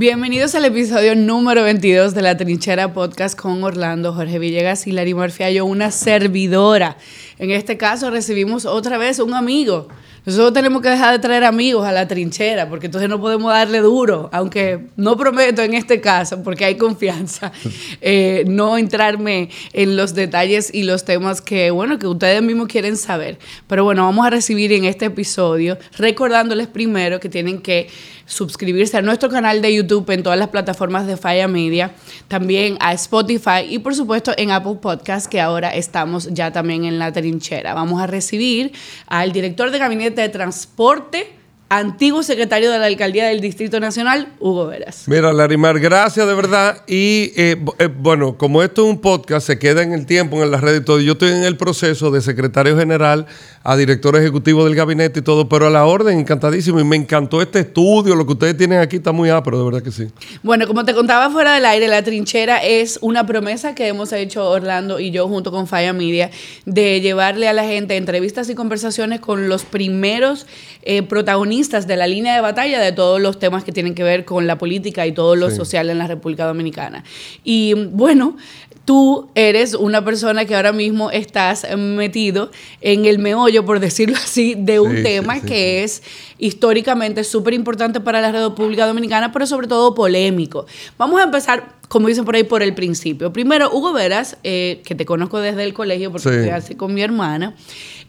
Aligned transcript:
Bienvenidos 0.00 0.54
al 0.54 0.64
episodio 0.64 1.16
número 1.16 1.64
22 1.64 2.14
de 2.14 2.22
La 2.22 2.36
Trinchera 2.36 2.92
Podcast 2.92 3.36
con 3.36 3.64
Orlando, 3.64 4.14
Jorge 4.14 4.38
Villegas 4.38 4.86
y 4.86 4.92
Larry 4.92 5.12
Marfiallo, 5.12 5.66
una 5.66 5.90
servidora. 5.90 6.98
En 7.40 7.50
este 7.50 7.76
caso 7.76 8.08
recibimos 8.08 8.64
otra 8.64 8.96
vez 8.96 9.18
un 9.18 9.34
amigo. 9.34 9.88
Nosotros 10.28 10.52
tenemos 10.52 10.82
que 10.82 10.90
dejar 10.90 11.12
de 11.12 11.20
traer 11.20 11.42
amigos 11.42 11.86
a 11.86 11.90
la 11.90 12.06
trinchera, 12.06 12.68
porque 12.68 12.84
entonces 12.84 13.08
no 13.08 13.18
podemos 13.18 13.50
darle 13.50 13.78
duro, 13.78 14.28
aunque 14.30 14.78
no 14.94 15.16
prometo 15.16 15.62
en 15.62 15.72
este 15.72 16.02
caso, 16.02 16.42
porque 16.42 16.66
hay 16.66 16.76
confianza, 16.76 17.50
eh, 18.02 18.44
no 18.46 18.76
entrarme 18.76 19.48
en 19.72 19.96
los 19.96 20.12
detalles 20.12 20.68
y 20.74 20.82
los 20.82 21.06
temas 21.06 21.40
que, 21.40 21.70
bueno, 21.70 21.98
que 21.98 22.06
ustedes 22.06 22.42
mismos 22.42 22.68
quieren 22.68 22.98
saber. 22.98 23.38
Pero 23.68 23.84
bueno, 23.84 24.04
vamos 24.04 24.26
a 24.26 24.28
recibir 24.28 24.70
en 24.74 24.84
este 24.84 25.06
episodio, 25.06 25.78
recordándoles 25.96 26.66
primero 26.66 27.20
que 27.20 27.30
tienen 27.30 27.62
que 27.62 27.88
suscribirse 28.28 28.98
a 28.98 29.02
nuestro 29.02 29.30
canal 29.30 29.62
de 29.62 29.74
YouTube 29.74 30.10
en 30.10 30.22
todas 30.22 30.38
las 30.38 30.48
plataformas 30.48 31.06
de 31.06 31.16
Falla 31.16 31.48
Media, 31.48 31.92
también 32.28 32.76
a 32.78 32.92
Spotify 32.92 33.64
y 33.66 33.78
por 33.78 33.94
supuesto 33.94 34.34
en 34.36 34.50
Apple 34.50 34.76
Podcast, 34.82 35.26
que 35.26 35.40
ahora 35.40 35.70
estamos 35.70 36.28
ya 36.30 36.52
también 36.52 36.84
en 36.84 36.98
la 36.98 37.10
trinchera. 37.10 37.72
Vamos 37.72 38.02
a 38.02 38.06
recibir 38.06 38.72
al 39.06 39.32
director 39.32 39.70
de 39.70 39.78
gabinete 39.78 40.17
de 40.22 40.28
transporte 40.28 41.38
antiguo 41.70 42.22
secretario 42.22 42.70
de 42.70 42.78
la 42.78 42.86
Alcaldía 42.86 43.26
del 43.26 43.40
Distrito 43.40 43.78
Nacional, 43.78 44.32
Hugo 44.40 44.66
Veras. 44.66 45.04
Mira, 45.06 45.32
Larimar, 45.32 45.78
gracias 45.78 46.26
de 46.26 46.34
verdad. 46.34 46.82
Y 46.86 47.32
eh, 47.36 47.62
eh, 47.78 47.88
bueno, 47.94 48.38
como 48.38 48.62
esto 48.62 48.84
es 48.84 48.90
un 48.90 49.00
podcast, 49.00 49.46
se 49.46 49.58
queda 49.58 49.82
en 49.82 49.92
el 49.92 50.06
tiempo, 50.06 50.42
en 50.42 50.50
la 50.50 50.58
red 50.58 50.80
y 50.80 50.84
todo. 50.84 51.00
Yo 51.00 51.12
estoy 51.12 51.30
en 51.30 51.44
el 51.44 51.56
proceso 51.56 52.10
de 52.10 52.22
secretario 52.22 52.76
general 52.78 53.26
a 53.68 53.76
director 53.76 54.16
ejecutivo 54.16 54.64
del 54.64 54.74
gabinete 54.74 55.20
y 55.20 55.22
todo, 55.22 55.46
pero 55.46 55.66
a 55.66 55.70
la 55.70 55.84
orden, 55.84 56.18
encantadísimo. 56.18 56.80
Y 56.80 56.84
me 56.84 56.96
encantó 56.96 57.42
este 57.42 57.60
estudio, 57.60 58.14
lo 58.14 58.24
que 58.24 58.32
ustedes 58.32 58.56
tienen 58.56 58.78
aquí 58.78 58.96
está 58.96 59.12
muy 59.12 59.28
pero 59.44 59.58
de 59.58 59.64
verdad 59.66 59.82
que 59.82 59.92
sí. 59.92 60.08
Bueno, 60.42 60.66
como 60.66 60.86
te 60.86 60.94
contaba 60.94 61.28
fuera 61.28 61.52
del 61.52 61.66
aire, 61.66 61.86
La 61.86 62.02
Trinchera 62.02 62.64
es 62.64 62.98
una 63.02 63.26
promesa 63.26 63.74
que 63.74 63.86
hemos 63.86 64.10
hecho 64.14 64.48
Orlando 64.48 65.00
y 65.00 65.10
yo 65.10 65.28
junto 65.28 65.50
con 65.50 65.66
Falla 65.66 65.92
Media 65.92 66.30
de 66.64 67.02
llevarle 67.02 67.46
a 67.46 67.52
la 67.52 67.64
gente 67.64 67.98
entrevistas 67.98 68.48
y 68.48 68.54
conversaciones 68.54 69.20
con 69.20 69.50
los 69.50 69.66
primeros 69.66 70.46
eh, 70.80 71.02
protagonistas 71.02 71.86
de 71.86 71.96
la 71.98 72.06
línea 72.06 72.34
de 72.34 72.40
batalla 72.40 72.80
de 72.80 72.92
todos 72.92 73.20
los 73.20 73.38
temas 73.38 73.64
que 73.64 73.72
tienen 73.72 73.94
que 73.94 74.02
ver 74.02 74.24
con 74.24 74.46
la 74.46 74.56
política 74.56 75.06
y 75.06 75.12
todo 75.12 75.36
lo 75.36 75.50
social 75.50 75.90
en 75.90 75.98
la 75.98 76.06
República 76.06 76.46
Dominicana. 76.46 77.04
Y 77.44 77.74
bueno, 77.74 78.34
tú 78.88 79.28
eres 79.34 79.74
una 79.74 80.02
persona 80.02 80.46
que 80.46 80.56
ahora 80.56 80.72
mismo 80.72 81.10
estás 81.10 81.66
metido 81.76 82.50
en 82.80 83.04
el 83.04 83.18
meollo, 83.18 83.66
por 83.66 83.80
decirlo 83.80 84.16
así, 84.16 84.54
de 84.54 84.80
un 84.80 85.02
tema 85.02 85.42
que 85.42 85.84
es 85.84 86.02
históricamente 86.38 87.22
súper 87.22 87.52
importante 87.52 88.00
para 88.00 88.22
la 88.22 88.32
República 88.32 88.86
Dominicana, 88.86 89.30
pero 89.30 89.46
sobre 89.46 89.66
todo 89.66 89.94
polémico. 89.94 90.64
Vamos 90.96 91.20
a 91.20 91.24
empezar, 91.24 91.74
como 91.88 92.08
dicen 92.08 92.24
por 92.24 92.34
ahí, 92.34 92.44
por 92.44 92.62
el 92.62 92.74
principio. 92.74 93.30
Primero, 93.30 93.70
Hugo 93.70 93.92
Veras, 93.92 94.38
eh, 94.42 94.80
que 94.86 94.94
te 94.94 95.04
conozco 95.04 95.38
desde 95.38 95.64
el 95.64 95.74
colegio 95.74 96.10
porque 96.10 96.30
estoy 96.30 96.48
así 96.48 96.74
con 96.74 96.94
mi 96.94 97.02
hermana. 97.02 97.54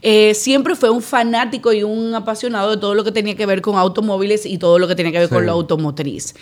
Eh, 0.01 0.33
siempre 0.33 0.77
fue 0.77 0.89
un 0.89 1.01
fanático 1.01 1.73
y 1.73 1.83
un 1.83 2.15
apasionado 2.15 2.71
de 2.71 2.77
todo 2.77 2.95
lo 2.95 3.03
que 3.03 3.11
tenía 3.11 3.35
que 3.35 3.45
ver 3.45 3.61
con 3.61 3.75
automóviles 3.75 4.45
y 4.45 4.57
todo 4.57 4.79
lo 4.79 4.87
que 4.87 4.95
tenía 4.95 5.11
que 5.11 5.19
ver 5.19 5.29
con 5.29 5.45
la 5.45 5.51
automotriz. 5.51 6.35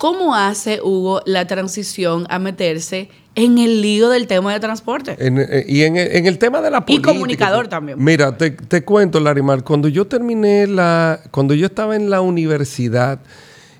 ¿Cómo 0.00 0.34
hace 0.34 0.80
Hugo 0.82 1.20
la 1.26 1.46
transición 1.46 2.26
a 2.30 2.38
meterse 2.38 3.10
en 3.34 3.58
el 3.58 3.82
lío 3.82 4.08
del 4.08 4.26
tema 4.28 4.50
de 4.54 4.58
transporte? 4.58 5.14
Eh, 5.18 5.66
y 5.68 5.82
en, 5.82 5.98
el 5.98 6.38
tema 6.38 6.62
de 6.62 6.70
la 6.70 6.86
política. 6.86 7.10
Y 7.10 7.14
comunicador 7.16 7.68
también. 7.68 8.02
Mira, 8.02 8.34
te, 8.34 8.52
te 8.52 8.82
cuento, 8.82 9.20
Larimar, 9.20 9.62
cuando 9.62 9.88
yo 9.88 10.06
terminé 10.06 10.66
la. 10.66 11.20
Cuando 11.30 11.52
yo 11.52 11.66
estaba 11.66 11.96
en 11.96 12.08
la 12.08 12.22
universidad 12.22 13.20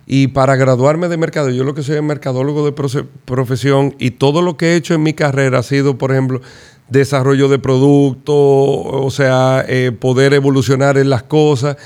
y 0.04 0.26
para 0.26 0.56
graduarme 0.56 1.09
de 1.09 1.16
mercado, 1.16 1.48
yo 1.48 1.64
lo 1.64 1.72
que 1.72 1.82
soy 1.82 1.97
es 1.97 2.03
mercadólogo 2.03 2.66
de 2.66 2.72
profesión 3.25 3.94
y 3.98 4.10
todo 4.10 4.42
lo 4.42 4.59
que 4.59 4.72
he 4.72 4.76
hecho 4.76 4.92
en 4.92 5.03
mi 5.03 5.14
carrera 5.14 5.60
ha 5.60 5.62
sido, 5.62 5.97
por 5.97 6.12
ejemplo, 6.12 6.42
desarrollo 6.91 7.48
de 7.48 7.59
productos, 7.59 8.36
o 8.36 9.10
sea, 9.10 9.64
eh, 9.66 9.91
poder 9.98 10.34
evolucionar 10.34 10.98
en 10.98 11.09
las 11.09 11.22
cosas. 11.22 11.78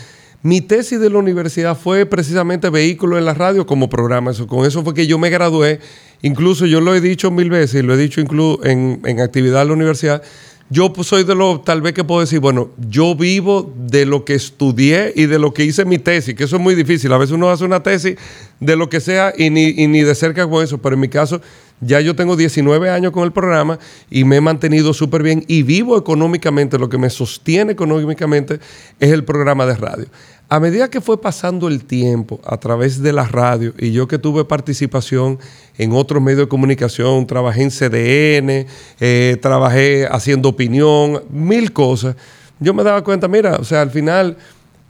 Mi 0.45 0.61
tesis 0.61 1.01
de 1.01 1.09
la 1.09 1.17
universidad 1.17 1.75
fue 1.75 2.05
precisamente 2.05 2.69
vehículo 2.69 3.17
en 3.17 3.25
la 3.25 3.33
radio 3.33 3.65
como 3.65 3.89
programa. 3.89 4.31
Eso, 4.31 4.47
con 4.47 4.67
eso 4.67 4.85
fue 4.85 4.93
que 4.93 5.07
yo 5.07 5.19
me 5.19 5.31
gradué. 5.31 5.81
Incluso 6.21 6.67
yo 6.67 6.83
lo 6.83 6.95
he 6.95 7.01
dicho 7.01 7.31
mil 7.31 7.49
veces 7.49 7.83
y 7.83 7.83
lo 7.83 7.95
he 7.95 7.97
dicho 7.97 8.21
incluso 8.21 8.63
en, 8.63 9.01
en 9.07 9.21
actividad 9.21 9.61
de 9.61 9.65
la 9.65 9.73
universidad. 9.73 10.23
Yo 10.69 10.93
pues, 10.93 11.09
soy 11.09 11.25
de 11.25 11.35
los, 11.35 11.65
tal 11.65 11.81
vez 11.81 11.95
que 11.95 12.05
puedo 12.05 12.21
decir, 12.21 12.41
bueno, 12.41 12.71
yo 12.91 13.15
vivo 13.15 13.73
de 13.75 14.05
lo 14.05 14.27
que 14.27 14.35
estudié 14.35 15.15
y 15.17 15.25
de 15.25 15.39
lo 15.39 15.55
que 15.55 15.65
hice 15.65 15.87
mi 15.87 15.99
tesis, 15.99 16.35
que 16.35 16.45
eso 16.45 16.57
es 16.57 16.63
muy 16.63 16.75
difícil. 16.75 17.11
A 17.15 17.19
veces 17.19 17.33
uno 17.33 17.49
hace 17.49 17.65
una 17.65 17.83
tesis 17.83 18.17
de 18.61 18.77
lo 18.77 18.91
que 18.91 19.01
sea 19.01 19.33
y 19.37 19.49
ni, 19.49 19.69
y 19.69 19.87
ni 19.87 20.03
de 20.03 20.15
cerca 20.15 20.47
con 20.47 20.63
eso, 20.63 20.77
pero 20.77 20.95
en 20.95 21.01
mi 21.01 21.09
caso 21.09 21.41
ya 21.81 22.01
yo 22.01 22.17
tengo 22.17 22.37
19 22.37 22.89
años 22.89 23.13
con 23.13 23.25
el 23.25 23.33
programa 23.33 23.79
y 24.11 24.25
me 24.25 24.37
he 24.37 24.41
mantenido 24.41 24.95
súper 24.95 25.23
bien 25.23 25.45
y 25.49 25.63
vivo 25.63 25.99
económicamente. 25.99 26.79
Lo 26.79 26.89
que 26.89 26.99
me 26.99 27.11
sostiene 27.11 27.73
económicamente 27.73 28.59
es 29.01 29.13
el 29.13 29.25
programa 29.25 29.67
de 29.67 29.77
radio. 29.77 30.07
A 30.49 30.61
medida 30.61 30.91
que 30.91 31.01
fue 31.01 31.21
pasando 31.21 31.69
el 31.69 31.85
tiempo 31.85 32.39
a 32.45 32.59
través 32.59 33.03
de 33.03 33.13
la 33.13 33.25
radio 33.25 33.73
y 33.79 33.93
yo 33.93 34.07
que 34.07 34.19
tuve 34.19 34.45
participación 34.45 35.39
en 35.79 35.93
otros 35.93 36.23
medios 36.23 36.41
de 36.41 36.49
comunicación, 36.49 37.27
trabajé 37.27 37.63
en 37.63 37.71
CDN, 37.71 38.67
eh, 39.01 39.39
trabajé 39.41 40.07
haciendo 40.07 40.51
opinión, 40.51 41.23
mil 41.31 41.73
cosas, 41.73 42.17
yo 42.61 42.75
me 42.75 42.85
daba 42.85 43.03
cuenta, 43.03 43.27
mira, 43.27 43.57
o 43.57 43.65
sea, 43.65 43.81
al 43.81 43.91
final 43.91 44.37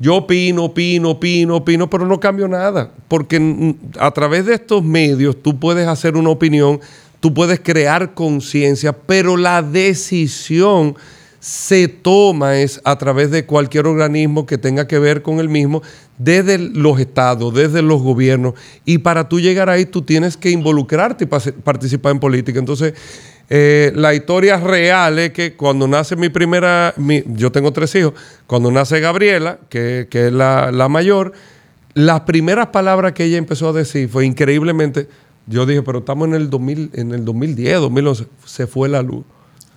yo 0.01 0.17
opino, 0.17 0.65
opino, 0.65 1.11
opino, 1.11 1.57
opino, 1.57 1.89
pero 1.89 2.05
no 2.05 2.19
cambio 2.19 2.49
nada, 2.49 2.91
porque 3.07 3.77
a 3.99 4.11
través 4.11 4.47
de 4.47 4.55
estos 4.55 4.83
medios 4.83 5.41
tú 5.41 5.59
puedes 5.59 5.87
hacer 5.87 6.17
una 6.17 6.31
opinión, 6.31 6.81
tú 7.21 7.33
puedes 7.33 7.61
crear 7.61 8.13
conciencia, 8.13 8.93
pero 8.93 9.37
la 9.37 9.63
decisión 9.63 10.97
se 11.45 11.89
toma 11.89 12.57
es 12.61 12.81
a 12.85 12.97
través 12.97 13.31
de 13.31 13.45
cualquier 13.45 13.87
organismo 13.87 14.47
que 14.47 14.57
tenga 14.57 14.89
que 14.89 14.99
ver 14.99 15.21
con 15.21 15.41
el 15.41 15.51
mismo, 15.51 15.83
desde 16.17 16.57
los 16.57 16.99
estados, 16.99 17.53
desde 17.53 17.83
los 17.83 18.01
gobiernos, 18.01 18.55
y 18.87 18.97
para 18.97 19.29
tú 19.29 19.41
llegar 19.41 19.69
ahí 19.69 19.85
tú 19.85 20.01
tienes 20.01 20.39
que 20.39 20.49
involucrarte 20.49 21.25
y 21.25 21.27
participar 21.27 22.13
en 22.13 22.19
política. 22.19 22.59
Entonces, 22.59 22.95
eh, 23.51 23.93
la 23.95 24.15
historia 24.15 24.57
real 24.57 25.19
es 25.19 25.33
que 25.33 25.55
cuando 25.55 25.87
nace 25.87 26.17
mi 26.17 26.31
primera, 26.31 26.95
yo 27.27 27.53
tengo 27.53 27.75
tres 27.75 27.95
hijos, 27.95 28.15
cuando 28.47 28.71
nace 28.71 29.01
Gabriela, 29.01 29.59
que, 29.69 30.09
es 30.11 30.33
la, 30.33 30.73
la, 30.73 30.89
mayor, 30.89 31.33
las 31.93 32.23
primeras 32.23 32.69
palabras 32.69 33.13
que 33.13 33.25
ella 33.25 33.37
empezó 33.37 33.69
a 33.69 33.73
decir 33.75 34.09
fue 34.09 34.25
increíblemente, 34.25 35.09
yo 35.47 35.67
dije, 35.67 35.83
pero 35.83 35.99
estamos 35.99 36.27
en 36.27 36.37
el, 36.37 36.49
2000, 36.49 36.93
en 36.95 37.13
el 37.13 37.23
2010, 37.23 37.81
2011, 37.81 38.27
se 38.47 38.67
fue 38.67 38.89
la 38.89 39.03
luz. 39.03 39.27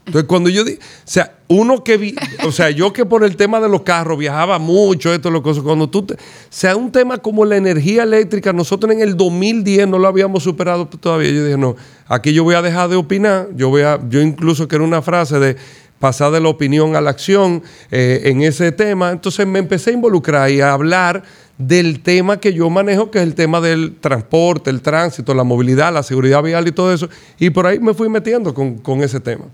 Entonces, 0.08 0.28
cuando 0.28 0.50
yo 0.50 0.64
digo, 0.64 0.80
o 0.80 1.02
sea, 1.04 1.34
uno 1.50 1.84
que 1.84 1.98
vi, 1.98 2.16
o 2.46 2.52
sea, 2.52 2.70
yo 2.70 2.94
que 2.94 3.06
por 3.06 3.26
el 3.26 3.36
tema 3.36 3.60
de 3.60 3.68
los 3.68 3.82
carros 3.82 4.18
viajaba 4.18 4.58
mucho, 4.58 5.14
esto, 5.14 5.30
lo 5.30 5.44
cosas, 5.44 5.64
cuando 5.64 5.90
tú, 5.90 6.08
o 6.10 6.16
sea, 6.50 6.78
un 6.78 6.92
tema 6.92 7.18
como 7.18 7.44
la 7.44 7.58
energía 7.58 8.04
eléctrica, 8.04 8.54
nosotros 8.54 8.94
en 8.94 9.02
el 9.02 9.18
2010 9.18 9.88
no 9.90 10.00
lo 10.00 10.08
habíamos 10.08 10.44
superado 10.44 10.88
todavía. 10.88 11.30
Yo 11.32 11.44
dije, 11.44 11.58
no, 11.58 11.76
aquí 12.08 12.34
yo 12.34 12.46
voy 12.46 12.56
a 12.56 12.62
dejar 12.62 12.90
de 12.90 12.96
opinar, 12.96 13.50
yo 13.56 13.68
voy 13.68 13.82
a, 13.82 14.00
yo 14.10 14.22
incluso 14.22 14.68
que 14.68 14.78
era 14.78 14.86
una 14.86 15.02
frase 15.02 15.40
de 15.40 15.58
pasar 16.00 16.32
de 16.32 16.40
la 16.40 16.50
opinión 16.50 16.96
a 16.96 17.02
la 17.02 17.10
acción 17.10 17.64
eh, 17.92 18.22
en 18.26 18.42
ese 18.44 18.72
tema. 18.72 19.12
Entonces 19.12 19.46
me 19.46 19.60
empecé 19.60 19.90
a 19.90 19.94
involucrar 19.94 20.50
y 20.50 20.62
a 20.62 20.72
hablar 20.72 21.24
del 21.58 22.02
tema 22.02 22.40
que 22.40 22.54
yo 22.54 22.70
manejo, 22.70 23.10
que 23.10 23.20
es 23.20 23.24
el 23.24 23.34
tema 23.34 23.62
del 23.62 23.96
transporte, 23.96 24.70
el 24.70 24.82
tránsito, 24.82 25.34
la 25.34 25.44
movilidad, 25.44 25.92
la 25.92 26.04
seguridad 26.04 26.44
vial 26.44 26.68
y 26.68 26.72
todo 26.72 26.94
eso. 26.94 27.10
Y 27.40 27.50
por 27.50 27.66
ahí 27.66 27.80
me 27.80 27.94
fui 27.94 28.10
metiendo 28.10 28.54
con, 28.54 28.78
con 28.78 29.02
ese 29.02 29.20
tema. 29.20 29.46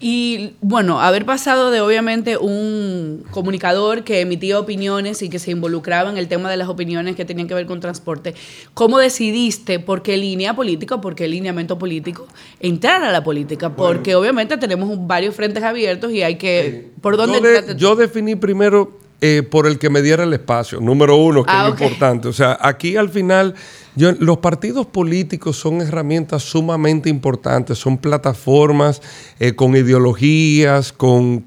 Y 0.00 0.54
bueno, 0.60 1.00
haber 1.00 1.24
pasado 1.24 1.70
de 1.70 1.80
obviamente 1.80 2.36
un 2.36 3.24
comunicador 3.30 4.02
que 4.02 4.20
emitía 4.20 4.58
opiniones 4.58 5.22
y 5.22 5.30
que 5.30 5.38
se 5.38 5.52
involucraba 5.52 6.10
en 6.10 6.18
el 6.18 6.26
tema 6.26 6.50
de 6.50 6.56
las 6.56 6.68
opiniones 6.68 7.14
que 7.14 7.24
tenían 7.24 7.46
que 7.46 7.54
ver 7.54 7.66
con 7.66 7.80
transporte, 7.80 8.34
¿cómo 8.74 8.98
decidiste 8.98 9.78
por 9.78 10.02
qué 10.02 10.16
línea 10.16 10.54
política, 10.54 11.00
por 11.00 11.14
qué 11.14 11.28
lineamiento 11.28 11.78
político 11.78 12.26
entrar 12.58 13.04
a 13.04 13.12
la 13.12 13.22
política? 13.22 13.76
Porque 13.76 14.16
obviamente 14.16 14.56
tenemos 14.58 15.06
varios 15.06 15.34
frentes 15.36 15.62
abiertos 15.62 16.12
y 16.12 16.22
hay 16.22 16.36
que... 16.36 16.90
¿Por 17.00 17.16
dónde? 17.16 17.74
yo 17.76 17.94
definí 17.94 18.34
primero 18.34 19.03
eh, 19.26 19.42
por 19.42 19.66
el 19.66 19.78
que 19.78 19.88
me 19.88 20.02
diera 20.02 20.24
el 20.24 20.34
espacio, 20.34 20.82
número 20.82 21.16
uno, 21.16 21.44
que 21.44 21.50
es 21.50 21.56
ah, 21.58 21.70
importante. 21.70 22.28
O 22.28 22.32
sea, 22.34 22.58
aquí 22.60 22.94
al 22.98 23.08
final, 23.08 23.54
los 23.96 24.36
partidos 24.36 24.84
políticos 24.84 25.56
son 25.56 25.80
herramientas 25.80 26.42
sumamente 26.42 27.08
importantes, 27.08 27.78
son 27.78 27.96
plataformas 27.96 29.00
eh, 29.40 29.54
con 29.54 29.74
ideologías, 29.76 30.92
con, 30.92 31.42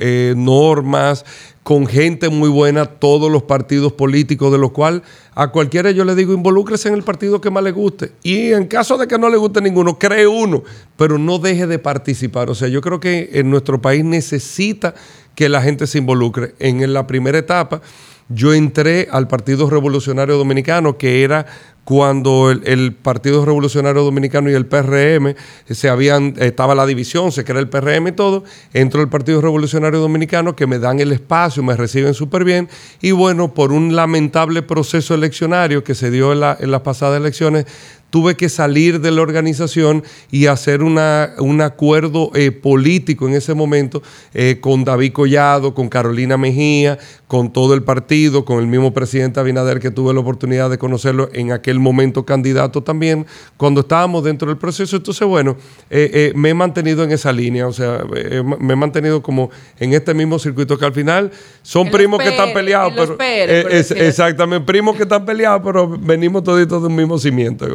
eh, 0.00 0.32
normas, 0.34 1.26
con 1.62 1.86
gente 1.86 2.30
muy 2.30 2.48
buena, 2.48 2.86
todos 2.86 3.30
los 3.30 3.42
partidos 3.42 3.92
políticos, 3.92 4.50
de 4.50 4.56
los 4.56 4.70
cuales 4.70 5.02
a 5.34 5.48
cualquiera 5.48 5.90
yo 5.90 6.06
le 6.06 6.14
digo, 6.14 6.32
involúcrese 6.32 6.88
en 6.88 6.94
el 6.94 7.02
partido 7.02 7.38
que 7.42 7.50
más 7.50 7.62
le 7.62 7.72
guste. 7.72 8.12
Y 8.22 8.52
en 8.52 8.66
caso 8.66 8.96
de 8.96 9.06
que 9.06 9.18
no 9.18 9.28
le 9.28 9.36
guste 9.36 9.60
ninguno, 9.60 9.98
cree 9.98 10.26
uno, 10.26 10.62
pero 10.96 11.18
no 11.18 11.38
deje 11.38 11.66
de 11.66 11.78
participar. 11.78 12.48
O 12.48 12.54
sea, 12.54 12.68
yo 12.68 12.80
creo 12.80 12.98
que 12.98 13.28
en 13.34 13.50
nuestro 13.50 13.78
país 13.82 14.02
necesita 14.06 14.94
que 15.40 15.48
la 15.48 15.62
gente 15.62 15.86
se 15.86 15.96
involucre. 15.96 16.54
En 16.58 16.92
la 16.92 17.06
primera 17.06 17.38
etapa, 17.38 17.80
yo 18.28 18.52
entré 18.52 19.08
al 19.10 19.26
Partido 19.26 19.70
Revolucionario 19.70 20.36
Dominicano, 20.36 20.98
que 20.98 21.24
era 21.24 21.46
cuando 21.84 22.50
el, 22.50 22.92
Partido 22.92 23.42
Revolucionario 23.46 24.02
Dominicano 24.02 24.50
y 24.50 24.52
el 24.52 24.66
PRM 24.66 25.34
se 25.70 25.88
habían, 25.88 26.34
estaba 26.36 26.74
la 26.74 26.84
división, 26.84 27.32
se 27.32 27.42
crea 27.42 27.58
el 27.58 27.70
PRM 27.70 28.08
y 28.08 28.12
todo, 28.12 28.44
entro 28.74 29.00
el 29.00 29.08
Partido 29.08 29.40
Revolucionario 29.40 29.98
Dominicano 29.98 30.54
que 30.54 30.66
me 30.66 30.78
dan 30.78 31.00
el 31.00 31.10
espacio, 31.10 31.62
me 31.62 31.74
reciben 31.74 32.12
súper 32.12 32.44
bien 32.44 32.68
y 33.00 33.12
bueno, 33.12 33.54
por 33.54 33.72
un 33.72 33.96
lamentable 33.96 34.60
proceso 34.60 35.14
eleccionario 35.14 35.82
que 35.82 35.94
se 35.94 36.10
dio 36.10 36.34
en 36.34 36.70
las 36.70 36.80
pasadas 36.82 37.18
elecciones, 37.18 37.64
tuve 38.10 38.36
que 38.36 38.48
salir 38.48 39.00
de 39.00 39.10
la 39.12 39.22
organización 39.22 40.02
y 40.30 40.46
hacer 40.46 40.82
una, 40.82 41.30
un 41.38 41.60
acuerdo 41.60 42.30
eh, 42.34 42.50
político 42.50 43.28
en 43.28 43.34
ese 43.34 43.54
momento 43.54 44.02
eh, 44.34 44.58
con 44.60 44.84
David 44.84 45.12
Collado, 45.12 45.74
con 45.74 45.88
Carolina 45.88 46.36
Mejía, 46.36 46.98
con 47.28 47.52
todo 47.52 47.74
el 47.74 47.84
partido, 47.84 48.44
con 48.44 48.58
el 48.58 48.66
mismo 48.66 48.92
presidente 48.92 49.38
Abinader 49.38 49.78
que 49.78 49.92
tuve 49.92 50.12
la 50.12 50.20
oportunidad 50.20 50.68
de 50.68 50.78
conocerlo 50.78 51.30
en 51.32 51.52
aquel 51.52 51.78
momento 51.78 52.24
candidato 52.24 52.82
también, 52.82 53.26
cuando 53.56 53.82
estábamos 53.82 54.24
dentro 54.24 54.48
del 54.48 54.58
proceso. 54.58 54.96
Entonces, 54.96 55.26
bueno, 55.26 55.56
eh, 55.88 56.32
me 56.34 56.50
he 56.50 56.54
mantenido 56.54 57.04
en 57.04 57.12
esa 57.12 57.32
línea, 57.32 57.68
o 57.68 57.72
sea, 57.72 58.04
me 58.58 58.72
he 58.72 58.76
mantenido 58.76 59.22
como 59.22 59.50
en 59.78 59.94
este 59.94 60.12
mismo 60.12 60.38
circuito 60.40 60.76
que 60.76 60.84
al 60.84 60.92
final 60.92 61.30
son 61.62 61.90
primos 61.90 62.20
que 62.20 62.30
están 62.30 62.52
peleados, 62.52 62.92
pero... 63.16 63.68
exactamente, 63.68 64.66
primos 64.66 64.96
que 64.96 65.04
están 65.04 65.24
peleados, 65.24 65.62
pero 65.64 65.88
venimos 65.88 66.42
toditos 66.42 66.82
de 66.82 66.88
un 66.88 66.96
mismo 66.96 67.18
cimiento, 67.18 67.66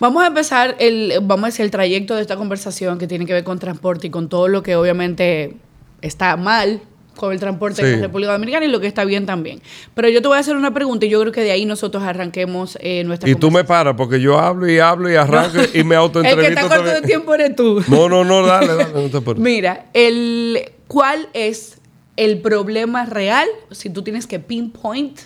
Vamos 0.00 0.22
a 0.22 0.28
empezar 0.28 0.76
el, 0.78 1.14
vamos 1.22 1.44
a 1.44 1.46
decir, 1.48 1.64
el 1.64 1.70
trayecto 1.70 2.14
de 2.14 2.22
esta 2.22 2.36
conversación 2.36 2.98
que 2.98 3.06
tiene 3.06 3.26
que 3.26 3.32
ver 3.32 3.44
con 3.44 3.58
transporte 3.58 4.06
y 4.06 4.10
con 4.10 4.28
todo 4.28 4.48
lo 4.48 4.62
que 4.62 4.76
obviamente 4.76 5.56
está 6.00 6.36
mal 6.36 6.82
con 7.16 7.32
el 7.32 7.40
transporte 7.40 7.82
en 7.82 7.92
la 7.92 8.06
República 8.06 8.32
Dominicana 8.32 8.64
y 8.64 8.68
lo 8.68 8.80
que 8.80 8.86
está 8.86 9.04
bien 9.04 9.26
también. 9.26 9.60
Pero 9.94 10.08
yo 10.08 10.22
te 10.22 10.28
voy 10.28 10.36
a 10.36 10.40
hacer 10.40 10.56
una 10.56 10.72
pregunta 10.72 11.06
y 11.06 11.08
yo 11.08 11.20
creo 11.20 11.32
que 11.32 11.42
de 11.42 11.52
ahí 11.52 11.64
nosotros 11.64 12.02
arranquemos 12.02 12.78
eh, 12.80 13.04
nuestra 13.04 13.28
Y 13.28 13.34
tú 13.34 13.50
me 13.50 13.64
paras 13.64 13.94
porque 13.96 14.20
yo 14.20 14.38
hablo 14.38 14.68
y 14.68 14.78
hablo 14.78 15.10
y 15.10 15.16
arranco 15.16 15.58
y 15.74 15.84
me 15.84 15.94
autoentrevisto. 15.94 16.48
el 16.48 16.54
que 16.54 16.60
está 16.60 16.76
corto 16.76 16.92
de 16.92 17.02
tiempo 17.02 17.34
eres 17.34 17.54
tú. 17.54 17.82
No, 17.88 18.08
no, 18.08 18.24
no, 18.24 18.44
dale, 18.46 18.74
dale, 18.74 19.34
Mira, 19.36 19.86
el, 19.92 20.72
¿cuál 20.88 21.28
es 21.34 21.78
el 22.16 22.40
problema 22.40 23.04
real 23.04 23.48
si 23.70 23.90
tú 23.90 24.02
tienes 24.02 24.26
que 24.26 24.38
pinpoint 24.38 25.18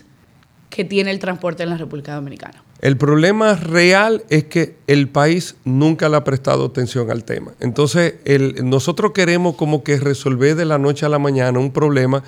que 0.70 0.84
tiene 0.84 1.10
el 1.10 1.18
transporte 1.18 1.62
en 1.62 1.70
la 1.70 1.76
República 1.76 2.14
Dominicana? 2.14 2.62
El 2.80 2.96
problema 2.98 3.54
real 3.54 4.24
es 4.28 4.44
que 4.44 4.76
el 4.86 5.08
país 5.08 5.56
nunca 5.64 6.08
le 6.08 6.16
ha 6.16 6.24
prestado 6.24 6.66
atención 6.66 7.10
al 7.10 7.24
tema. 7.24 7.52
Entonces, 7.60 8.14
nosotros 8.62 9.12
queremos 9.12 9.56
como 9.56 9.82
que 9.82 9.98
resolver 9.98 10.56
de 10.56 10.66
la 10.66 10.78
noche 10.78 11.06
a 11.06 11.08
la 11.08 11.18
mañana 11.18 11.58
un 11.58 11.72
problema 11.72 12.22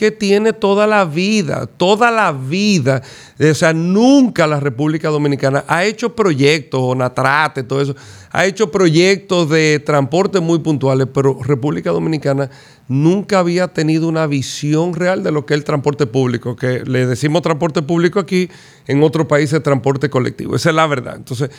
que 0.00 0.10
tiene 0.10 0.54
toda 0.54 0.86
la 0.86 1.04
vida, 1.04 1.66
toda 1.66 2.10
la 2.10 2.32
vida. 2.32 3.02
O 3.38 3.54
sea, 3.54 3.74
nunca 3.74 4.46
la 4.46 4.58
República 4.58 5.10
Dominicana 5.10 5.62
ha 5.68 5.84
hecho 5.84 6.16
proyectos, 6.16 6.80
o 6.82 6.94
Natrate, 6.94 7.64
todo 7.64 7.82
eso, 7.82 7.94
ha 8.30 8.46
hecho 8.46 8.70
proyectos 8.70 9.50
de 9.50 9.78
transporte 9.78 10.40
muy 10.40 10.60
puntuales, 10.60 11.06
pero 11.12 11.38
República 11.42 11.90
Dominicana 11.90 12.48
nunca 12.88 13.40
había 13.40 13.68
tenido 13.68 14.08
una 14.08 14.26
visión 14.26 14.94
real 14.94 15.22
de 15.22 15.32
lo 15.32 15.44
que 15.44 15.52
es 15.52 15.58
el 15.58 15.64
transporte 15.64 16.06
público, 16.06 16.56
que 16.56 16.82
le 16.86 17.04
decimos 17.04 17.42
transporte 17.42 17.82
público 17.82 18.20
aquí, 18.20 18.48
en 18.86 19.02
otros 19.02 19.26
países 19.26 19.62
transporte 19.62 20.08
colectivo. 20.08 20.56
Esa 20.56 20.70
es 20.70 20.76
la 20.76 20.86
verdad. 20.86 21.16
Entonces, 21.16 21.50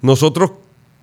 nosotros 0.00 0.52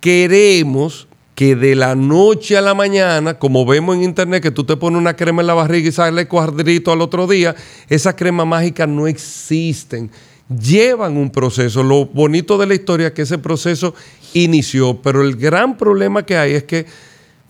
queremos 0.00 1.06
que 1.38 1.54
de 1.54 1.76
la 1.76 1.94
noche 1.94 2.56
a 2.56 2.60
la 2.60 2.74
mañana, 2.74 3.38
como 3.38 3.64
vemos 3.64 3.94
en 3.94 4.02
internet, 4.02 4.42
que 4.42 4.50
tú 4.50 4.64
te 4.64 4.76
pones 4.76 4.98
una 4.98 5.14
crema 5.14 5.40
en 5.40 5.46
la 5.46 5.54
barriga 5.54 5.88
y 5.88 5.92
sale 5.92 6.26
cuadrito 6.26 6.90
al 6.90 7.00
otro 7.00 7.28
día, 7.28 7.54
esas 7.88 8.14
cremas 8.14 8.44
mágicas 8.44 8.88
no 8.88 9.06
existen. 9.06 10.10
Llevan 10.48 11.16
un 11.16 11.30
proceso. 11.30 11.84
Lo 11.84 12.06
bonito 12.06 12.58
de 12.58 12.66
la 12.66 12.74
historia 12.74 13.06
es 13.06 13.12
que 13.12 13.22
ese 13.22 13.38
proceso 13.38 13.94
inició, 14.34 15.00
pero 15.00 15.22
el 15.22 15.36
gran 15.36 15.76
problema 15.76 16.26
que 16.26 16.36
hay 16.36 16.54
es 16.54 16.64
que 16.64 16.86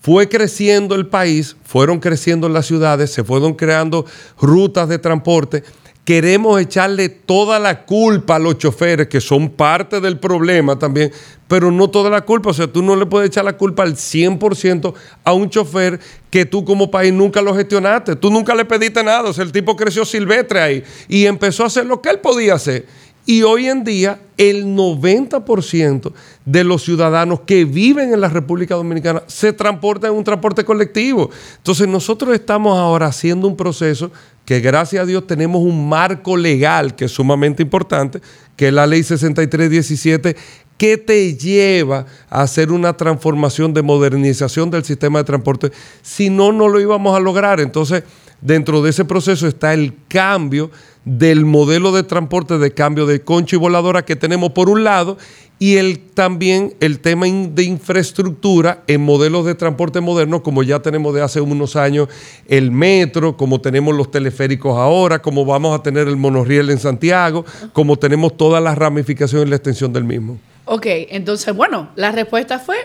fue 0.02 0.28
creciendo 0.28 0.94
el 0.94 1.06
país, 1.06 1.56
fueron 1.64 1.98
creciendo 1.98 2.46
las 2.50 2.66
ciudades, 2.66 3.10
se 3.10 3.24
fueron 3.24 3.54
creando 3.54 4.04
rutas 4.38 4.90
de 4.90 4.98
transporte 4.98 5.64
queremos 6.08 6.58
echarle 6.58 7.10
toda 7.10 7.58
la 7.58 7.84
culpa 7.84 8.36
a 8.36 8.38
los 8.38 8.56
choferes, 8.56 9.08
que 9.08 9.20
son 9.20 9.50
parte 9.50 10.00
del 10.00 10.18
problema 10.18 10.78
también, 10.78 11.12
pero 11.46 11.70
no 11.70 11.90
toda 11.90 12.08
la 12.08 12.22
culpa. 12.22 12.48
O 12.48 12.54
sea, 12.54 12.66
tú 12.66 12.80
no 12.80 12.96
le 12.96 13.04
puedes 13.04 13.28
echar 13.28 13.44
la 13.44 13.58
culpa 13.58 13.82
al 13.82 13.94
100% 13.94 14.94
a 15.22 15.32
un 15.34 15.50
chofer 15.50 16.00
que 16.30 16.46
tú 16.46 16.64
como 16.64 16.90
país 16.90 17.12
nunca 17.12 17.42
lo 17.42 17.54
gestionaste. 17.54 18.16
Tú 18.16 18.30
nunca 18.30 18.54
le 18.54 18.64
pediste 18.64 19.04
nada. 19.04 19.28
O 19.28 19.34
sea, 19.34 19.44
el 19.44 19.52
tipo 19.52 19.76
creció 19.76 20.06
silvestre 20.06 20.62
ahí 20.62 20.84
y 21.08 21.26
empezó 21.26 21.64
a 21.64 21.66
hacer 21.66 21.84
lo 21.84 22.00
que 22.00 22.08
él 22.08 22.20
podía 22.20 22.54
hacer. 22.54 22.86
Y 23.30 23.42
hoy 23.42 23.66
en 23.66 23.84
día 23.84 24.18
el 24.38 24.64
90% 24.64 26.12
de 26.46 26.64
los 26.64 26.82
ciudadanos 26.82 27.40
que 27.40 27.66
viven 27.66 28.14
en 28.14 28.22
la 28.22 28.30
República 28.30 28.74
Dominicana 28.74 29.22
se 29.26 29.52
transportan 29.52 30.12
en 30.12 30.16
un 30.16 30.24
transporte 30.24 30.64
colectivo. 30.64 31.28
Entonces 31.58 31.86
nosotros 31.88 32.34
estamos 32.34 32.78
ahora 32.78 33.08
haciendo 33.08 33.46
un 33.46 33.54
proceso 33.54 34.10
que 34.46 34.60
gracias 34.60 35.02
a 35.02 35.06
Dios 35.06 35.26
tenemos 35.26 35.60
un 35.60 35.90
marco 35.90 36.38
legal 36.38 36.96
que 36.96 37.04
es 37.04 37.12
sumamente 37.12 37.62
importante, 37.62 38.22
que 38.56 38.68
es 38.68 38.72
la 38.72 38.86
ley 38.86 39.02
6317, 39.02 40.34
que 40.78 40.96
te 40.96 41.36
lleva 41.36 42.06
a 42.30 42.40
hacer 42.40 42.72
una 42.72 42.96
transformación 42.96 43.74
de 43.74 43.82
modernización 43.82 44.70
del 44.70 44.84
sistema 44.84 45.18
de 45.18 45.26
transporte. 45.26 45.70
Si 46.00 46.30
no, 46.30 46.50
no 46.50 46.66
lo 46.66 46.80
íbamos 46.80 47.14
a 47.14 47.20
lograr. 47.20 47.60
Entonces, 47.60 48.04
dentro 48.40 48.80
de 48.80 48.88
ese 48.88 49.04
proceso 49.04 49.46
está 49.46 49.74
el 49.74 49.92
cambio 50.08 50.70
del 51.04 51.44
modelo 51.44 51.92
de 51.92 52.02
transporte 52.02 52.58
de 52.58 52.72
cambio 52.72 53.06
de 53.06 53.22
concha 53.22 53.56
y 53.56 53.58
voladora 53.58 54.04
que 54.04 54.16
tenemos 54.16 54.52
por 54.52 54.68
un 54.68 54.84
lado 54.84 55.16
y 55.58 55.76
el, 55.76 55.98
también 55.98 56.74
el 56.80 57.00
tema 57.00 57.26
de 57.26 57.64
infraestructura 57.64 58.84
en 58.86 59.00
modelos 59.00 59.44
de 59.44 59.54
transporte 59.54 60.00
moderno, 60.00 60.42
como 60.42 60.62
ya 60.62 60.80
tenemos 60.80 61.14
de 61.14 61.22
hace 61.22 61.40
unos 61.40 61.74
años 61.76 62.08
el 62.46 62.70
metro, 62.70 63.36
como 63.36 63.60
tenemos 63.60 63.94
los 63.94 64.10
teleféricos 64.10 64.76
ahora, 64.76 65.20
como 65.20 65.44
vamos 65.44 65.78
a 65.78 65.82
tener 65.82 66.06
el 66.06 66.16
monorriel 66.16 66.70
en 66.70 66.78
Santiago, 66.78 67.44
como 67.72 67.96
tenemos 67.96 68.36
todas 68.36 68.62
las 68.62 68.78
ramificaciones 68.78 69.46
y 69.46 69.50
la 69.50 69.56
extensión 69.56 69.92
del 69.92 70.04
mismo. 70.04 70.38
Ok, 70.64 70.86
entonces, 70.86 71.54
bueno, 71.56 71.88
la 71.96 72.12
respuesta 72.12 72.58
fue 72.58 72.76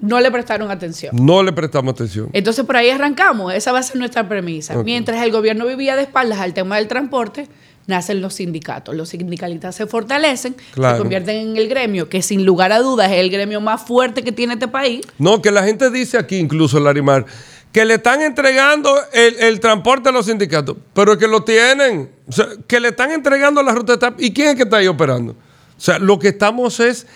no 0.00 0.20
le 0.20 0.30
prestaron 0.30 0.70
atención. 0.70 1.14
No 1.14 1.42
le 1.42 1.52
prestamos 1.52 1.92
atención. 1.92 2.30
Entonces 2.32 2.64
por 2.64 2.76
ahí 2.76 2.90
arrancamos, 2.90 3.52
esa 3.54 3.72
va 3.72 3.80
a 3.80 3.82
ser 3.82 3.96
nuestra 3.96 4.28
premisa. 4.28 4.82
Mientras 4.82 5.22
el 5.22 5.30
gobierno 5.30 5.66
vivía 5.66 5.96
de 5.96 6.02
espaldas 6.02 6.40
al 6.40 6.54
tema 6.54 6.76
del 6.76 6.88
transporte, 6.88 7.48
nacen 7.86 8.22
los 8.22 8.34
sindicatos. 8.34 8.94
Los 8.94 9.10
sindicalistas 9.10 9.74
se 9.74 9.86
fortalecen, 9.86 10.56
se 10.74 10.98
convierten 10.98 11.36
en 11.50 11.56
el 11.56 11.68
gremio, 11.68 12.08
que 12.08 12.22
sin 12.22 12.46
lugar 12.46 12.72
a 12.72 12.78
dudas 12.78 13.10
es 13.10 13.18
el 13.18 13.30
gremio 13.30 13.60
más 13.60 13.82
fuerte 13.82 14.22
que 14.22 14.32
tiene 14.32 14.54
este 14.54 14.68
país. 14.68 15.02
No, 15.18 15.42
que 15.42 15.50
la 15.50 15.64
gente 15.64 15.90
dice 15.90 16.16
aquí, 16.16 16.36
incluso 16.36 16.80
Larimar, 16.80 17.26
que 17.72 17.84
le 17.84 17.94
están 17.94 18.22
entregando 18.22 18.94
el, 19.12 19.60
transporte 19.60 20.08
a 20.08 20.12
los 20.12 20.26
sindicatos, 20.26 20.76
pero 20.94 21.18
que 21.18 21.28
lo 21.28 21.44
tienen, 21.44 22.10
o 22.26 22.32
sea, 22.32 22.48
que 22.66 22.80
le 22.80 22.88
están 22.88 23.12
entregando 23.12 23.62
la 23.62 23.72
ruta 23.72 23.92
de 23.92 23.98
TAP. 23.98 24.20
¿Y 24.20 24.32
quién 24.32 24.48
es 24.48 24.54
que 24.56 24.62
está 24.62 24.78
ahí 24.78 24.86
operando? 24.86 25.32
O 25.32 25.82
sea, 25.82 25.98
lo 25.98 26.18
que 26.18 26.28
estamos 26.28 26.80
es 26.80 27.06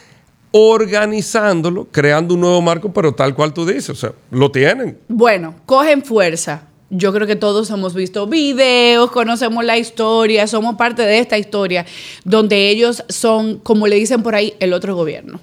organizándolo, 0.56 1.88
creando 1.90 2.34
un 2.34 2.40
nuevo 2.40 2.62
marco, 2.62 2.92
pero 2.92 3.12
tal 3.12 3.34
cual 3.34 3.52
tú 3.52 3.66
dices, 3.66 3.90
o 3.90 3.94
sea, 3.96 4.12
lo 4.30 4.52
tienen. 4.52 4.96
Bueno, 5.08 5.56
cogen 5.66 6.04
fuerza 6.04 6.68
yo 6.90 7.12
creo 7.12 7.26
que 7.26 7.34
todos 7.34 7.70
hemos 7.70 7.92
visto 7.92 8.26
videos, 8.28 9.10
conocemos 9.10 9.64
la 9.64 9.78
historia, 9.78 10.46
somos 10.46 10.76
parte 10.76 11.02
de 11.02 11.18
esta 11.18 11.36
historia, 11.36 11.84
donde 12.24 12.68
ellos 12.70 13.02
son, 13.08 13.58
como 13.58 13.88
le 13.88 13.96
dicen 13.96 14.22
por 14.22 14.36
ahí, 14.36 14.54
el 14.60 14.72
otro 14.72 14.94
gobierno. 14.94 15.40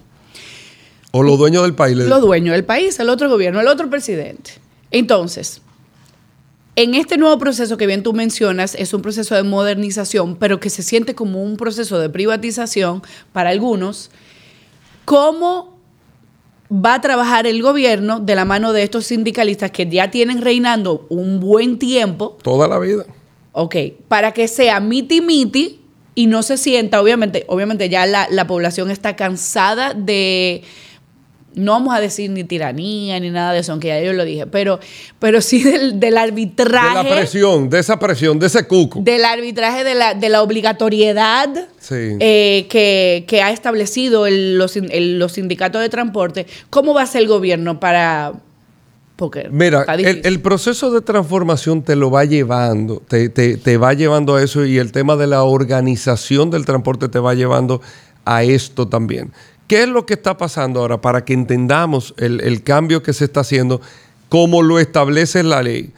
O 1.11 1.23
los 1.23 1.37
dueños 1.37 1.63
del 1.63 1.73
país. 1.75 1.97
Los 1.97 2.21
dueños 2.21 2.53
del 2.53 2.63
país, 2.63 2.97
el 2.99 3.09
otro 3.09 3.29
gobierno, 3.29 3.59
el 3.59 3.67
otro 3.67 3.89
presidente. 3.89 4.51
Entonces, 4.91 5.61
en 6.77 6.95
este 6.95 7.17
nuevo 7.17 7.37
proceso 7.37 7.75
que 7.75 7.85
bien 7.85 8.01
tú 8.01 8.13
mencionas, 8.13 8.75
es 8.75 8.93
un 8.93 9.01
proceso 9.01 9.35
de 9.35 9.43
modernización, 9.43 10.37
pero 10.37 10.61
que 10.61 10.69
se 10.69 10.83
siente 10.83 11.15
como 11.15 11.43
un 11.43 11.57
proceso 11.57 11.99
de 11.99 12.09
privatización 12.09 13.01
para 13.33 13.49
algunos. 13.49 14.09
¿Cómo 15.05 15.71
va 16.71 16.95
a 16.95 17.01
trabajar 17.01 17.47
el 17.47 17.61
gobierno 17.61 18.19
de 18.19 18.35
la 18.35 18.45
mano 18.45 18.71
de 18.71 18.83
estos 18.83 19.05
sindicalistas 19.05 19.71
que 19.71 19.87
ya 19.87 20.09
tienen 20.09 20.41
reinando 20.41 21.05
un 21.09 21.39
buen 21.39 21.77
tiempo. 21.77 22.37
Toda 22.41 22.67
la 22.67 22.79
vida. 22.79 23.05
Ok, 23.51 23.75
para 24.07 24.31
que 24.31 24.47
sea 24.47 24.79
miti 24.79 25.19
miti 25.19 25.81
y 26.15 26.27
no 26.27 26.43
se 26.43 26.57
sienta, 26.57 27.01
obviamente, 27.01 27.43
obviamente 27.47 27.89
ya 27.89 28.05
la, 28.05 28.27
la 28.29 28.47
población 28.47 28.89
está 28.89 29.17
cansada 29.17 29.93
de 29.93 30.63
no 31.53 31.73
vamos 31.73 31.93
a 31.93 31.99
decir 31.99 32.29
ni 32.29 32.43
tiranía 32.43 33.19
ni 33.19 33.29
nada 33.29 33.53
de 33.53 33.59
eso, 33.59 33.71
aunque 33.71 33.89
ya 33.89 34.01
yo 34.01 34.13
lo 34.13 34.23
dije, 34.23 34.47
pero, 34.47 34.79
pero 35.19 35.41
sí 35.41 35.63
del, 35.63 36.17
arbitraje. 36.17 36.97
De 36.97 37.09
la 37.09 37.15
presión, 37.15 37.69
de 37.69 37.79
esa 37.79 37.99
presión, 37.99 38.39
de 38.39 38.47
ese 38.47 38.65
cuco. 38.67 38.99
Del 39.01 39.25
arbitraje 39.25 39.83
de 39.83 39.95
la, 39.95 40.13
de 40.13 40.29
la 40.29 40.41
obligatoriedad 40.41 41.49
eh, 41.89 42.67
que, 42.69 43.41
ha 43.41 43.51
establecido 43.51 44.29
los, 44.29 44.75
los 44.75 45.31
sindicatos 45.33 45.81
de 45.81 45.89
transporte. 45.89 46.45
¿Cómo 46.69 46.93
va 46.93 47.03
a 47.03 47.07
ser 47.07 47.23
el 47.23 47.27
gobierno 47.27 47.79
para, 47.79 48.33
porque 49.21 49.49
Mira, 49.51 49.83
el, 49.83 50.41
proceso 50.41 50.89
de 50.89 51.01
transformación 51.01 51.83
te 51.83 51.95
lo 51.95 52.09
va 52.09 52.25
llevando, 52.25 53.03
te, 53.07 53.29
te, 53.29 53.57
te, 53.57 53.77
va 53.77 53.93
llevando 53.93 54.35
a 54.35 54.41
eso 54.41 54.65
y 54.65 54.79
el 54.79 54.91
tema 54.91 55.15
de 55.15 55.27
la 55.27 55.43
organización 55.43 56.49
del 56.49 56.65
transporte 56.65 57.07
te 57.07 57.19
va 57.19 57.35
llevando 57.35 57.81
a 58.25 58.43
esto 58.43 58.87
también. 58.87 59.31
¿Qué 59.71 59.83
es 59.83 59.87
lo 59.87 60.05
que 60.05 60.15
está 60.15 60.35
pasando 60.35 60.81
ahora 60.81 60.99
para 60.99 61.23
que 61.23 61.31
entendamos 61.31 62.13
el, 62.17 62.41
el 62.41 62.61
cambio 62.61 63.01
que 63.01 63.13
se 63.13 63.23
está 63.23 63.39
haciendo 63.39 63.79
como 64.27 64.63
lo 64.63 64.79
establece 64.79 65.43
la 65.43 65.63
ley? 65.63 65.93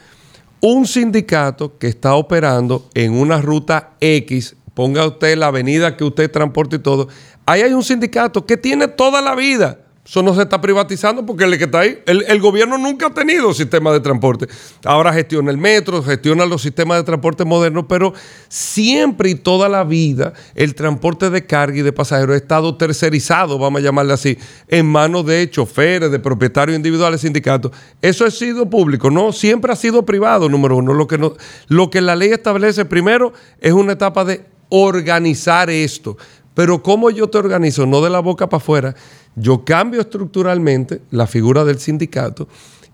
Un 0.62 0.86
sindicato 0.86 1.80
que 1.80 1.88
está 1.88 2.14
operando 2.14 2.88
en 2.94 3.14
una 3.14 3.42
ruta 3.42 3.94
X, 4.00 4.56
ponga 4.76 5.08
usted 5.08 5.36
la 5.40 5.48
avenida 5.48 5.98
que 5.98 6.04
usted 6.04 6.30
transporte 6.30 6.76
y 6.76 6.80
todo, 6.80 7.08
ahí 7.48 7.64
hay 7.64 7.74
un 7.74 7.84
sindicato 7.84 8.46
que 8.46 8.58
tiene 8.58 8.88
toda 8.88 9.24
la 9.24 9.34
vida 9.34 9.80
eso 10.06 10.22
no 10.22 10.36
se 10.36 10.42
está 10.42 10.60
privatizando 10.60 11.26
porque 11.26 11.46
el 11.46 11.58
que 11.58 11.64
está 11.64 11.80
ahí, 11.80 11.98
el, 12.06 12.42
gobierno 12.42 12.78
nunca 12.78 13.08
ha 13.08 13.14
tenido 13.14 13.54
sistema 13.54 13.94
de 13.94 14.02
transporte. 14.02 14.48
Ahora 14.84 15.14
gestiona 15.14 15.50
el 15.50 15.58
metro, 15.58 16.04
gestiona 16.04 16.46
los 16.46 16.62
sistemas 16.62 16.98
de 16.98 17.04
transporte 17.06 17.46
modernos, 17.46 17.86
pero 17.88 18.14
siempre 18.50 19.30
y 19.30 19.36
toda 19.36 19.70
la 19.70 19.86
vida 19.86 20.34
el 20.56 20.76
transporte 20.76 21.30
de 21.30 21.46
carga 21.46 21.78
y 21.78 21.82
de 21.84 21.94
pasajeros 21.94 22.34
ha 22.34 22.38
estado 22.38 22.76
tercerizado, 22.76 23.58
vamos 23.58 23.80
a 23.80 23.84
llamarle 23.86 24.12
así, 24.12 24.38
en 24.68 24.88
manos 24.88 25.26
de 25.26 25.50
choferes, 25.50 26.12
de 26.12 26.20
propietarios 26.20 26.76
individuales, 26.76 27.22
sindicatos. 27.22 27.72
Eso 28.02 28.26
ha 28.26 28.32
sido 28.32 28.70
público, 28.70 29.10
no, 29.10 29.32
siempre 29.32 29.72
ha 29.72 29.78
sido 29.78 30.06
privado, 30.06 30.50
número 30.50 30.76
uno. 30.76 30.94
Lo 30.94 31.08
que, 31.08 31.18
no, 31.18 31.34
lo 31.70 31.90
que 31.90 32.02
la 32.02 32.18
ley 32.18 32.32
establece 32.32 32.84
primero 32.84 33.32
es 33.62 33.72
una 33.72 33.94
etapa 33.94 34.26
de 34.26 34.44
organizar 34.68 35.70
esto. 35.70 36.18
Pero 36.54 36.84
¿cómo 36.84 37.10
yo 37.10 37.30
te 37.30 37.38
organizo? 37.38 37.86
No 37.86 38.02
de 38.02 38.10
la 38.10 38.20
boca 38.20 38.48
para 38.48 38.62
afuera, 38.62 38.96
yo 39.36 39.66
cambio 39.66 40.02
estructuralmente 40.02 41.02
la 41.12 41.28
figura 41.28 41.64
del 41.64 41.80
sindicato 41.80 42.48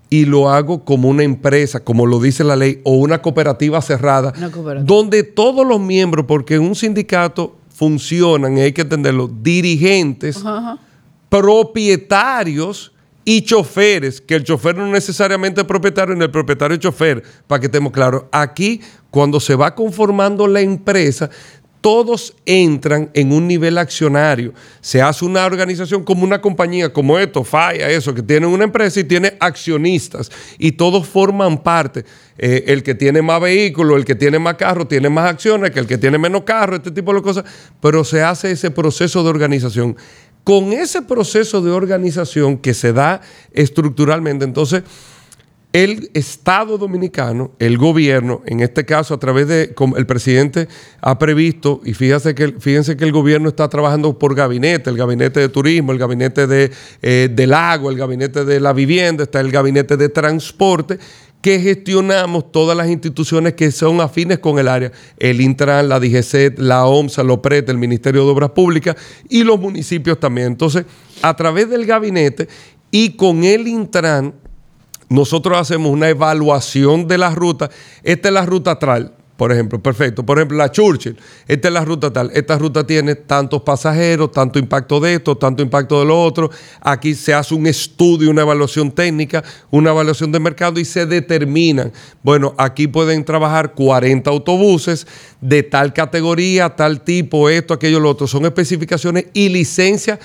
y 0.08 0.24
lo 0.24 0.50
hago 0.50 0.84
como 0.84 1.08
una 1.08 1.22
empresa, 1.22 1.80
como 1.80 2.04
lo 2.04 2.18
dice 2.18 2.42
la 2.42 2.56
ley, 2.56 2.80
o 2.84 2.94
una 2.94 3.22
cooperativa 3.22 3.80
cerrada, 3.80 4.32
donde 4.82 5.22
todos 5.22 5.64
los 5.64 5.80
miembros, 5.80 6.26
porque 6.26 6.56
en 6.56 6.62
un 6.62 6.74
sindicato 6.74 7.56
funcionan, 7.72 8.58
y 8.58 8.62
hay 8.62 8.72
que 8.72 8.82
entenderlo, 8.82 9.28
dirigentes, 9.28 10.42
propietarios 11.28 12.92
y 13.24 13.42
choferes, 13.42 14.20
que 14.20 14.34
el 14.34 14.42
chofer 14.42 14.76
no 14.76 14.86
necesariamente 14.88 15.60
es 15.60 15.66
propietario, 15.66 16.16
ni 16.16 16.24
el 16.24 16.30
propietario 16.32 16.74
es 16.74 16.80
chofer, 16.80 17.22
para 17.46 17.60
que 17.60 17.66
estemos 17.66 17.92
claros. 17.92 18.24
Aquí, 18.32 18.80
cuando 19.10 19.38
se 19.38 19.54
va 19.54 19.76
conformando 19.76 20.48
la 20.48 20.60
empresa, 20.60 21.30
todos 21.80 22.34
entran 22.44 23.10
en 23.14 23.32
un 23.32 23.48
nivel 23.48 23.78
accionario. 23.78 24.52
Se 24.80 25.00
hace 25.00 25.24
una 25.24 25.44
organización 25.46 26.04
como 26.04 26.24
una 26.24 26.40
compañía, 26.40 26.92
como 26.92 27.18
esto, 27.18 27.42
Falla, 27.42 27.88
eso, 27.88 28.14
que 28.14 28.22
tiene 28.22 28.46
una 28.46 28.64
empresa 28.64 29.00
y 29.00 29.04
tiene 29.04 29.36
accionistas 29.40 30.30
y 30.58 30.72
todos 30.72 31.06
forman 31.08 31.62
parte. 31.62 32.04
Eh, 32.36 32.64
el 32.68 32.82
que 32.82 32.94
tiene 32.94 33.22
más 33.22 33.40
vehículos, 33.40 33.96
el 33.96 34.04
que 34.04 34.14
tiene 34.14 34.38
más 34.38 34.54
carro, 34.54 34.86
tiene 34.86 35.08
más 35.08 35.30
acciones 35.30 35.70
que 35.70 35.80
el 35.80 35.86
que 35.86 35.98
tiene 35.98 36.18
menos 36.18 36.44
carro, 36.44 36.76
este 36.76 36.90
tipo 36.90 37.12
de 37.14 37.22
cosas, 37.22 37.44
pero 37.80 38.04
se 38.04 38.22
hace 38.22 38.50
ese 38.50 38.70
proceso 38.70 39.22
de 39.22 39.30
organización. 39.30 39.96
Con 40.42 40.72
ese 40.72 41.02
proceso 41.02 41.60
de 41.60 41.70
organización 41.70 42.56
que 42.56 42.72
se 42.72 42.94
da 42.94 43.20
estructuralmente, 43.52 44.44
entonces 44.44 44.82
el 45.72 46.10
Estado 46.14 46.78
dominicano, 46.78 47.52
el 47.60 47.78
gobierno, 47.78 48.42
en 48.46 48.60
este 48.60 48.84
caso 48.84 49.14
a 49.14 49.20
través 49.20 49.46
de 49.46 49.74
el 49.96 50.06
presidente 50.06 50.66
ha 51.00 51.18
previsto, 51.18 51.80
y 51.84 51.94
fíjense 51.94 52.34
que, 52.34 52.54
fíjense 52.58 52.96
que 52.96 53.04
el 53.04 53.12
gobierno 53.12 53.48
está 53.48 53.68
trabajando 53.68 54.18
por 54.18 54.34
gabinete, 54.34 54.90
el 54.90 54.96
gabinete 54.96 55.38
de 55.38 55.48
turismo, 55.48 55.92
el 55.92 55.98
gabinete 55.98 56.48
de, 56.48 56.72
eh, 57.02 57.28
del 57.30 57.54
agua, 57.54 57.92
el 57.92 57.98
gabinete 57.98 58.44
de 58.44 58.58
la 58.58 58.72
vivienda, 58.72 59.22
está 59.22 59.38
el 59.38 59.52
gabinete 59.52 59.96
de 59.96 60.08
transporte, 60.08 60.98
que 61.40 61.58
gestionamos 61.60 62.52
todas 62.52 62.76
las 62.76 62.88
instituciones 62.88 63.54
que 63.54 63.70
son 63.70 64.00
afines 64.00 64.40
con 64.40 64.58
el 64.58 64.68
área, 64.68 64.92
el 65.18 65.40
Intran, 65.40 65.88
la 65.88 66.00
DGC, 66.00 66.58
la 66.58 66.84
OMSA, 66.84 67.22
la 67.22 67.32
OPRET, 67.32 67.68
el 67.70 67.78
Ministerio 67.78 68.24
de 68.24 68.30
Obras 68.30 68.50
Públicas 68.50 68.96
y 69.28 69.44
los 69.44 69.58
municipios 69.58 70.20
también. 70.20 70.48
Entonces, 70.48 70.84
a 71.22 71.34
través 71.34 71.70
del 71.70 71.86
gabinete 71.86 72.48
y 72.90 73.16
con 73.16 73.44
el 73.44 73.68
Intran, 73.68 74.34
nosotros 75.10 75.58
hacemos 75.58 75.90
una 75.90 76.08
evaluación 76.08 77.06
de 77.06 77.18
la 77.18 77.34
ruta. 77.34 77.68
Esta 78.04 78.28
es 78.28 78.34
la 78.34 78.46
ruta 78.46 78.78
tal, 78.78 79.12
por 79.36 79.50
ejemplo, 79.50 79.82
perfecto. 79.82 80.24
Por 80.24 80.38
ejemplo, 80.38 80.56
la 80.56 80.70
Churchill, 80.70 81.16
esta 81.48 81.66
es 81.66 81.74
la 81.74 81.84
ruta 81.84 82.12
tal. 82.12 82.30
Esta 82.32 82.56
ruta 82.56 82.86
tiene 82.86 83.16
tantos 83.16 83.62
pasajeros, 83.62 84.30
tanto 84.30 84.60
impacto 84.60 85.00
de 85.00 85.14
esto, 85.14 85.36
tanto 85.36 85.64
impacto 85.64 85.98
de 85.98 86.06
lo 86.06 86.22
otro. 86.22 86.48
Aquí 86.80 87.16
se 87.16 87.34
hace 87.34 87.56
un 87.56 87.66
estudio, 87.66 88.30
una 88.30 88.42
evaluación 88.42 88.92
técnica, 88.92 89.42
una 89.72 89.90
evaluación 89.90 90.30
de 90.30 90.38
mercado 90.38 90.78
y 90.78 90.84
se 90.84 91.06
determinan. 91.06 91.92
Bueno, 92.22 92.54
aquí 92.56 92.86
pueden 92.86 93.24
trabajar 93.24 93.74
40 93.74 94.30
autobuses 94.30 95.08
de 95.40 95.64
tal 95.64 95.92
categoría, 95.92 96.76
tal 96.76 97.00
tipo, 97.00 97.48
esto, 97.48 97.74
aquello, 97.74 97.98
lo 97.98 98.10
otro. 98.10 98.28
Son 98.28 98.44
especificaciones 98.44 99.24
y 99.32 99.48
licencias 99.48 100.20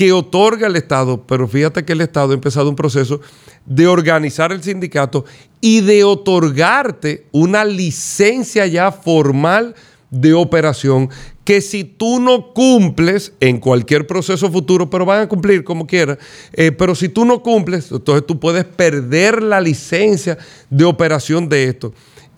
que 0.00 0.14
otorga 0.14 0.66
el 0.66 0.76
Estado, 0.76 1.26
pero 1.26 1.46
fíjate 1.46 1.84
que 1.84 1.92
el 1.92 2.00
Estado 2.00 2.30
ha 2.30 2.34
empezado 2.34 2.70
un 2.70 2.74
proceso 2.74 3.20
de 3.66 3.86
organizar 3.86 4.50
el 4.50 4.62
sindicato 4.62 5.26
y 5.60 5.82
de 5.82 6.04
otorgarte 6.04 7.26
una 7.32 7.66
licencia 7.66 8.66
ya 8.66 8.92
formal 8.92 9.74
de 10.10 10.32
operación 10.32 11.10
que 11.44 11.60
si 11.60 11.84
tú 11.84 12.18
no 12.18 12.54
cumples 12.54 13.34
en 13.40 13.58
cualquier 13.58 14.06
proceso 14.06 14.50
futuro, 14.50 14.88
pero 14.88 15.04
van 15.04 15.20
a 15.20 15.28
cumplir 15.28 15.64
como 15.64 15.86
quieran, 15.86 16.18
eh, 16.54 16.72
pero 16.72 16.94
si 16.94 17.10
tú 17.10 17.26
no 17.26 17.42
cumples, 17.42 17.92
entonces 17.92 18.24
tú 18.26 18.40
puedes 18.40 18.64
perder 18.64 19.42
la 19.42 19.60
licencia 19.60 20.38
de 20.70 20.84
operación 20.86 21.46
de 21.46 21.64
esto. 21.64 21.92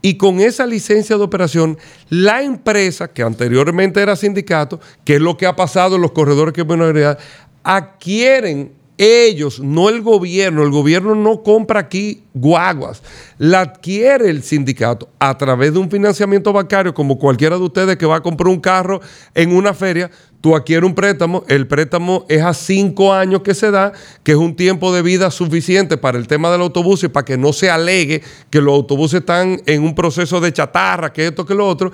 Y 0.04 0.16
con 0.16 0.40
esa 0.40 0.66
licencia 0.66 1.16
de 1.16 1.23
operación, 1.23 1.78
la 2.09 2.42
empresa, 2.42 3.12
que 3.12 3.23
anteriormente 3.23 4.02
era 4.02 4.16
sindicato, 4.16 4.81
que 5.04 5.14
es 5.14 5.21
lo 5.21 5.37
que 5.37 5.47
ha 5.47 5.54
pasado 5.54 5.95
en 5.95 6.02
los 6.02 6.11
corredores 6.11 6.52
que 6.52 6.64
realidad, 6.64 7.21
adquieren 7.62 8.73
ellos, 8.99 9.59
no 9.59 9.88
el 9.88 10.02
gobierno. 10.02 10.62
El 10.62 10.71
gobierno 10.71 11.14
no 11.14 11.42
compra 11.42 11.81
aquí 11.81 12.23
guaguas. 12.35 13.02
La 13.38 13.61
adquiere 13.61 14.31
el 14.31 14.42
sindicato 14.42 15.09
a 15.19 15.37
través 15.37 15.73
de 15.73 15.81
un 15.81 15.90
financiamiento 15.90 16.52
bancario, 16.52 16.95
como 16.95 17.19
cualquiera 17.19 17.57
de 17.57 17.64
ustedes 17.64 17.97
que 17.97 18.07
va 18.07 18.16
a 18.16 18.23
comprar 18.23 18.49
un 18.49 18.61
carro 18.61 19.00
en 19.35 19.54
una 19.54 19.75
feria. 19.75 20.11
Tú 20.40 20.57
adquieres 20.57 20.88
un 20.88 20.95
préstamo, 20.95 21.45
el 21.49 21.69
préstamo 21.69 22.26
es 22.28 22.42
a 22.42 22.52
cinco 22.52 23.12
años 23.12 23.42
que 23.42 23.54
se 23.54 23.71
da, 23.71 23.92
que 24.25 24.33
es 24.33 24.38
un 24.38 24.57
tiempo 24.57 24.92
de 24.92 25.00
vida 25.00 25.31
suficiente 25.31 25.97
para 25.97 26.19
el 26.19 26.26
tema 26.26 26.50
del 26.50 26.62
autobús 26.62 27.04
y 27.04 27.09
para 27.09 27.25
que 27.25 27.38
no 27.38 27.52
se 27.52 27.71
alegue 27.71 28.23
que 28.50 28.61
los 28.61 28.75
autobuses 28.75 29.21
están 29.21 29.62
en 29.66 29.85
un 29.85 29.95
proceso 29.95 30.40
de 30.40 30.52
chatarra, 30.52 31.12
que 31.12 31.28
esto, 31.28 31.47
que 31.47 31.54
lo 31.54 31.69
otro 31.69 31.92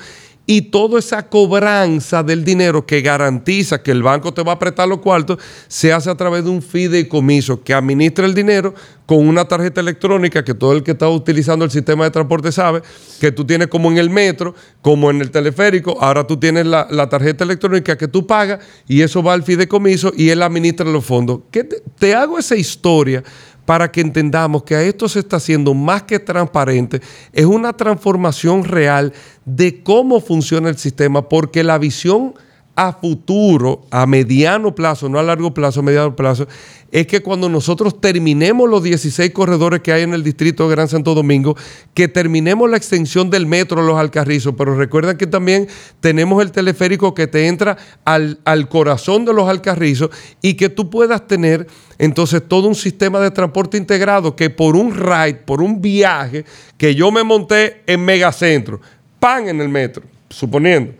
y 0.51 0.63
toda 0.63 0.99
esa 0.99 1.29
cobranza 1.29 2.23
del 2.23 2.43
dinero 2.43 2.87
que 2.87 3.03
garantiza 3.03 3.83
que 3.83 3.91
el 3.91 4.03
banco 4.03 4.33
te 4.33 4.43
va 4.43 4.53
a 4.53 4.59
prestar 4.59 4.89
los 4.89 5.01
cuartos 5.01 5.39
se 5.69 5.93
hace 5.93 6.09
a 6.09 6.15
través 6.15 6.43
de 6.43 6.49
un 6.49 6.63
fideicomiso 6.63 7.63
que 7.63 7.75
administra 7.75 8.25
el 8.25 8.33
dinero 8.33 8.75
con 9.05 9.29
una 9.29 9.47
tarjeta 9.47 9.83
electrónica 9.83 10.43
que 10.43 10.55
todo 10.55 10.73
el 10.73 10.83
que 10.83 10.93
está 10.93 11.07
utilizando 11.07 11.67
el 11.67 11.71
sistema 11.71 12.05
de 12.05 12.13
transporte 12.13 12.51
sabe 12.51 12.81
que 13.21 13.31
tú 13.31 13.45
tienes 13.45 13.69
como 13.69 13.91
en 13.91 13.99
el 13.99 14.09
metro, 14.09 14.55
como 14.81 15.11
en 15.11 15.21
el 15.21 15.31
teleférico, 15.31 15.99
ahora 16.01 16.27
tú 16.27 16.39
tienes 16.39 16.65
la, 16.65 17.09
tarjeta 17.11 17.45
electrónica 17.45 17.99
que 17.99 18.09
tú 18.09 18.27
pagas 18.27 18.61
y 18.87 19.03
eso 19.03 19.23
va 19.23 19.35
al 19.35 19.43
fideicomiso 19.43 20.13
y 20.17 20.31
él 20.31 20.43
administra 20.43 20.87
los 20.87 21.05
fondos. 21.05 21.41
¿Qué 21.51 21.65
te 21.65 22.15
hago 22.15 22.39
esa 22.39 22.57
historia 22.57 23.23
para 23.69 23.93
que 23.93 24.01
entendamos 24.01 24.63
que 24.63 24.75
a 24.75 24.83
esto 24.83 25.11
se 25.11 25.19
está 25.19 25.37
haciendo 25.37 25.75
más 25.75 26.05
que 26.05 26.19
transparente, 26.19 27.03
es 27.35 27.45
una 27.45 27.75
transformación 27.75 28.65
real 28.65 29.13
de 29.45 29.83
cómo 29.83 30.23
funciona 30.23 30.71
el 30.71 30.79
sistema, 30.79 31.29
porque 31.29 31.63
la 31.63 31.77
visión 31.77 32.33
a 32.79 32.93
futuro, 32.93 33.81
a 33.91 34.07
mediano 34.07 34.73
plazo, 34.73 35.09
no 35.09 35.19
a 35.19 35.23
largo 35.25 35.53
plazo, 35.53 35.81
a 35.81 35.83
mediano 35.83 36.15
plazo, 36.15 36.47
es 36.93 37.09
que 37.09 37.21
cuando 37.21 37.49
nosotros 37.49 38.01
terminemos 38.01 38.71
los 38.71 38.85
16 38.85 39.33
corredores 39.33 39.81
que 39.81 39.93
hay 39.93 40.03
en 40.03 40.15
el 40.15 40.23
distrito 40.23 40.63
de 40.63 40.77
Gran 40.77 40.87
Santo 40.87 41.13
Domingo, 41.13 41.57
que 41.93 42.07
terminemos 42.07 42.71
la 42.71 42.77
extensión 42.77 43.31
del 43.31 43.47
metro 43.47 43.81
a 43.81 43.85
los 43.85 43.99
Alcarrizos, 43.99 44.55
pero 44.57 44.77
recuerda 44.77 45.19
que 45.19 45.27
también 45.27 45.67
tenemos 45.99 46.41
el 46.41 46.53
teleférico 46.53 47.15
que 47.15 47.27
te 47.27 47.49
entra 47.49 47.77
al, 48.05 48.39
al 48.45 48.69
corazón 48.69 49.25
de 49.25 49.35
los 49.35 49.49
Alcarrizos 49.49 50.11
y 50.41 50.55
que 50.55 50.69
tú 50.69 50.89
puedas 50.89 51.27
tener 51.27 51.67
entonces 51.99 52.45
todo 52.47 52.69
un 52.69 52.77
sistema 52.77 53.19
de 53.19 53.33
transporte 53.33 53.77
integrado 53.77 54.37
que 54.37 54.51
por 54.51 54.77
un 54.77 54.95
ride, 54.95 55.35
por 55.35 55.63
un 55.63 55.83
viaje, 55.83 56.45
que 56.77 56.95
yo 56.95 57.11
me 57.11 57.25
monté 57.25 57.83
en 57.89 58.05
Megacentro, 58.05 58.81
pan 59.19 59.49
en 59.49 59.61
el 59.61 59.69
metro, 59.69 60.05
suponiendo 60.31 60.93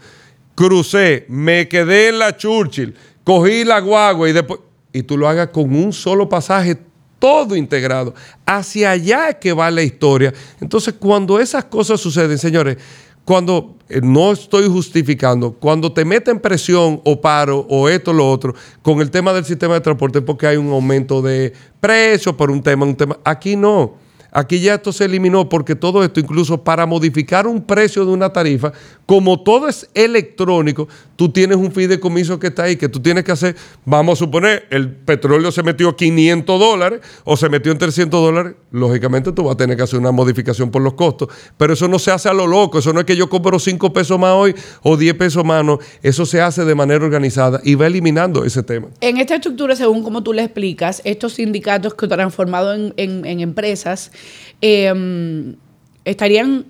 crucé, 0.59 1.25
me 1.29 1.69
quedé 1.69 2.09
en 2.09 2.19
la 2.19 2.37
Churchill, 2.37 2.93
cogí 3.23 3.63
la 3.63 3.79
guagua 3.79 4.29
y 4.29 4.33
después... 4.33 4.59
Y 4.93 5.05
tú 5.05 5.17
lo 5.17 5.29
hagas 5.29 5.51
con 5.51 5.73
un 5.73 5.93
solo 5.93 6.29
pasaje, 6.29 6.77
todo 7.21 7.55
integrado. 7.55 8.13
Hacia 8.45 8.91
allá 8.91 9.29
es 9.29 9.37
que 9.37 9.53
va 9.53 9.71
la 9.71 9.83
historia. 9.83 10.35
Entonces, 10.61 10.95
cuando 10.99 11.39
esas 11.39 11.67
cosas 11.67 12.01
suceden, 12.01 12.39
señores, 12.39 12.77
cuando 13.25 13.77
eh, 13.89 14.01
no 14.03 14.33
estoy 14.33 14.67
justificando, 14.69 15.53
cuando 15.53 15.93
te 15.93 16.05
meten 16.05 16.41
presión 16.41 17.01
o 17.05 17.21
paro 17.21 17.65
o 17.69 17.89
esto 17.89 18.11
o 18.11 18.15
lo 18.15 18.29
otro 18.29 18.53
con 18.83 19.01
el 19.01 19.13
tema 19.13 19.33
del 19.33 19.45
sistema 19.45 19.75
de 19.75 19.81
transporte 19.81 20.23
porque 20.23 20.49
hay 20.49 20.57
un 20.57 20.73
aumento 20.73 21.23
de 21.23 21.53
precios 21.79 22.35
por 22.35 22.51
un 22.51 22.65
tema, 22.65 22.85
un 22.85 22.97
tema. 22.97 23.17
Aquí 23.23 23.55
no. 23.55 24.08
Aquí 24.39 24.61
ya 24.61 24.75
esto 24.75 24.93
se 24.93 25.05
eliminó 25.05 25.49
porque 25.49 25.75
todo 25.75 26.05
esto, 26.05 26.21
incluso 26.21 26.63
para 26.63 26.87
modificar 26.87 27.49
un 27.49 27.61
precio 27.61 28.05
de 28.05 28.13
una 28.13 28.33
tarifa, 28.33 28.73
como 29.05 29.43
todo 29.43 29.67
es 29.67 29.91
electrónico, 29.95 30.87
tú 31.19 31.31
tienes 31.31 31.57
un 31.57 31.73
fideicomiso 31.73 32.39
que 32.39 32.47
está 32.47 32.63
ahí, 32.63 32.77
que 32.77 32.89
tú 32.89 33.01
tienes 33.01 33.25
que 33.25 33.33
hacer, 33.33 33.57
vamos 33.85 34.13
a 34.13 34.25
suponer, 34.25 34.69
el 34.71 34.89
petróleo 34.89 35.51
se 35.51 35.65
metió 35.65 35.89
a 35.89 35.97
500 35.97 36.61
dólares 36.61 37.01
o 37.25 37.37
se 37.37 37.49
metió 37.49 37.73
en 37.73 37.79
300 37.79 38.23
dólares, 38.23 38.55
lógicamente 38.71 39.33
tú 39.33 39.43
vas 39.43 39.55
a 39.55 39.57
tener 39.57 39.77
que 39.77 39.83
hacer 39.83 39.99
una 39.99 40.13
modificación 40.13 40.71
por 40.71 40.81
los 40.81 40.95
costos, 40.95 41.29
pero 41.57 41.73
eso 41.73 41.89
no 41.89 41.99
se 41.99 42.13
hace 42.13 42.29
a 42.29 42.33
lo 42.33 42.47
loco, 42.47 42.79
eso 42.79 42.93
no 42.93 43.01
es 43.01 43.07
que 43.07 43.17
yo 43.17 43.29
compro 43.29 43.59
5 43.59 43.93
pesos 43.93 44.17
más 44.17 44.33
hoy 44.33 44.55
o 44.85 44.97
10 44.97 45.15
pesos 45.15 45.45
más, 45.45 45.65
no, 45.65 45.81
eso 46.05 46.25
se 46.25 46.41
hace 46.41 46.65
de 46.65 46.77
manera 46.77 47.05
organizada 47.05 47.61
y 47.65 47.75
va 47.75 47.89
eliminando 47.89 48.45
ese 48.45 48.63
tema. 48.63 48.87
En 49.01 49.17
esta 49.17 49.35
estructura, 49.35 49.75
según 49.75 50.05
como 50.05 50.23
tú 50.23 50.33
le 50.33 50.45
explicas, 50.45 51.03
estos 51.05 51.33
sindicatos 51.33 51.95
que 51.95 52.07
transformado 52.07 52.75
en, 52.75 52.93
en, 52.97 53.41
empresas 53.41 54.13
em, 54.61 55.57
estarían, 56.05 56.67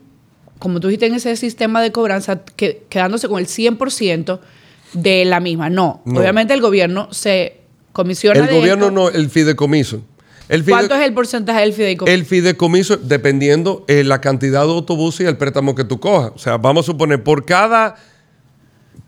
como 0.59 0.81
tú 0.81 0.89
dijiste, 0.89 1.07
en 1.07 1.15
ese 1.15 1.37
sistema 1.37 1.83
de 1.83 1.93
cobranza, 1.93 2.43
quedándose 2.89 3.29
con 3.29 3.39
el 3.39 3.47
100% 3.47 4.41
de 4.93 5.25
la 5.25 5.41
misma. 5.41 5.71
No, 5.71 6.03
obviamente 6.07 6.55
el 6.55 6.61
gobierno 6.61 7.13
se 7.13 7.59
comisiona. 7.93 8.41
El 8.41 8.55
gobierno 8.55 8.91
no, 8.91 9.09
el 9.09 9.31
fideicomiso. 9.31 10.03
¿Cuánto 10.67 10.95
es 10.95 11.07
el 11.07 11.13
porcentaje 11.13 11.61
del 11.61 11.73
fideicomiso? 11.75 12.15
El 12.15 12.25
fideicomiso, 12.25 12.97
dependiendo 12.97 13.85
de 13.87 14.03
la 14.05 14.21
cantidad 14.21 14.65
de 14.65 14.73
autobuses 14.73 15.21
y 15.21 15.29
el 15.29 15.37
préstamo 15.37 15.75
que 15.75 15.85
tú 15.85 16.01
cojas. 16.01 16.33
O 16.35 16.39
sea, 16.39 16.57
vamos 16.57 16.87
a 16.87 16.93
suponer, 16.93 17.23
por 17.23 17.45
cada, 17.45 17.97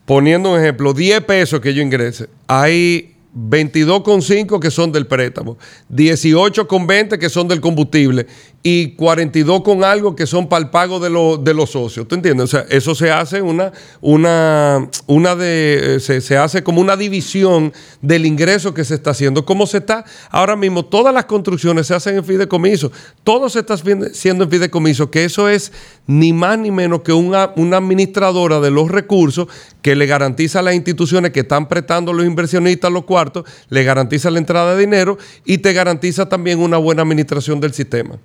poniendo 0.04 0.52
un 0.52 0.60
ejemplo, 0.60 0.92
10 0.92 1.22
pesos 1.22 1.60
que 1.60 1.72
yo 1.72 1.80
ingrese, 1.80 2.28
hay 2.46 3.09
22,5 3.36 4.58
que 4.58 4.70
son 4.70 4.90
del 4.90 5.06
préstamo, 5.06 5.56
18,20 5.92 7.18
que 7.18 7.28
son 7.28 7.46
del 7.46 7.60
combustible 7.60 8.26
y 8.62 8.88
42 8.96 9.62
con 9.62 9.84
algo 9.84 10.14
que 10.14 10.26
son 10.26 10.48
para 10.48 10.64
el 10.64 10.70
pago 10.70 11.00
de, 11.00 11.08
de 11.42 11.54
los 11.54 11.70
socios. 11.70 12.06
¿Tú 12.06 12.14
entiendes? 12.14 12.44
O 12.44 12.46
sea, 12.48 12.66
eso 12.68 12.94
se 12.94 13.10
hace 13.10 13.40
una, 13.40 13.72
una, 14.00 14.86
una 15.06 15.34
de, 15.34 15.96
eh, 15.96 16.00
se, 16.00 16.36
hace 16.36 16.62
como 16.62 16.80
una 16.80 16.96
división 16.96 17.72
del 18.02 18.26
ingreso 18.26 18.74
que 18.74 18.84
se 18.84 18.94
está 18.94 19.10
haciendo. 19.10 19.46
¿Cómo 19.46 19.66
se 19.66 19.78
está? 19.78 20.04
Ahora 20.30 20.56
mismo 20.56 20.84
todas 20.84 21.14
las 21.14 21.24
construcciones 21.24 21.86
se 21.86 21.94
hacen 21.94 22.16
en 22.16 22.24
fideicomiso. 22.24 22.92
Todo 23.24 23.48
se 23.48 23.60
está 23.60 23.74
haciendo 23.74 24.44
en 24.44 24.50
fideicomiso, 24.50 25.10
que 25.10 25.24
eso 25.24 25.48
es 25.48 25.72
ni 26.06 26.32
más 26.32 26.58
ni 26.58 26.70
menos 26.70 27.00
que 27.00 27.12
una, 27.12 27.52
una 27.56 27.78
administradora 27.78 28.60
de 28.60 28.70
los 28.70 28.90
recursos 28.90 29.48
que 29.82 29.96
le 29.96 30.06
garantiza 30.06 30.60
a 30.60 30.62
las 30.62 30.74
instituciones 30.74 31.32
que 31.32 31.40
están 31.40 31.68
prestando 31.68 32.12
los 32.12 32.26
inversionistas 32.26 32.90
los 32.92 33.04
cuartos, 33.04 33.44
le 33.68 33.84
garantiza 33.84 34.30
la 34.30 34.38
entrada 34.38 34.74
de 34.74 34.80
dinero 34.80 35.18
y 35.44 35.58
te 35.58 35.72
garantiza 35.72 36.28
también 36.28 36.58
una 36.58 36.76
buena 36.76 37.02
administración 37.02 37.60
del 37.60 37.72
sistema. 37.72 38.18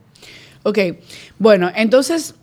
Ok, 0.63 0.79
bueno, 1.37 1.71
entonces 1.75 2.35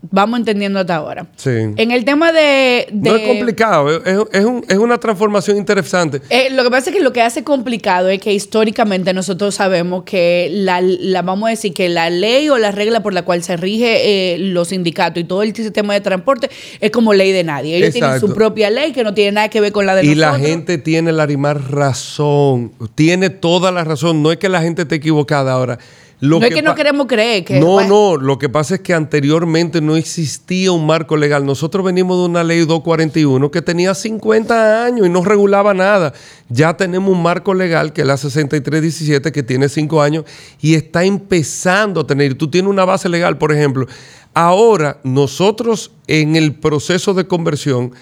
vamos 0.00 0.38
entendiendo 0.38 0.78
hasta 0.78 0.96
ahora. 0.96 1.26
Sí. 1.36 1.50
En 1.50 1.90
el 1.90 2.04
tema 2.04 2.32
de... 2.32 2.86
no 2.92 3.16
es 3.16 3.26
complicado, 3.26 4.02
es, 4.04 4.76
una 4.76 4.98
transformación 4.98 5.56
interesante. 5.56 6.20
Eh, 6.30 6.50
lo 6.50 6.62
que 6.62 6.70
pasa 6.70 6.90
es 6.90 6.96
que 6.96 7.02
lo 7.02 7.12
que 7.12 7.20
hace 7.20 7.42
complicado 7.44 8.08
es 8.08 8.20
que 8.20 8.32
históricamente 8.32 9.12
nosotros 9.12 9.56
sabemos 9.56 10.04
que 10.04 10.48
la, 10.52 11.22
vamos 11.22 11.48
a 11.48 11.50
decir 11.50 11.74
que 11.74 11.88
la 11.88 12.10
ley 12.10 12.48
o 12.48 12.58
la 12.58 12.70
regla 12.70 13.02
por 13.02 13.12
la 13.12 13.22
cual 13.22 13.42
se 13.42 13.56
rige 13.56 14.34
eh, 14.34 14.38
los 14.38 14.68
sindicatos 14.68 15.20
y 15.20 15.24
todo 15.24 15.42
el 15.42 15.54
sistema 15.54 15.94
de 15.94 16.00
transporte 16.00 16.50
es 16.80 16.90
como 16.90 17.12
ley 17.12 17.32
de 17.32 17.44
nadie. 17.44 17.76
Ellos 17.76 17.92
tienen 17.92 18.20
su 18.20 18.32
propia 18.32 18.70
ley 18.70 18.92
que 18.92 19.02
no 19.04 19.14
tiene 19.14 19.32
nada 19.32 19.48
que 19.48 19.60
ver 19.60 19.72
con 19.72 19.86
la 19.86 19.94
de 19.94 20.04
y 20.04 20.14
nosotros. 20.14 20.38
Y 20.38 20.42
la 20.42 20.48
gente 20.48 20.78
tiene, 20.78 21.12
Larimar, 21.12 21.70
razón. 21.70 22.72
Tiene 22.94 23.30
toda 23.30 23.72
la 23.72 23.84
razón. 23.84 24.22
No 24.22 24.30
es 24.30 24.38
que 24.38 24.48
la 24.48 24.62
gente 24.62 24.82
esté 24.82 24.96
equivocada 24.96 25.52
ahora 25.52 25.78
no 26.20 26.42
es 26.42 26.52
que 26.52 26.62
no 26.62 26.74
queremos 26.74 27.06
creer 27.06 27.44
que... 27.44 27.60
No, 27.60 27.86
no, 27.86 28.16
lo 28.16 28.38
que 28.38 28.48
pasa 28.48 28.76
es 28.76 28.80
que 28.80 28.92
anteriormente 28.92 29.80
no 29.80 29.96
existía 29.96 30.72
un 30.72 30.84
marco 30.84 31.16
legal. 31.16 31.46
Nosotros 31.46 31.84
venimos 31.84 32.18
de 32.18 32.24
una 32.24 32.42
ley 32.42 32.60
241 32.60 33.50
que 33.50 33.62
tenía 33.62 33.94
50 33.94 34.84
años 34.84 35.06
y 35.06 35.10
no 35.10 35.24
regulaba 35.24 35.74
nada. 35.74 36.12
Ya 36.48 36.76
tenemos 36.76 37.14
un 37.14 37.22
marco 37.22 37.54
legal 37.54 37.92
que 37.92 38.00
es 38.00 38.06
la 38.06 38.16
6317 38.16 39.30
que 39.30 39.42
tiene 39.44 39.68
5 39.68 40.02
años 40.02 40.24
y 40.60 40.74
está 40.74 41.04
empezando 41.04 42.00
a 42.00 42.06
tener. 42.06 42.34
Tú 42.34 42.48
tienes 42.48 42.68
una 42.68 42.84
base 42.84 43.08
legal, 43.08 43.38
por 43.38 43.52
ejemplo. 43.52 43.86
Ahora, 44.34 44.98
nosotros 45.04 45.92
en 46.08 46.34
el 46.34 46.54
proceso 46.56 47.14
de 47.14 47.28
conversión, 47.28 47.92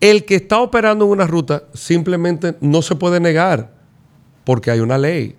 el 0.00 0.24
que 0.24 0.36
está 0.36 0.58
operando 0.58 1.04
en 1.04 1.12
una 1.12 1.26
ruta 1.26 1.64
simplemente 1.74 2.56
no 2.60 2.82
se 2.82 2.96
puede 2.96 3.20
negar 3.20 3.72
porque 4.44 4.70
hay 4.70 4.80
una 4.80 4.98
ley. 4.98 5.36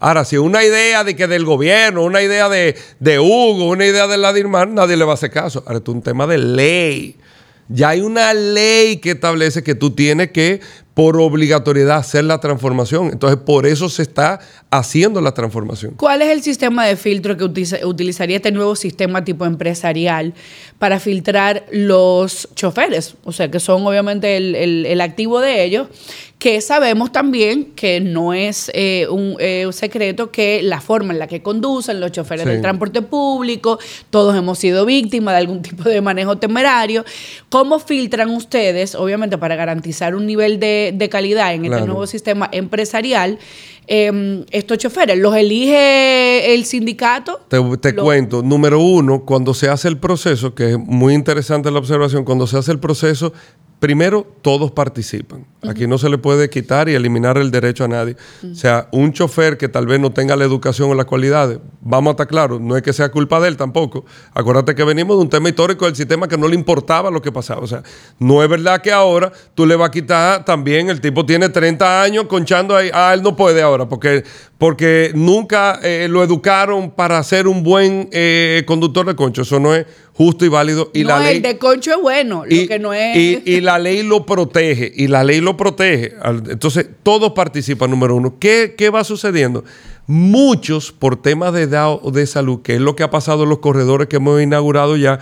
Ahora, 0.00 0.24
si 0.24 0.38
una 0.38 0.64
idea 0.64 1.04
de 1.04 1.14
que 1.14 1.26
del 1.26 1.44
gobierno, 1.44 2.02
una 2.02 2.22
idea 2.22 2.48
de, 2.48 2.74
Hugo, 3.20 3.66
una 3.66 3.84
idea 3.84 4.06
de 4.06 4.16
la 4.16 4.32
Dirman, 4.32 4.74
nadie 4.74 4.96
le 4.96 5.04
va 5.04 5.12
a 5.12 5.14
hacer 5.14 5.30
caso. 5.30 5.62
Ahora, 5.66 5.78
esto 5.78 5.92
es 5.92 5.96
un 5.96 6.02
tema 6.02 6.26
de 6.26 6.38
ley. 6.38 7.16
Ya 7.68 7.90
hay 7.90 8.00
una 8.00 8.32
ley 8.32 8.96
que 8.96 9.10
establece 9.12 9.62
que 9.62 9.74
tú 9.74 9.90
tienes 9.90 10.30
que, 10.30 10.60
por 10.94 11.20
obligatoriedad, 11.20 11.98
hacer 11.98 12.24
la 12.24 12.40
transformación. 12.40 13.10
Entonces, 13.12 13.38
por 13.44 13.66
eso 13.66 13.90
se 13.90 14.02
está 14.02 14.40
haciendo 14.70 15.20
la 15.20 15.34
transformación. 15.34 15.94
¿Cuál 15.96 16.22
es 16.22 16.30
el 16.30 16.42
sistema 16.42 16.86
de 16.86 16.96
filtro 16.96 17.36
que 17.36 17.44
utilizaría 17.44 18.36
este 18.36 18.52
nuevo 18.52 18.74
sistema 18.76 19.22
tipo 19.22 19.44
empresarial 19.44 20.32
para 20.78 20.98
filtrar 20.98 21.66
los 21.70 22.48
choferes? 22.54 23.16
O 23.22 23.32
sea, 23.32 23.50
que 23.50 23.60
son 23.60 23.86
obviamente 23.86 24.36
el 24.36 25.00
activo 25.02 25.40
de 25.40 25.62
ellos 25.62 25.88
que 26.40 26.62
sabemos 26.62 27.12
también 27.12 27.66
que 27.76 28.00
no 28.00 28.32
es 28.32 28.70
eh, 28.70 29.06
eh, 29.38 29.66
un, 29.66 29.72
secreto 29.74 30.30
que 30.30 30.62
la 30.62 30.80
forma 30.80 31.12
en 31.12 31.18
la 31.18 31.26
que 31.26 31.42
conducen 31.42 32.00
los 32.00 32.12
choferes 32.12 32.46
del 32.46 32.62
transporte 32.62 33.02
público, 33.02 33.78
todos 34.08 34.34
hemos 34.34 34.58
sido 34.58 34.86
víctimas 34.86 35.34
de 35.34 35.38
algún 35.38 35.60
tipo 35.60 35.82
de 35.82 36.00
manejo 36.00 36.38
temerario. 36.38 37.04
¿Cómo 37.50 37.78
filtran 37.78 38.30
ustedes, 38.30 38.94
obviamente 38.94 39.36
para 39.36 39.54
garantizar 39.54 40.14
un 40.14 40.24
nivel 40.24 40.58
de, 40.58 41.08
calidad 41.12 41.52
en 41.52 41.66
este 41.66 41.82
nuevo 41.82 42.06
sistema 42.06 42.48
empresarial, 42.50 43.38
em, 43.86 44.46
estos 44.50 44.78
choferes? 44.78 45.18
¿Los 45.18 45.36
elige 45.36 46.54
el 46.54 46.64
sindicato? 46.64 47.42
Te, 47.48 47.94
cuento, 47.94 48.42
número 48.42 48.80
uno, 48.80 49.26
cuando 49.26 49.52
se 49.52 49.68
hace 49.68 49.88
el 49.88 49.98
proceso, 49.98 50.54
que 50.54 50.70
es 50.70 50.78
muy 50.78 51.12
interesante 51.12 51.70
la 51.70 51.80
observación, 51.80 52.24
cuando 52.24 52.46
se 52.46 52.56
hace 52.56 52.72
el 52.72 52.78
proceso, 52.78 53.34
Primero, 53.80 54.26
todos 54.42 54.70
participan. 54.72 55.46
Aquí 55.66 55.86
no 55.86 55.96
se 55.96 56.10
le 56.10 56.18
puede 56.18 56.50
quitar 56.50 56.90
y 56.90 56.94
eliminar 56.94 57.38
el 57.38 57.50
derecho 57.50 57.84
a 57.84 57.88
nadie. 57.88 58.14
O 58.44 58.54
sea, 58.54 58.88
un 58.92 59.12
chofer 59.14 59.56
que 59.56 59.68
tal 59.68 59.86
vez 59.86 59.98
no 59.98 60.12
tenga 60.12 60.36
la 60.36 60.44
educación 60.44 60.90
o 60.90 60.94
las 60.94 61.06
cualidades, 61.06 61.58
vamos 61.80 62.10
a 62.10 62.12
estar 62.12 62.26
claros, 62.26 62.60
no 62.60 62.76
es 62.76 62.82
que 62.82 62.92
sea 62.92 63.10
culpa 63.10 63.40
de 63.40 63.48
él 63.48 63.56
tampoco. 63.56 64.04
Acuérdate 64.34 64.74
que 64.74 64.84
venimos 64.84 65.16
de 65.16 65.22
un 65.22 65.30
tema 65.30 65.48
histórico 65.48 65.86
del 65.86 65.96
sistema 65.96 66.28
que 66.28 66.36
no 66.36 66.46
le 66.46 66.54
importaba 66.54 67.10
lo 67.10 67.22
que 67.22 67.32
pasaba. 67.32 67.62
O 67.62 67.66
sea, 67.66 67.82
no 68.18 68.42
es 68.42 68.50
verdad 68.50 68.82
que 68.82 68.92
ahora 68.92 69.32
tú 69.54 69.64
le 69.64 69.76
vas 69.76 69.88
a 69.88 69.90
quitar 69.90 70.44
también, 70.44 70.90
el 70.90 71.00
tipo 71.00 71.24
tiene 71.24 71.48
30 71.48 72.02
años 72.02 72.26
conchando 72.26 72.76
ahí, 72.76 72.90
ah, 72.92 73.12
él 73.14 73.22
no 73.22 73.34
puede 73.34 73.62
ahora, 73.62 73.88
porque, 73.88 74.24
porque 74.58 75.12
nunca 75.14 75.80
eh, 75.82 76.06
lo 76.10 76.22
educaron 76.22 76.90
para 76.90 77.22
ser 77.22 77.48
un 77.48 77.62
buen 77.62 78.10
eh, 78.12 78.62
conductor 78.66 79.06
de 79.06 79.16
concho. 79.16 79.40
Eso 79.42 79.58
no 79.58 79.74
es 79.74 79.86
justo 80.14 80.44
y 80.44 80.48
válido. 80.48 80.90
Y 80.92 81.02
no, 81.02 81.10
la 81.10 81.20
ley, 81.20 81.36
el 81.36 81.42
de 81.42 81.58
concho 81.58 81.90
es 81.90 82.00
bueno, 82.00 82.44
lo 82.46 82.66
que 82.66 82.78
no 82.78 82.92
es. 82.92 83.16
Y, 83.16 83.60
la 83.60 83.78
ley 83.78 84.02
lo 84.02 84.26
protege, 84.26 84.92
y 84.94 85.08
la 85.08 85.24
ley 85.24 85.40
lo 85.40 85.56
protege. 85.56 86.14
Entonces, 86.48 86.86
todos 87.02 87.32
participan, 87.32 87.90
número 87.90 88.16
uno. 88.16 88.36
¿Qué, 88.38 88.74
qué 88.76 88.90
va 88.90 89.04
sucediendo? 89.04 89.64
Muchos, 90.06 90.92
por 90.92 91.20
temas 91.20 91.52
de 91.52 91.62
edad 91.62 91.90
o 91.90 92.10
de 92.10 92.26
salud, 92.26 92.62
que 92.62 92.74
es 92.74 92.80
lo 92.80 92.96
que 92.96 93.02
ha 93.02 93.10
pasado 93.10 93.44
en 93.44 93.48
los 93.48 93.58
corredores 93.60 94.08
que 94.08 94.16
hemos 94.16 94.42
inaugurado 94.42 94.96
ya, 94.96 95.20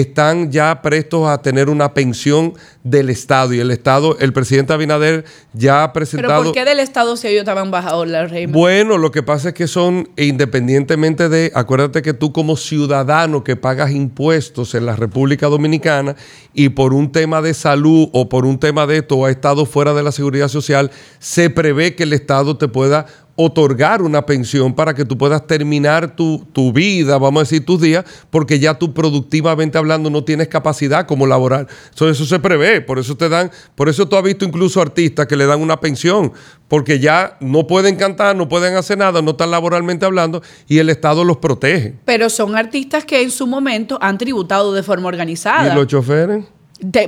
están 0.00 0.52
ya 0.52 0.80
prestos 0.80 1.28
a 1.28 1.42
tener 1.42 1.68
una 1.68 1.92
pensión 1.92 2.54
del 2.84 3.10
Estado. 3.10 3.52
Y 3.54 3.60
el 3.60 3.70
Estado, 3.70 4.16
el 4.20 4.32
presidente 4.32 4.72
Abinader 4.72 5.24
ya 5.52 5.82
ha 5.82 5.92
presentado. 5.92 6.34
¿Pero 6.34 6.44
por 6.44 6.54
qué 6.54 6.64
del 6.64 6.78
Estado 6.78 7.16
si 7.16 7.28
ellos 7.28 7.40
estaban 7.40 7.70
bajados 7.70 8.06
la 8.06 8.26
régimen? 8.26 8.52
Bueno, 8.52 8.96
lo 8.96 9.10
que 9.10 9.22
pasa 9.22 9.48
es 9.48 9.54
que 9.54 9.66
son, 9.66 10.08
independientemente 10.16 11.28
de. 11.28 11.50
Acuérdate 11.54 12.02
que 12.02 12.14
tú, 12.14 12.32
como 12.32 12.56
ciudadano 12.56 13.42
que 13.42 13.56
pagas 13.56 13.90
impuestos 13.90 14.74
en 14.74 14.86
la 14.86 14.94
República 14.94 15.48
Dominicana 15.48 16.14
y 16.54 16.68
por 16.70 16.94
un 16.94 17.10
tema 17.10 17.42
de 17.42 17.54
salud 17.54 18.08
o 18.12 18.28
por 18.28 18.46
un 18.46 18.58
tema 18.58 18.86
de 18.86 18.98
esto 18.98 19.24
ha 19.24 19.30
estado 19.30 19.66
fuera 19.66 19.94
de 19.94 20.02
la 20.02 20.12
seguridad 20.12 20.48
social, 20.48 20.90
se 21.18 21.50
prevé 21.50 21.94
que 21.94 22.04
el 22.04 22.12
Estado 22.12 22.56
te 22.56 22.68
pueda 22.68 23.06
otorgar 23.40 24.02
una 24.02 24.26
pensión 24.26 24.74
para 24.74 24.94
que 24.94 25.04
tú 25.04 25.16
puedas 25.16 25.46
terminar 25.46 26.16
tu, 26.16 26.72
vida, 26.74 27.18
vamos 27.18 27.40
a 27.40 27.44
decir, 27.44 27.64
tus 27.64 27.80
días, 27.80 28.04
porque 28.30 28.58
ya 28.58 28.74
tú 28.74 28.92
productivamente 28.92 29.78
hablando 29.78 30.10
no 30.10 30.24
tienes 30.24 30.48
capacidad 30.48 31.06
como 31.06 31.24
laboral. 31.24 31.68
Eso, 31.94 32.10
eso 32.10 32.26
se 32.26 32.40
prevé, 32.40 32.80
por 32.80 32.98
eso 32.98 33.16
te 33.16 33.28
dan, 33.28 33.52
por 33.76 33.88
eso 33.88 34.08
tú 34.08 34.16
has 34.16 34.24
visto 34.24 34.44
incluso 34.44 34.82
artistas 34.82 35.28
que 35.28 35.36
le 35.36 35.46
dan 35.46 35.60
una 35.60 35.78
pensión, 35.78 36.32
porque 36.66 36.98
ya 36.98 37.36
no 37.38 37.68
pueden 37.68 37.94
cantar, 37.94 38.34
no 38.34 38.48
pueden 38.48 38.74
hacer 38.74 38.98
nada, 38.98 39.22
no 39.22 39.30
están 39.30 39.52
laboralmente 39.52 40.04
hablando 40.04 40.42
y 40.66 40.78
el 40.78 40.90
Estado 40.90 41.22
los 41.22 41.36
protege. 41.36 41.94
Pero 42.04 42.30
son 42.30 42.56
artistas 42.56 43.04
que 43.04 43.22
en 43.22 43.30
su 43.30 43.46
momento 43.46 43.98
han 44.00 44.18
tributado 44.18 44.74
de 44.74 44.82
forma 44.82 45.06
organizada. 45.06 45.72
¿Y 45.72 45.76
los 45.76 45.86
choferes? 45.86 46.44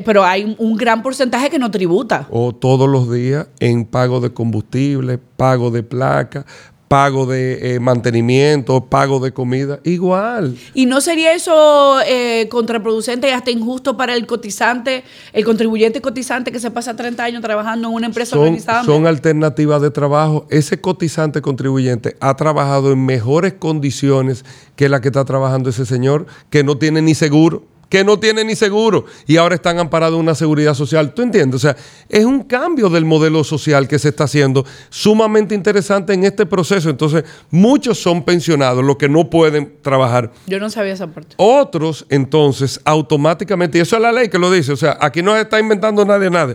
Pero 0.04 0.24
hay 0.24 0.56
un 0.58 0.76
gran 0.76 1.02
porcentaje 1.02 1.50
que 1.50 1.58
no 1.58 1.70
tributa. 1.70 2.26
O 2.30 2.52
todos 2.52 2.88
los 2.88 3.10
días 3.10 3.46
en 3.60 3.84
pago 3.84 4.20
de 4.20 4.32
combustible, 4.32 5.18
pago 5.18 5.70
de 5.70 5.82
placa, 5.82 6.44
pago 6.90 7.24
de 7.24 7.76
eh, 7.76 7.78
mantenimiento, 7.78 8.84
pago 8.86 9.20
de 9.20 9.30
comida, 9.30 9.78
igual. 9.84 10.56
¿Y 10.74 10.86
no 10.86 11.00
sería 11.00 11.32
eso 11.32 12.00
eh, 12.04 12.48
contraproducente 12.50 13.28
y 13.28 13.30
hasta 13.30 13.52
injusto 13.52 13.96
para 13.96 14.16
el 14.16 14.26
cotizante, 14.26 15.04
el 15.32 15.44
contribuyente 15.44 16.00
cotizante 16.00 16.50
que 16.50 16.58
se 16.58 16.72
pasa 16.72 16.96
30 16.96 17.22
años 17.22 17.42
trabajando 17.42 17.86
en 17.86 17.94
una 17.94 18.06
empresa 18.06 18.30
son, 18.30 18.40
organizada? 18.40 18.82
Son 18.82 19.06
alternativas 19.06 19.80
de 19.82 19.92
trabajo. 19.92 20.48
Ese 20.50 20.80
cotizante 20.80 21.40
contribuyente 21.40 22.16
ha 22.18 22.34
trabajado 22.34 22.90
en 22.90 23.06
mejores 23.06 23.52
condiciones 23.52 24.44
que 24.74 24.88
la 24.88 25.00
que 25.00 25.08
está 25.08 25.24
trabajando 25.24 25.70
ese 25.70 25.86
señor, 25.86 26.26
que 26.50 26.64
no 26.64 26.76
tiene 26.76 27.02
ni 27.02 27.14
seguro 27.14 27.62
que 27.90 28.04
no 28.04 28.18
tienen 28.18 28.46
ni 28.46 28.56
seguro 28.56 29.04
y 29.26 29.36
ahora 29.36 29.56
están 29.56 29.78
amparados 29.78 30.14
en 30.14 30.20
una 30.22 30.34
seguridad 30.34 30.74
social. 30.74 31.12
¿Tú 31.12 31.22
entiendes? 31.22 31.56
O 31.56 31.58
sea, 31.58 31.76
es 32.08 32.24
un 32.24 32.44
cambio 32.44 32.88
del 32.88 33.04
modelo 33.04 33.44
social 33.44 33.88
que 33.88 33.98
se 33.98 34.10
está 34.10 34.24
haciendo 34.24 34.64
sumamente 34.88 35.54
interesante 35.54 36.14
en 36.14 36.24
este 36.24 36.46
proceso. 36.46 36.88
Entonces, 36.88 37.24
muchos 37.50 37.98
son 37.98 38.24
pensionados, 38.24 38.82
los 38.84 38.96
que 38.96 39.08
no 39.08 39.28
pueden 39.28 39.74
trabajar. 39.82 40.32
Yo 40.46 40.60
no 40.60 40.70
sabía 40.70 40.92
esa 40.92 41.08
parte. 41.08 41.34
Otros, 41.36 42.06
entonces, 42.08 42.80
automáticamente, 42.84 43.78
y 43.78 43.80
eso 43.80 43.96
es 43.96 44.02
la 44.02 44.12
ley 44.12 44.28
que 44.28 44.38
lo 44.38 44.50
dice, 44.50 44.72
o 44.72 44.76
sea, 44.76 44.96
aquí 45.00 45.20
no 45.20 45.36
está 45.36 45.58
inventando 45.58 46.04
nadie 46.04 46.30
nada. 46.30 46.54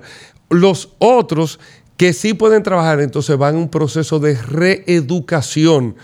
Los 0.50 0.94
otros 1.00 1.60
que 1.98 2.14
sí 2.14 2.34
pueden 2.34 2.64
trabajar, 2.64 3.02
entonces 3.02 3.38
van 3.38 3.56
a 3.56 3.58
un 3.58 3.70
proceso 3.70 4.20
de 4.20 4.36
reeducación 4.42 5.96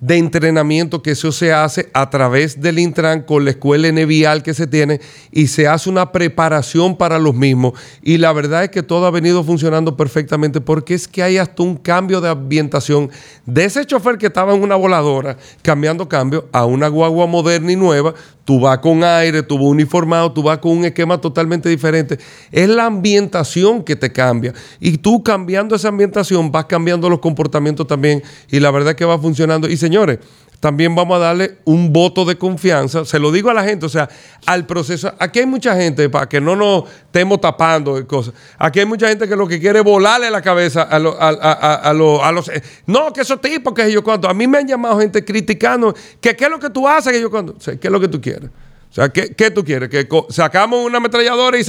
de 0.00 0.16
entrenamiento 0.16 1.02
que 1.02 1.10
eso 1.12 1.30
se 1.30 1.52
hace 1.52 1.90
a 1.92 2.08
través 2.08 2.60
del 2.60 2.78
Intran 2.78 3.22
con 3.22 3.44
la 3.44 3.50
escuela 3.50 3.86
enevial 3.88 4.42
que 4.42 4.54
se 4.54 4.66
tiene 4.66 5.00
y 5.30 5.48
se 5.48 5.68
hace 5.68 5.90
una 5.90 6.10
preparación 6.10 6.96
para 6.96 7.18
los 7.18 7.34
mismos. 7.34 7.74
Y 8.02 8.16
la 8.18 8.32
verdad 8.32 8.64
es 8.64 8.70
que 8.70 8.82
todo 8.82 9.06
ha 9.06 9.10
venido 9.10 9.44
funcionando 9.44 9.96
perfectamente 9.96 10.60
porque 10.60 10.94
es 10.94 11.06
que 11.06 11.22
hay 11.22 11.36
hasta 11.36 11.62
un 11.62 11.76
cambio 11.76 12.20
de 12.20 12.30
ambientación 12.30 13.10
de 13.44 13.64
ese 13.64 13.84
chofer 13.84 14.16
que 14.16 14.26
estaba 14.26 14.54
en 14.54 14.62
una 14.62 14.76
voladora 14.76 15.36
cambiando 15.62 16.08
cambio 16.08 16.48
a 16.52 16.64
una 16.64 16.88
guagua 16.88 17.26
moderna 17.26 17.72
y 17.72 17.76
nueva 17.76 18.14
tú 18.50 18.58
vas 18.58 18.80
con 18.80 19.04
aire, 19.04 19.44
tú 19.44 19.56
vas 19.56 19.66
uniformado, 19.68 20.32
tú 20.32 20.42
vas 20.42 20.58
con 20.58 20.72
un 20.72 20.84
esquema 20.84 21.20
totalmente 21.20 21.68
diferente. 21.68 22.18
Es 22.50 22.68
la 22.68 22.86
ambientación 22.86 23.84
que 23.84 23.94
te 23.94 24.10
cambia. 24.10 24.52
Y 24.80 24.98
tú 24.98 25.22
cambiando 25.22 25.76
esa 25.76 25.86
ambientación 25.86 26.50
vas 26.50 26.64
cambiando 26.64 27.08
los 27.08 27.20
comportamientos 27.20 27.86
también. 27.86 28.24
Y 28.50 28.58
la 28.58 28.72
verdad 28.72 28.90
es 28.90 28.96
que 28.96 29.04
va 29.04 29.16
funcionando. 29.20 29.68
Y 29.68 29.76
señores, 29.76 30.18
también 30.60 30.94
vamos 30.94 31.16
a 31.16 31.20
darle 31.20 31.56
un 31.64 31.90
voto 31.90 32.26
de 32.26 32.36
confianza. 32.36 33.06
Se 33.06 33.18
lo 33.18 33.32
digo 33.32 33.48
a 33.48 33.54
la 33.54 33.64
gente, 33.64 33.86
o 33.86 33.88
sea, 33.88 34.10
al 34.44 34.66
proceso. 34.66 35.10
Aquí 35.18 35.38
hay 35.38 35.46
mucha 35.46 35.74
gente, 35.74 36.10
para 36.10 36.28
que 36.28 36.38
no 36.38 36.54
nos 36.54 36.84
estemos 37.06 37.40
tapando 37.40 38.06
cosas. 38.06 38.34
Aquí 38.58 38.80
hay 38.80 38.84
mucha 38.84 39.08
gente 39.08 39.26
que 39.26 39.34
lo 39.34 39.48
que 39.48 39.58
quiere 39.58 39.78
es 39.78 39.84
volarle 39.84 40.30
la 40.30 40.42
cabeza 40.42 40.82
a, 40.82 40.96
a, 40.96 41.92
los. 41.94 42.50
No, 42.86 43.10
que 43.10 43.22
esos 43.22 43.40
tipos, 43.40 43.72
que 43.72 43.90
yo 43.90 44.04
cuando. 44.04 44.28
A 44.28 44.34
mí 44.34 44.46
me 44.46 44.58
han 44.58 44.68
llamado 44.68 45.00
gente 45.00 45.24
criticando 45.24 45.94
que 46.20 46.36
qué 46.36 46.44
es 46.44 46.50
lo 46.50 46.58
que 46.58 46.68
tú 46.68 46.86
haces, 46.86 47.10
que 47.10 47.20
yo 47.22 47.30
cuando. 47.30 47.56
¿qué 47.56 47.78
es 47.82 47.90
lo 47.90 47.98
que 47.98 48.08
tú 48.08 48.20
quieres? 48.20 48.50
O 48.90 48.92
sea, 48.92 49.08
¿qué, 49.08 49.34
qué 49.34 49.50
tú 49.50 49.64
quieres? 49.64 49.88
Que 49.88 50.06
sacamos 50.28 50.84
una 50.84 50.98
ametralladora 50.98 51.58
y. 51.58 51.64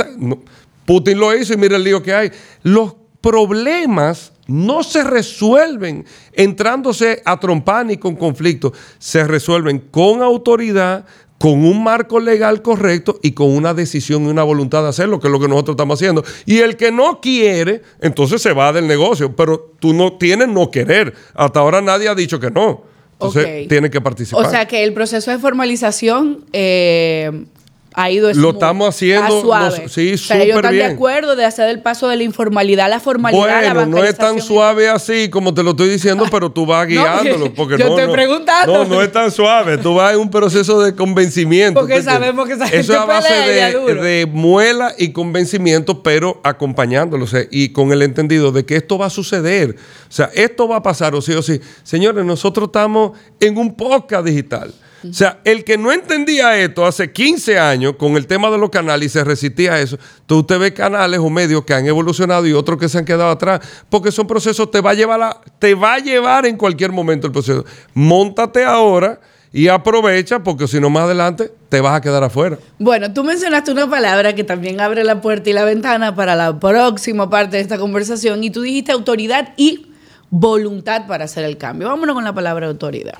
Putin 0.85 1.17
lo 1.17 1.33
hizo 1.33 1.53
y 1.53 1.57
mira 1.57 1.77
el 1.77 1.83
lío 1.85 2.03
que 2.03 2.13
hay. 2.13 2.31
Los 2.63 2.95
problemas 3.21 4.33
no 4.47 4.83
se 4.83 5.03
resuelven 5.03 6.05
entrándose 6.33 7.21
a 7.23 7.39
trompar 7.39 7.85
ni 7.85 7.97
con 7.97 8.15
conflicto, 8.15 8.73
se 8.99 9.23
resuelven 9.23 9.79
con 9.79 10.21
autoridad, 10.21 11.05
con 11.37 11.65
un 11.65 11.83
marco 11.83 12.19
legal 12.19 12.61
correcto 12.61 13.19
y 13.23 13.31
con 13.31 13.49
una 13.49 13.73
decisión 13.73 14.25
y 14.25 14.27
una 14.27 14.43
voluntad 14.43 14.83
de 14.83 14.89
hacerlo, 14.89 15.19
que 15.19 15.27
es 15.27 15.31
lo 15.31 15.39
que 15.39 15.47
nosotros 15.47 15.73
estamos 15.73 15.99
haciendo. 15.99 16.23
Y 16.45 16.59
el 16.59 16.77
que 16.77 16.91
no 16.91 17.19
quiere, 17.19 17.81
entonces 17.99 18.41
se 18.41 18.53
va 18.53 18.71
del 18.71 18.87
negocio, 18.87 19.35
pero 19.35 19.73
tú 19.79 19.93
no 19.93 20.13
tienes 20.17 20.49
no 20.49 20.69
querer. 20.69 21.15
Hasta 21.33 21.59
ahora 21.59 21.81
nadie 21.81 22.09
ha 22.09 22.15
dicho 22.15 22.39
que 22.39 22.51
no. 22.51 22.83
Entonces 23.13 23.67
tiene 23.67 23.89
que 23.89 24.01
participar. 24.01 24.45
O 24.45 24.49
sea 24.49 24.67
que 24.67 24.83
el 24.83 24.93
proceso 24.93 25.31
de 25.31 25.37
formalización 25.37 26.45
eh, 26.53 27.45
ha 27.93 28.09
ido 28.09 28.33
Lo 28.33 28.51
estamos 28.51 28.87
haciendo 28.87 29.41
suave. 29.41 29.89
sí, 29.89 30.13
o 30.13 30.17
sea, 30.17 30.41
ellos 30.41 30.55
están 30.55 30.73
de 30.73 30.85
acuerdo 30.85 31.35
de 31.35 31.43
hacer 31.43 31.69
el 31.69 31.81
paso 31.81 32.07
de 32.07 32.15
la 32.15 32.23
informalidad 32.23 32.85
a 32.85 32.89
la 32.89 32.99
formalidad. 32.99 33.73
Bueno, 33.73 33.85
no 33.85 34.03
es 34.03 34.15
tan 34.17 34.39
suave 34.41 34.87
así 34.87 35.29
como 35.29 35.53
te 35.53 35.61
lo 35.61 35.71
estoy 35.71 35.89
diciendo, 35.89 36.25
pero 36.31 36.49
tú 36.51 36.65
vas 36.65 36.87
guiándolo. 36.87 37.53
Porque 37.55 37.77
yo 37.77 37.89
no, 37.89 37.97
estoy 37.97 38.13
preguntando. 38.13 38.73
No, 38.73 38.85
no 38.85 39.01
es 39.01 39.11
tan 39.11 39.29
suave. 39.29 39.77
Tú 39.77 39.95
vas 39.95 40.13
en 40.13 40.19
un 40.19 40.29
proceso 40.29 40.81
de 40.81 40.95
convencimiento. 40.95 41.79
Porque 41.79 42.01
sabemos 42.01 42.47
que 42.47 42.53
esa 42.53 42.65
gente 42.65 42.79
Eso 42.79 42.93
es 42.93 42.99
a 42.99 43.05
base 43.05 43.33
de, 43.33 43.95
de, 43.95 44.25
muela 44.25 44.93
y 44.97 45.11
convencimiento, 45.11 46.01
pero 46.01 46.39
acompañándolo. 46.43 47.25
O 47.25 47.27
sea, 47.27 47.43
y 47.51 47.69
con 47.69 47.91
el 47.91 48.01
entendido 48.03 48.51
de 48.51 48.65
que 48.65 48.77
esto 48.77 48.97
va 48.97 49.07
a 49.07 49.09
suceder. 49.09 49.75
O 50.07 50.11
sea, 50.11 50.29
esto 50.33 50.67
va 50.67 50.77
a 50.77 50.83
pasar, 50.83 51.13
o 51.13 51.21
sí 51.21 51.33
o 51.33 51.41
sí. 51.41 51.59
Señores, 51.83 52.23
nosotros 52.23 52.67
estamos 52.67 53.17
en 53.39 53.57
un 53.57 53.75
podcast 53.75 54.25
digital. 54.25 54.73
O 55.09 55.13
sea, 55.13 55.39
el 55.43 55.63
que 55.63 55.77
no 55.77 55.91
entendía 55.91 56.57
esto 56.57 56.85
hace 56.85 57.11
15 57.11 57.57
años 57.57 57.95
con 57.97 58.17
el 58.17 58.27
tema 58.27 58.49
de 58.49 58.57
los 58.57 58.69
canales 58.69 59.07
y 59.07 59.09
se 59.09 59.23
resistía 59.23 59.73
a 59.73 59.81
eso, 59.81 59.97
tú 60.25 60.39
usted 60.39 60.59
ve 60.59 60.73
canales 60.73 61.19
o 61.19 61.29
medios 61.29 61.65
que 61.65 61.73
han 61.73 61.85
evolucionado 61.85 62.45
y 62.47 62.53
otros 62.53 62.79
que 62.79 62.87
se 62.87 62.97
han 62.97 63.05
quedado 63.05 63.29
atrás, 63.29 63.61
porque 63.89 64.11
son 64.11 64.27
procesos, 64.27 64.69
te 64.69 64.81
va 64.81 64.91
a 64.91 64.93
llevar, 64.93 65.41
te 65.59 65.73
va 65.73 65.95
a 65.95 65.99
llevar 65.99 66.45
en 66.45 66.57
cualquier 66.57 66.91
momento 66.91 67.27
el 67.27 67.33
proceso. 67.33 67.65
Móntate 67.93 68.63
ahora 68.63 69.19
y 69.53 69.67
aprovecha 69.67 70.43
porque 70.43 70.67
si 70.67 70.79
no 70.79 70.89
más 70.89 71.03
adelante 71.03 71.51
te 71.69 71.81
vas 71.81 71.95
a 71.95 72.01
quedar 72.01 72.23
afuera. 72.23 72.57
Bueno, 72.79 73.13
tú 73.13 73.23
mencionaste 73.23 73.71
una 73.71 73.89
palabra 73.89 74.33
que 74.33 74.43
también 74.43 74.79
abre 74.79 75.03
la 75.03 75.21
puerta 75.21 75.49
y 75.49 75.53
la 75.53 75.65
ventana 75.65 76.15
para 76.15 76.35
la 76.35 76.59
próxima 76.59 77.29
parte 77.29 77.57
de 77.57 77.63
esta 77.63 77.77
conversación 77.77 78.43
y 78.43 78.49
tú 78.49 78.61
dijiste 78.61 78.91
autoridad 78.91 79.53
y 79.57 79.87
voluntad 80.29 81.07
para 81.07 81.25
hacer 81.25 81.43
el 81.43 81.57
cambio. 81.57 81.89
Vámonos 81.89 82.15
con 82.15 82.23
la 82.23 82.33
palabra 82.33 82.67
autoridad. 82.67 83.15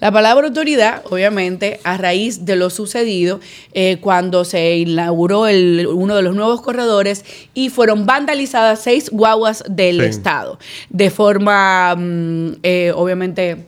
La 0.00 0.12
palabra 0.12 0.48
autoridad, 0.48 1.02
obviamente, 1.10 1.80
a 1.84 1.96
raíz 1.96 2.44
de 2.44 2.56
lo 2.56 2.70
sucedido 2.70 3.40
eh, 3.72 3.98
cuando 4.00 4.44
se 4.44 4.76
inauguró 4.76 5.42
uno 5.42 6.16
de 6.16 6.22
los 6.22 6.34
nuevos 6.34 6.60
corredores 6.60 7.24
y 7.54 7.70
fueron 7.70 8.06
vandalizadas 8.06 8.82
seis 8.82 9.10
guaguas 9.10 9.64
del 9.68 10.00
Estado. 10.00 10.58
De 10.90 11.10
forma, 11.10 11.94
mm, 11.96 12.56
eh, 12.62 12.92
obviamente, 12.94 13.64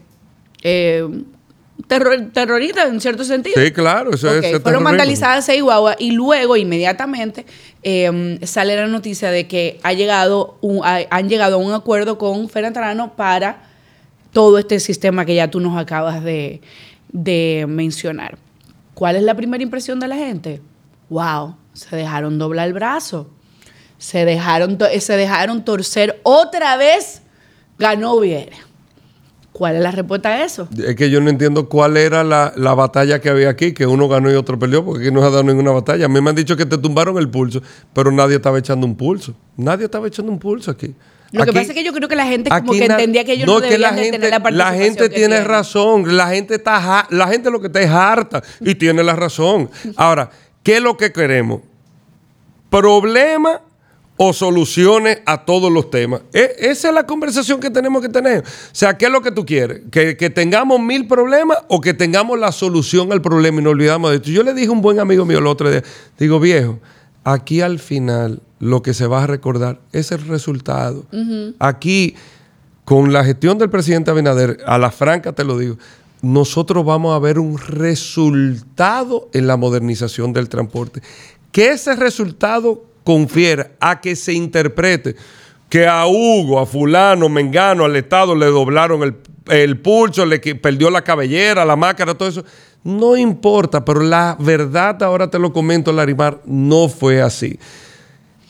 eh, 0.63 1.09
terrorista 1.87 2.87
en 2.87 3.01
cierto 3.01 3.25
sentido. 3.25 3.63
Sí, 3.63 3.71
claro, 3.71 4.15
eso 4.15 4.35
es. 4.35 4.61
Fueron 4.63 4.83
vandalizadas 4.83 5.47
seis 5.47 5.63
guaguas 5.63 5.97
y 5.99 6.11
luego, 6.11 6.57
inmediatamente, 6.57 7.47
sale 8.43 8.77
la 8.77 8.87
noticia 8.89 9.31
de 9.31 9.47
que 9.47 9.79
ha 9.83 9.93
llegado 9.93 10.59
han 11.11 11.29
llegado 11.29 11.57
a 11.57 11.59
un 11.59 11.73
acuerdo 11.73 12.19
con 12.19 12.49
Ferantrano 12.49 13.15
para 13.15 13.76
todo 14.37 14.59
este 14.59 14.81
sistema 14.81 15.25
que 15.25 15.35
ya 15.35 15.51
tú 15.51 15.61
nos 15.61 15.79
acabas 15.79 16.23
de, 16.23 16.61
mencionar. 17.67 18.37
¿Cuál 18.93 19.17
es 19.17 19.23
la 19.23 19.35
primera 19.35 19.65
impresión 19.65 19.99
de 19.99 20.09
la 20.09 20.17
gente? 20.17 20.61
Wow, 21.09 21.57
se 21.73 21.97
dejaron 21.97 22.37
doblar 22.39 22.67
el 22.67 22.75
brazo. 22.75 23.31
Se 23.97 24.27
dejaron, 24.27 24.77
se 25.01 25.17
dejaron 25.17 25.65
torcer 25.65 26.21
otra 26.23 26.77
vez. 26.77 27.23
Ganó 27.79 28.21
bien. 28.21 28.51
¿Cuál 29.53 29.77
es 29.77 29.83
la 29.83 29.91
respuesta 29.91 30.29
a 30.29 30.45
eso? 30.45 30.69
Es 30.87 30.97
que 30.97 31.09
yo 31.09 31.23
no 31.23 31.31
entiendo 31.31 31.71
cuál 31.71 31.97
era 31.97 32.23
la, 32.23 32.53
la, 32.57 32.75
batalla 32.75 33.23
que 33.23 33.31
había 33.31 33.49
aquí, 33.49 33.73
que 33.73 33.87
uno 33.87 34.07
ganó 34.07 34.31
y 34.31 34.35
otro 34.35 34.59
perdió, 34.59 34.85
porque 34.85 35.05
aquí 35.07 35.15
no 35.15 35.21
se 35.21 35.29
ha 35.29 35.31
dado 35.31 35.45
ninguna 35.45 35.71
batalla. 35.71 36.05
A 36.05 36.09
mí 36.09 36.21
me 36.21 36.29
han 36.29 36.37
dicho 36.37 36.59
que 36.59 36.67
te 36.67 36.77
tumbaron 36.77 37.17
el 37.17 37.31
pulso, 37.31 37.63
pero 37.95 38.13
nadie 38.13 38.37
estaba 38.37 38.59
echando 38.59 38.87
un 38.87 38.97
pulso. 38.97 39.35
Nadie 39.57 39.87
estaba 39.87 40.07
echando 40.09 40.31
un 40.31 40.39
pulso 40.39 40.71
aquí. 40.71 40.95
Lo 41.33 41.45
que 41.45 41.53
pasa 41.53 41.73
es 41.73 41.75
que 41.75 41.85
yo 41.85 41.93
creo 41.93 42.09
que 42.09 42.17
la 42.17 42.27
gente 42.27 42.51
como 42.51 42.73
que 42.73 42.85
entendía 42.85 43.25
que 43.25 43.33
ellos 43.33 43.47
no, 43.47 43.61
debían 43.61 43.81
la 43.81 43.95
gente, 43.95 44.13
tener 44.13 44.31
la 44.31 44.43
participación 44.43 44.79
La 44.79 44.85
gente 44.85 45.09
tiene 45.09 45.41
razón, 45.45 46.17
la 46.17 46.29
gente 46.29 46.55
está 46.55 47.07
la 47.11 47.29
gente 47.29 47.51
lo 47.51 47.61
que 47.61 47.67
está 47.67 47.81
es 47.81 47.91
harta 47.91 48.43
y 48.61 48.75
tiene 48.75 49.03
la 49.03 49.17
razón. 49.17 49.71
Ahora, 49.97 50.31
¿qué 50.63 50.77
es 50.77 50.83
lo 50.83 50.97
que 50.97 51.13
queremos? 51.13 51.63
¿Problema 52.71 53.61
o 54.17 54.33
soluciones 54.33 55.19
a 55.27 55.45
todos 55.45 55.71
los 55.71 55.91
temas? 55.91 56.23
E, 56.33 56.57
esa 56.59 56.89
es 56.89 56.95
la 56.95 57.07
conversación 57.07 57.61
que 57.61 57.71
tenemos 57.71 58.03
que 58.03 58.09
tener. 58.09 58.41
O 58.41 58.45
sea, 58.73 58.97
¿qué 58.97 59.07
es 59.07 59.11
lo 59.11 59.21
que 59.21 59.33
tú 59.33 59.45
quieres? 59.45 59.83
¿Que, 59.91 60.17
¿Que, 60.17 60.31
tengamos 60.31 60.81
mil 60.81 61.07
problemas 61.07 61.59
o 61.69 61.81
que 61.81 61.93
tengamos 61.93 62.39
la 62.39 62.53
solución 62.53 63.13
al 63.13 63.21
problema 63.21 63.61
y 63.61 63.65
no 63.65 63.71
olvidamos 63.71 64.11
de 64.11 64.17
esto? 64.17 64.31
Yo 64.31 64.43
le 64.43 64.55
dije 64.55 64.69
a 64.69 64.73
un 64.73 64.81
buen 64.81 65.01
amigo 65.01 65.25
mío 65.25 65.39
el 65.39 65.47
otro 65.47 65.71
día, 65.71 65.83
digo, 66.19 66.39
viejo, 66.41 66.79
aquí 67.25 67.61
al 67.61 67.79
final 67.79 68.41
lo 68.59 68.83
que 68.83 68.95
se 68.95 69.07
va 69.07 69.25
a 69.25 69.27
recordar 69.27 69.81
es 69.93 70.13
el 70.13 70.27
resultado. 70.27 71.05
Aquí, 71.59 72.15
con 72.85 73.13
la 73.13 73.25
gestión 73.25 73.59
del 73.59 73.71
presidente 73.71 74.11
Abinader, 74.11 74.59
a 74.67 74.79
la 74.79 74.91
franca 74.91 75.33
te 75.33 75.45
lo 75.45 75.59
digo, 75.59 75.77
nosotros 76.23 76.85
vamos 76.85 77.15
a 77.15 77.19
ver 77.19 77.39
un 77.39 77.59
resultado 77.59 79.29
en 79.33 79.47
la 79.47 79.57
modernización 79.57 80.33
del 80.33 80.49
transporte. 80.49 81.03
Que 81.53 81.71
ese 81.71 81.95
resultado 81.97 82.85
confiera 83.05 83.73
a 83.81 84.01
que 84.01 84.17
se 84.17 84.33
interprete 84.33 85.17
que 85.69 85.87
a 85.87 86.07
Hugo, 86.07 86.61
a 86.61 86.67
fulano, 86.67 87.29
Mengano, 87.29 87.85
al 87.85 87.97
Estado 87.97 88.35
le 88.35 88.47
doblaron 88.47 89.03
el, 89.03 89.17
el 89.49 89.79
pulso, 89.79 90.25
le 90.25 90.39
perdió 90.39 90.91
la 90.91 91.03
cabellera, 91.03 91.65
la 91.65 91.77
máscara, 91.77 92.15
todo 92.15 92.29
eso. 92.29 92.45
No 92.85 93.17
importa, 93.17 93.85
pero 93.85 94.01
la 94.01 94.37
verdad, 94.39 95.03
ahora 95.03 95.29
te 95.29 95.41
lo 95.41 95.53
comento, 95.53 95.93
Larimar, 95.93 96.41
no 96.47 96.89
fue 96.89 97.21
así. 97.21 97.59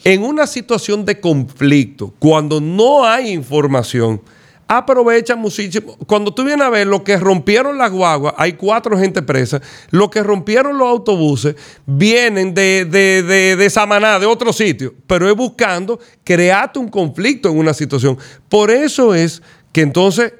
En 0.06 0.22
una 0.22 0.46
situación 0.46 1.04
de 1.04 1.20
conflicto, 1.20 2.14
cuando 2.20 2.60
no 2.60 3.04
hay 3.04 3.32
información, 3.32 4.22
aprovechan 4.68 5.40
muchísimo. 5.40 5.96
Cuando 6.06 6.32
tú 6.32 6.44
vienes 6.44 6.64
a 6.64 6.70
ver 6.70 6.86
lo 6.86 7.02
que 7.02 7.16
rompieron 7.16 7.76
las 7.76 7.90
guaguas, 7.90 8.32
hay 8.36 8.52
cuatro 8.52 8.96
gente 8.96 9.20
presa. 9.20 9.60
Lo 9.90 10.08
que 10.08 10.22
rompieron 10.22 10.78
los 10.78 10.86
autobuses 10.86 11.56
vienen 11.86 12.54
de, 12.54 12.84
de, 12.84 13.24
de, 13.24 13.56
de 13.56 13.68
Samaná, 13.68 14.20
de 14.20 14.26
otro 14.26 14.52
sitio, 14.52 14.94
pero 15.08 15.28
es 15.28 15.34
buscando 15.34 15.98
crearte 16.22 16.78
un 16.78 16.86
conflicto 16.86 17.48
en 17.48 17.58
una 17.58 17.74
situación. 17.74 18.16
Por 18.48 18.70
eso 18.70 19.12
es 19.12 19.42
que 19.72 19.80
entonces, 19.80 20.34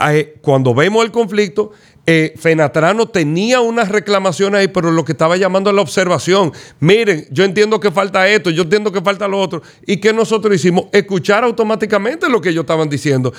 eh, 0.00 0.36
cuando 0.42 0.74
vemos 0.74 1.04
el 1.04 1.12
conflicto, 1.12 1.70
eh, 2.04 2.34
Fenatrano 2.36 3.06
tenía 3.06 3.60
unas 3.60 3.88
reclamaciones 3.88 4.60
ahí, 4.60 4.68
pero 4.68 4.90
lo 4.90 5.04
que 5.04 5.12
estaba 5.12 5.36
llamando 5.36 5.70
a 5.70 5.72
la 5.72 5.82
observación. 5.82 6.52
Miren, 6.80 7.28
yo 7.30 7.44
entiendo 7.44 7.78
que 7.78 7.92
falta 7.92 8.28
esto, 8.28 8.50
yo 8.50 8.64
entiendo 8.64 8.90
que 8.90 9.00
falta 9.00 9.28
lo 9.28 9.40
otro. 9.40 9.62
¿Y 9.86 9.98
qué 9.98 10.12
nosotros 10.12 10.54
hicimos? 10.54 10.86
Escuchar 10.92 11.44
automáticamente 11.44 12.28
lo 12.28 12.40
que 12.40 12.48
ellos 12.48 12.62
estaban 12.62 12.88
diciendo. 12.88 13.32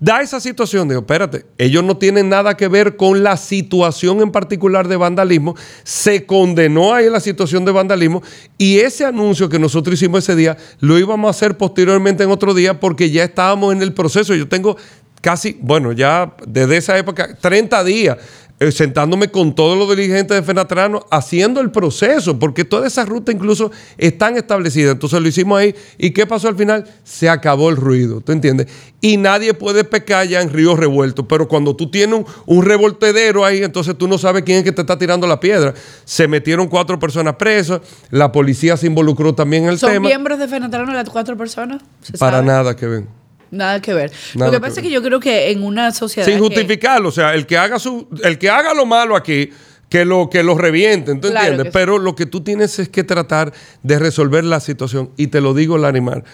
Da 0.00 0.20
esa 0.20 0.38
situación, 0.38 0.88
digo, 0.88 1.00
espérate, 1.00 1.46
ellos 1.56 1.82
no 1.82 1.96
tienen 1.96 2.28
nada 2.28 2.56
que 2.56 2.68
ver 2.68 2.96
con 2.96 3.22
la 3.22 3.38
situación 3.38 4.20
en 4.20 4.32
particular 4.32 4.86
de 4.86 4.96
vandalismo. 4.96 5.54
Se 5.82 6.26
condenó 6.26 6.94
ahí 6.94 7.08
la 7.08 7.20
situación 7.20 7.64
de 7.64 7.72
vandalismo 7.72 8.22
y 8.58 8.80
ese 8.80 9.06
anuncio 9.06 9.48
que 9.48 9.58
nosotros 9.58 9.94
hicimos 9.94 10.24
ese 10.24 10.36
día 10.36 10.58
lo 10.80 10.98
íbamos 10.98 11.28
a 11.28 11.30
hacer 11.30 11.56
posteriormente 11.56 12.22
en 12.22 12.30
otro 12.30 12.52
día 12.52 12.80
porque 12.80 13.10
ya 13.10 13.24
estábamos 13.24 13.72
en 13.74 13.80
el 13.80 13.94
proceso. 13.94 14.34
Yo 14.34 14.48
tengo 14.48 14.76
casi, 15.24 15.56
bueno, 15.62 15.92
ya 15.92 16.34
desde 16.46 16.76
esa 16.76 16.98
época, 16.98 17.34
30 17.40 17.82
días 17.82 18.18
eh, 18.60 18.70
sentándome 18.70 19.28
con 19.32 19.54
todos 19.54 19.76
los 19.76 19.88
dirigentes 19.96 20.36
de 20.36 20.42
Fenatrano 20.42 21.06
haciendo 21.10 21.62
el 21.62 21.70
proceso, 21.70 22.38
porque 22.38 22.64
todas 22.64 22.92
esas 22.92 23.08
rutas 23.08 23.34
incluso 23.34 23.72
están 23.96 24.36
establecidas. 24.36 24.92
Entonces 24.92 25.20
lo 25.20 25.26
hicimos 25.26 25.58
ahí. 25.58 25.74
¿Y 25.96 26.10
qué 26.10 26.26
pasó 26.26 26.48
al 26.48 26.56
final? 26.56 26.84
Se 27.04 27.28
acabó 27.30 27.70
el 27.70 27.76
ruido, 27.76 28.20
¿tú 28.20 28.32
entiendes? 28.32 28.68
Y 29.00 29.16
nadie 29.16 29.54
puede 29.54 29.82
pecar 29.82 30.28
ya 30.28 30.42
en 30.42 30.50
ríos 30.52 30.78
revueltos, 30.78 31.24
pero 31.26 31.48
cuando 31.48 31.74
tú 31.74 31.90
tienes 31.90 32.16
un, 32.20 32.26
un 32.46 32.64
revoltedero 32.66 33.44
ahí, 33.46 33.64
entonces 33.64 33.96
tú 33.96 34.06
no 34.06 34.18
sabes 34.18 34.42
quién 34.44 34.58
es 34.58 34.64
que 34.64 34.72
te 34.72 34.82
está 34.82 34.98
tirando 34.98 35.26
la 35.26 35.40
piedra. 35.40 35.72
Se 36.04 36.28
metieron 36.28 36.68
cuatro 36.68 36.98
personas 36.98 37.36
presas, 37.36 37.80
la 38.10 38.30
policía 38.30 38.76
se 38.76 38.86
involucró 38.86 39.34
también 39.34 39.64
en 39.64 39.70
el 39.70 39.78
¿Son 39.78 39.90
tema. 39.90 40.06
miembros 40.06 40.38
de 40.38 40.46
Fenatrano 40.46 40.92
las 40.92 41.08
cuatro 41.08 41.34
personas? 41.36 41.82
¿Se 42.02 42.18
Para 42.18 42.36
sabe? 42.36 42.46
nada 42.46 42.76
que 42.76 42.86
ven. 42.86 43.23
Nada 43.54 43.80
que 43.80 43.94
ver. 43.94 44.12
Nada 44.34 44.46
lo 44.46 44.50
que 44.52 44.56
que 44.56 44.60
pasa 44.60 44.74
ver. 44.76 44.84
es 44.84 44.88
que 44.88 44.94
yo 44.94 45.02
creo 45.02 45.20
que 45.20 45.50
en 45.50 45.62
una 45.62 45.90
sociedad. 45.92 46.26
Sin 46.26 46.36
que- 46.36 46.40
justificarlo. 46.40 47.08
O 47.08 47.12
sea, 47.12 47.34
el 47.34 47.46
que 47.46 47.56
haga 47.56 47.78
su, 47.78 48.08
el 48.22 48.38
que 48.38 48.50
haga 48.50 48.74
lo 48.74 48.84
malo 48.86 49.16
aquí, 49.16 49.50
que 49.88 50.04
lo, 50.04 50.28
que 50.28 50.42
lo 50.42 50.56
revienten, 50.58 51.20
¿tú 51.20 51.28
Claro 51.28 51.46
entiendes? 51.46 51.66
sí. 51.66 51.70
Pero 51.72 51.98
lo 51.98 52.14
que 52.16 52.26
tú 52.26 52.42
tienes 52.42 52.78
es 52.78 52.88
que 52.88 53.04
tratar 53.04 53.52
de 53.82 53.98
resolver 53.98 54.42
la 54.44 54.58
situación. 54.60 55.10
Y 55.16 55.28
te 55.28 55.40
lo 55.40 55.54
digo, 55.54 55.78
Larimar. 55.78 56.24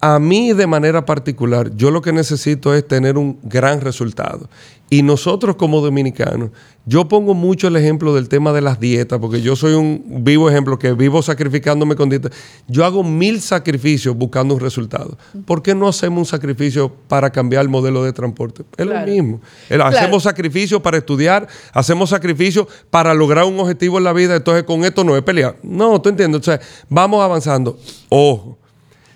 A 0.00 0.18
mí, 0.18 0.52
de 0.52 0.66
manera 0.66 1.06
particular, 1.06 1.74
yo 1.76 1.90
lo 1.90 2.02
que 2.02 2.12
necesito 2.12 2.74
es 2.74 2.86
tener 2.86 3.16
un 3.16 3.38
gran 3.42 3.80
resultado. 3.80 4.50
Y 4.90 5.02
nosotros, 5.02 5.56
como 5.56 5.80
dominicanos, 5.80 6.50
yo 6.84 7.08
pongo 7.08 7.32
mucho 7.32 7.68
el 7.68 7.76
ejemplo 7.76 8.14
del 8.14 8.28
tema 8.28 8.52
de 8.52 8.60
las 8.60 8.78
dietas, 8.78 9.18
porque 9.18 9.40
yo 9.40 9.56
soy 9.56 9.72
un 9.72 10.22
vivo 10.22 10.50
ejemplo 10.50 10.78
que 10.78 10.92
vivo 10.92 11.22
sacrificándome 11.22 11.96
con 11.96 12.10
dietas. 12.10 12.32
Yo 12.68 12.84
hago 12.84 13.02
mil 13.02 13.40
sacrificios 13.40 14.14
buscando 14.14 14.52
un 14.54 14.60
resultado. 14.60 15.16
¿Por 15.46 15.62
qué 15.62 15.74
no 15.74 15.88
hacemos 15.88 16.18
un 16.18 16.26
sacrificio 16.26 16.92
para 17.08 17.30
cambiar 17.30 17.62
el 17.62 17.70
modelo 17.70 18.04
de 18.04 18.12
transporte? 18.12 18.62
Es 18.76 18.84
Claro. 18.86 19.06
lo 19.06 19.12
mismo. 19.12 19.40
Claro. 19.68 19.86
Hacemos 19.86 20.22
sacrificios 20.24 20.82
para 20.82 20.98
estudiar, 20.98 21.48
hacemos 21.72 22.10
sacrificios 22.10 22.66
para 22.90 23.14
lograr 23.14 23.46
un 23.46 23.58
objetivo 23.58 23.96
en 23.96 24.04
la 24.04 24.12
vida. 24.12 24.36
Entonces, 24.36 24.64
con 24.64 24.84
esto 24.84 25.02
no 25.02 25.16
es 25.16 25.22
pelear. 25.22 25.56
No, 25.62 25.98
tú 26.00 26.10
entiendes. 26.10 26.42
O 26.42 26.44
sea, 26.44 26.60
vamos 26.90 27.24
avanzando. 27.24 27.78
Ojo, 28.10 28.58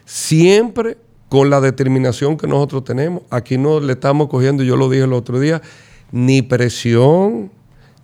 siempre 0.09 0.97
con 1.29 1.51
la 1.51 1.61
determinación 1.61 2.39
que 2.39 2.47
nosotros 2.47 2.83
tenemos. 2.83 3.23
Aquí 3.29 3.59
no 3.59 3.79
le 3.79 3.93
estamos 3.93 4.29
cogiendo, 4.29 4.63
yo 4.63 4.75
lo 4.75 4.89
dije 4.89 5.05
el 5.05 5.13
otro 5.13 5.39
día, 5.39 5.61
ni 6.11 6.41
presión, 6.41 7.53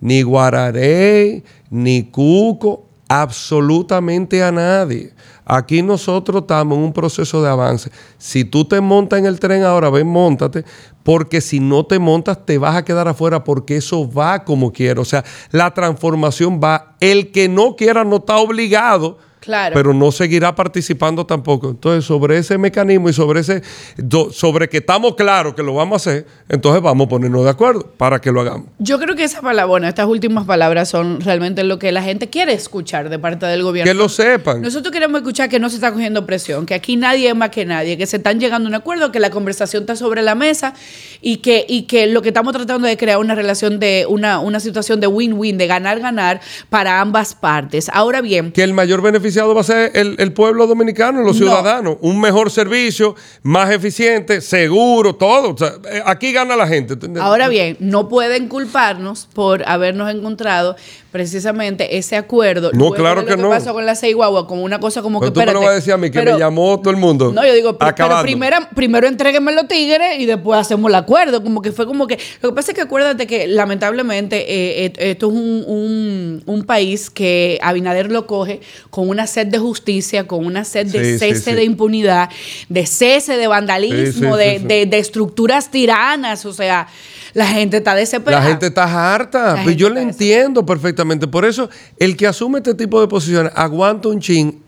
ni 0.02 0.20
guararé, 0.20 1.42
ni 1.70 2.02
cuco, 2.02 2.84
absolutamente 3.08 4.42
a 4.42 4.52
nadie. 4.52 5.14
Aquí 5.46 5.82
nosotros 5.82 6.42
estamos 6.42 6.76
en 6.76 6.84
un 6.84 6.92
proceso 6.92 7.42
de 7.42 7.48
avance. 7.48 7.90
Si 8.18 8.44
tú 8.44 8.66
te 8.66 8.82
montas 8.82 9.18
en 9.18 9.24
el 9.24 9.40
tren 9.40 9.62
ahora, 9.62 9.88
ven, 9.88 10.06
montate, 10.06 10.64
porque 11.02 11.40
si 11.40 11.58
no 11.58 11.86
te 11.86 11.98
montas 11.98 12.44
te 12.44 12.58
vas 12.58 12.76
a 12.76 12.84
quedar 12.84 13.08
afuera 13.08 13.44
porque 13.44 13.76
eso 13.76 14.10
va 14.10 14.44
como 14.44 14.72
quiera. 14.72 15.00
O 15.00 15.06
sea, 15.06 15.24
la 15.50 15.72
transformación 15.72 16.60
va. 16.62 16.96
El 17.00 17.32
que 17.32 17.48
no 17.48 17.76
quiera 17.76 18.04
no 18.04 18.16
está 18.16 18.36
obligado 18.36 19.16
Claro. 19.44 19.74
pero 19.74 19.92
no 19.92 20.10
seguirá 20.10 20.54
participando 20.54 21.26
tampoco. 21.26 21.70
Entonces, 21.70 22.04
sobre 22.04 22.38
ese 22.38 22.56
mecanismo 22.58 23.08
y 23.08 23.12
sobre 23.12 23.40
ese, 23.40 23.62
do- 23.96 24.32
sobre 24.32 24.68
que 24.68 24.78
estamos 24.78 25.14
claros 25.16 25.54
que 25.54 25.62
lo 25.62 25.74
vamos 25.74 26.06
a 26.06 26.10
hacer, 26.10 26.26
entonces 26.48 26.82
vamos 26.82 27.06
a 27.06 27.08
ponernos 27.10 27.44
de 27.44 27.50
acuerdo 27.50 27.92
para 27.96 28.20
que 28.20 28.32
lo 28.32 28.40
hagamos. 28.40 28.68
Yo 28.78 28.98
creo 28.98 29.14
que 29.14 29.24
esa 29.24 29.40
palabra, 29.40 29.66
bueno, 29.66 29.86
estas 29.88 30.06
últimas 30.06 30.44
palabras 30.46 30.88
son 30.88 31.20
realmente 31.20 31.62
lo 31.64 31.78
que 31.78 31.92
la 31.92 32.02
gente 32.02 32.28
quiere 32.30 32.52
escuchar 32.54 33.08
de 33.10 33.18
parte 33.18 33.46
del 33.46 33.62
gobierno. 33.62 33.90
Que 33.90 33.94
lo 33.96 34.08
sepan. 34.08 34.62
Nosotros 34.62 34.92
queremos 34.92 35.18
escuchar 35.20 35.48
que 35.48 35.58
no 35.58 35.68
se 35.68 35.76
está 35.76 35.92
cogiendo 35.92 36.24
presión, 36.26 36.66
que 36.66 36.74
aquí 36.74 36.96
nadie 36.96 37.28
es 37.28 37.36
más 37.36 37.50
que 37.50 37.64
nadie, 37.64 37.98
que 37.98 38.06
se 38.06 38.16
están 38.16 38.40
llegando 38.40 38.66
a 38.66 38.70
un 38.70 38.74
acuerdo, 38.74 39.12
que 39.12 39.20
la 39.20 39.30
conversación 39.30 39.82
está 39.82 39.96
sobre 39.96 40.22
la 40.22 40.34
mesa 40.34 40.74
y 41.20 41.38
que, 41.38 41.66
y 41.68 41.82
que 41.82 42.06
lo 42.06 42.22
que 42.22 42.28
estamos 42.28 42.52
tratando 42.54 42.86
de 42.88 42.96
crear 42.96 43.18
una 43.18 43.34
relación 43.34 43.78
de 43.78 44.06
una, 44.08 44.38
una 44.40 44.60
situación 44.60 45.00
de 45.00 45.06
win-win, 45.06 45.58
de 45.58 45.66
ganar-ganar 45.66 46.40
para 46.70 47.00
ambas 47.00 47.34
partes. 47.34 47.90
Ahora 47.92 48.20
bien, 48.20 48.52
que 48.52 48.62
el 48.62 48.72
mayor 48.74 49.02
beneficiado 49.34 49.54
va 49.54 49.60
a 49.60 49.64
ser 49.64 49.90
el, 49.94 50.16
el 50.18 50.32
pueblo 50.32 50.66
dominicano, 50.66 51.20
los 51.22 51.38
No. 51.40 51.46
ciudadanos. 51.46 51.96
Un 52.00 52.20
mejor 52.20 52.50
servicio, 52.50 53.14
más 53.42 53.70
eficiente, 53.70 54.40
seguro, 54.40 55.14
todo. 55.16 55.54
O 55.54 55.56
sea, 55.56 55.72
eh, 55.90 56.02
aquí 56.04 56.32
gana 56.32 56.56
la 56.56 56.66
gente. 56.66 56.94
Ahora 57.20 57.48
bien, 57.48 57.76
no 57.80 58.08
pueden 58.08 58.48
culparnos 58.48 59.28
por 59.32 59.66
habernos 59.68 60.12
encontrado 60.14 60.76
precisamente 61.14 61.96
ese 61.96 62.16
acuerdo. 62.16 62.72
No, 62.72 62.90
claro 62.90 63.20
de 63.20 63.28
que 63.28 63.36
lo 63.36 63.42
no. 63.44 63.50
pasó 63.50 63.72
con 63.72 63.86
la 63.86 63.94
Guagua, 64.16 64.48
como 64.48 64.64
una 64.64 64.80
cosa 64.80 65.00
como 65.00 65.20
Pero 65.20 65.32
que 65.32 65.40
tú 65.40 65.46
me 65.46 65.52
lo 65.52 65.60
vas 65.60 65.70
a 65.70 65.74
decir 65.76 65.92
a 65.92 65.96
mí, 65.96 66.10
que 66.10 66.18
pero- 66.18 66.32
me 66.32 66.40
llamó 66.40 66.80
todo 66.80 66.90
el 66.90 66.96
mundo. 66.96 67.30
No, 67.32 67.46
yo 67.46 67.54
digo, 67.54 67.78
pero, 67.78 67.94
pero 67.96 68.20
primero, 68.22 68.56
primero 68.74 69.06
entréguenme 69.06 69.52
los 69.52 69.68
tigres 69.68 70.18
y 70.18 70.26
después 70.26 70.58
hacemos 70.58 70.88
el 70.88 70.96
acuerdo. 70.96 71.40
Como 71.40 71.62
que 71.62 71.70
fue 71.70 71.86
como 71.86 72.08
que. 72.08 72.18
Lo 72.42 72.48
que 72.48 72.54
pasa 72.56 72.72
es 72.72 72.74
que 72.74 72.80
acuérdate 72.80 73.28
que 73.28 73.46
lamentablemente 73.46 74.38
eh, 74.40 74.86
eh, 74.86 74.92
esto 75.12 75.28
es 75.28 75.32
un, 75.34 75.64
un- 75.68 76.42
un 76.46 76.64
país 76.64 77.10
que 77.10 77.60
Abinader 77.62 78.10
lo 78.10 78.26
coge 78.26 78.58
con 78.90 79.08
una 79.08 79.28
sed 79.28 79.46
de 79.46 79.58
justicia, 79.60 80.26
con 80.26 80.44
una 80.44 80.64
sed 80.64 80.88
de 80.88 81.12
Sí, 81.12 81.18
cese 81.20 81.50
sí. 81.50 81.52
de 81.52 81.62
impunidad, 81.62 82.28
de 82.68 82.86
cese 82.86 83.36
de 83.36 83.46
vandalismo, 83.46 84.36
de, 84.36 84.58
de- 84.58 84.86
de 84.86 84.98
estructuras 84.98 85.70
tiranas. 85.70 86.44
O 86.44 86.52
sea, 86.52 86.88
la 87.34 87.46
gente 87.46 87.76
está 87.78 87.94
desesperada. 87.94 88.42
La 88.42 88.48
gente 88.50 88.66
está 88.68 89.14
harta. 89.14 89.60
Pues 89.62 89.76
yo 89.76 89.90
le 89.90 90.00
entiendo 90.00 90.64
perfectamente. 90.64 91.26
Por 91.26 91.44
eso, 91.44 91.68
el 91.98 92.16
que 92.16 92.26
asume 92.26 92.58
este 92.58 92.74
tipo 92.74 93.00
de 93.00 93.08
posiciones 93.08 93.52
aguanta 93.54 94.08
un 94.08 94.20
chin. 94.20 94.62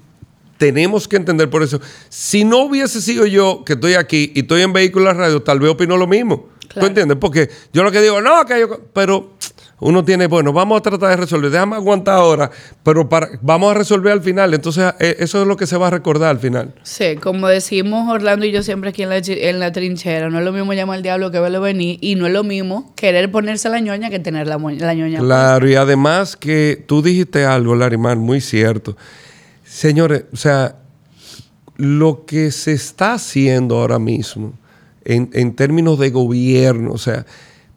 Tenemos 0.58 1.06
que 1.06 1.16
entender 1.16 1.48
por 1.50 1.62
eso. 1.62 1.80
Si 2.08 2.44
no 2.44 2.64
hubiese 2.64 3.00
sido 3.02 3.26
yo 3.26 3.62
que 3.64 3.74
estoy 3.74 3.94
aquí 3.94 4.32
y 4.34 4.40
estoy 4.40 4.62
en 4.62 4.72
vehículos 4.72 5.16
radio, 5.16 5.42
tal 5.42 5.60
vez 5.60 5.70
opino 5.70 5.96
lo 5.96 6.06
mismo. 6.06 6.48
¿Tú 6.60 6.68
Claro. 6.68 6.88
entiendes? 6.88 7.18
Porque 7.20 7.48
yo 7.72 7.82
lo 7.84 7.92
que 7.92 8.00
digo, 8.00 8.20
no, 8.20 8.44
que 8.44 8.60
yo. 8.60 8.80
Pero 8.92 9.34
uno 9.78 10.04
tiene, 10.06 10.26
bueno, 10.26 10.52
vamos 10.54 10.78
a 10.78 10.82
tratar 10.82 11.10
de 11.10 11.16
resolver. 11.16 11.50
Déjame 11.50 11.76
aguantar 11.76 12.14
ahora, 12.14 12.50
pero 12.82 13.08
para, 13.08 13.28
vamos 13.42 13.70
a 13.70 13.74
resolver 13.74 14.10
al 14.12 14.22
final. 14.22 14.54
Entonces, 14.54 14.94
eh, 15.00 15.16
eso 15.18 15.42
es 15.42 15.46
lo 15.46 15.56
que 15.56 15.66
se 15.66 15.76
va 15.76 15.88
a 15.88 15.90
recordar 15.90 16.30
al 16.30 16.38
final. 16.38 16.74
Sí, 16.82 17.16
como 17.16 17.46
decimos 17.48 18.08
Orlando 18.10 18.46
y 18.46 18.52
yo 18.52 18.62
siempre 18.62 18.90
aquí 18.90 19.02
en 19.02 19.10
la, 19.10 19.20
chi- 19.20 19.38
en 19.38 19.60
la 19.60 19.72
trinchera, 19.72 20.30
no 20.30 20.38
es 20.38 20.44
lo 20.46 20.52
mismo 20.52 20.72
llamar 20.72 20.96
al 20.96 21.02
diablo 21.02 21.30
que 21.30 21.40
verlo 21.40 21.60
venir 21.60 21.98
y 22.00 22.14
no 22.14 22.26
es 22.26 22.32
lo 22.32 22.42
mismo 22.42 22.94
querer 22.96 23.30
ponerse 23.30 23.68
la 23.68 23.80
ñoña 23.80 24.08
que 24.08 24.18
tener 24.18 24.46
la, 24.46 24.56
la 24.56 24.94
ñoña. 24.94 25.18
Claro, 25.18 25.68
y 25.68 25.74
además 25.74 26.36
que 26.36 26.82
tú 26.86 27.02
dijiste 27.02 27.44
algo, 27.44 27.74
Larimar, 27.74 28.16
muy 28.16 28.40
cierto. 28.40 28.96
Señores, 29.62 30.24
o 30.32 30.36
sea, 30.36 30.76
lo 31.76 32.24
que 32.24 32.50
se 32.50 32.72
está 32.72 33.12
haciendo 33.14 33.76
ahora 33.78 33.98
mismo 33.98 34.54
en, 35.04 35.28
en 35.34 35.54
términos 35.54 35.98
de 35.98 36.08
gobierno, 36.10 36.92
o 36.92 36.98
sea, 36.98 37.26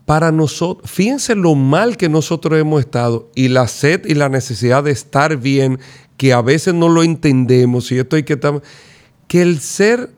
para 0.10 0.32
nosotros, 0.32 0.90
fíjense 0.90 1.36
lo 1.36 1.54
mal 1.54 1.96
que 1.96 2.10
nosotros 2.10 2.60
hemos 2.60 2.80
estado 2.80 3.30
y 3.36 3.48
la 3.48 3.68
sed 3.68 4.08
y 4.08 4.16
la 4.16 4.28
necesidad 4.28 4.84
de 4.84 4.90
estar 4.90 5.38
bien, 5.38 5.78
que 6.18 6.34
a 6.34 6.42
veces 6.42 6.74
no 6.74 6.90
lo 6.90 7.04
entendemos 7.04 7.92
y 7.92 8.00
esto 8.00 8.16
hay 8.16 8.24
que 8.24 8.34
estar, 8.34 8.60
que 9.28 9.44
el 9.44 9.60
ser 9.60 10.10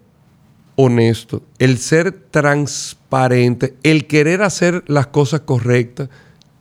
honesto, 0.77 1.43
el 1.59 1.77
ser 1.77 2.13
transparente, 2.31 3.75
el 3.83 4.07
querer 4.07 4.43
hacer 4.43 4.85
las 4.87 5.07
cosas 5.07 5.41
correctas, 5.41 6.07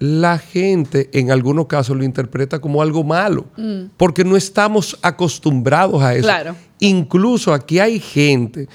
la 0.00 0.36
gente 0.38 1.08
en 1.12 1.30
algunos 1.30 1.66
casos 1.66 1.96
lo 1.96 2.02
interpreta 2.02 2.58
como 2.58 2.82
algo 2.82 3.04
malo, 3.04 3.46
porque 3.96 4.24
no 4.24 4.36
estamos 4.36 4.98
acostumbrados 5.02 6.02
a 6.02 6.14
eso. 6.14 6.24
Claro. 6.24 6.56
Incluso 6.80 7.54
aquí 7.54 7.78
hay 7.78 8.00
gente 8.00 8.66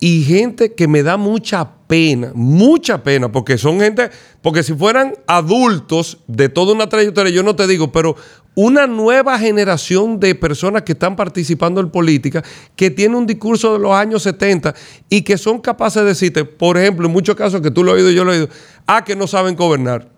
y 0.00 0.22
gente 0.22 0.72
que 0.72 0.88
me 0.88 1.02
da 1.02 1.18
mucha 1.18 1.72
pena, 1.88 2.30
mucha 2.34 3.02
pena, 3.02 3.32
porque 3.32 3.58
son 3.58 3.80
gente, 3.80 4.10
porque 4.42 4.62
si 4.62 4.74
fueran 4.74 5.14
adultos 5.26 6.18
de 6.28 6.48
toda 6.48 6.74
una 6.74 6.88
trayectoria, 6.88 7.32
yo 7.32 7.42
no 7.42 7.56
te 7.56 7.66
digo, 7.66 7.90
pero 7.90 8.14
una 8.54 8.86
nueva 8.86 9.38
generación 9.38 10.20
de 10.20 10.34
personas 10.34 10.82
que 10.82 10.92
están 10.92 11.16
participando 11.16 11.80
en 11.80 11.90
política, 11.90 12.44
que 12.76 12.90
tiene 12.90 13.16
un 13.16 13.26
discurso 13.26 13.72
de 13.72 13.78
los 13.78 13.92
años 13.92 14.22
70 14.22 14.74
y 15.08 15.22
que 15.22 15.38
son 15.38 15.60
capaces 15.60 16.02
de 16.02 16.08
decirte, 16.08 16.44
por 16.44 16.76
ejemplo, 16.76 17.06
en 17.06 17.12
muchos 17.12 17.34
casos 17.34 17.60
que 17.60 17.70
tú 17.70 17.82
lo 17.82 17.92
has 17.92 17.96
oído, 17.96 18.10
yo 18.10 18.24
lo 18.24 18.32
he 18.32 18.36
oído, 18.36 18.48
ah, 18.86 19.02
que 19.04 19.16
no 19.16 19.26
saben 19.26 19.56
gobernar. 19.56 20.08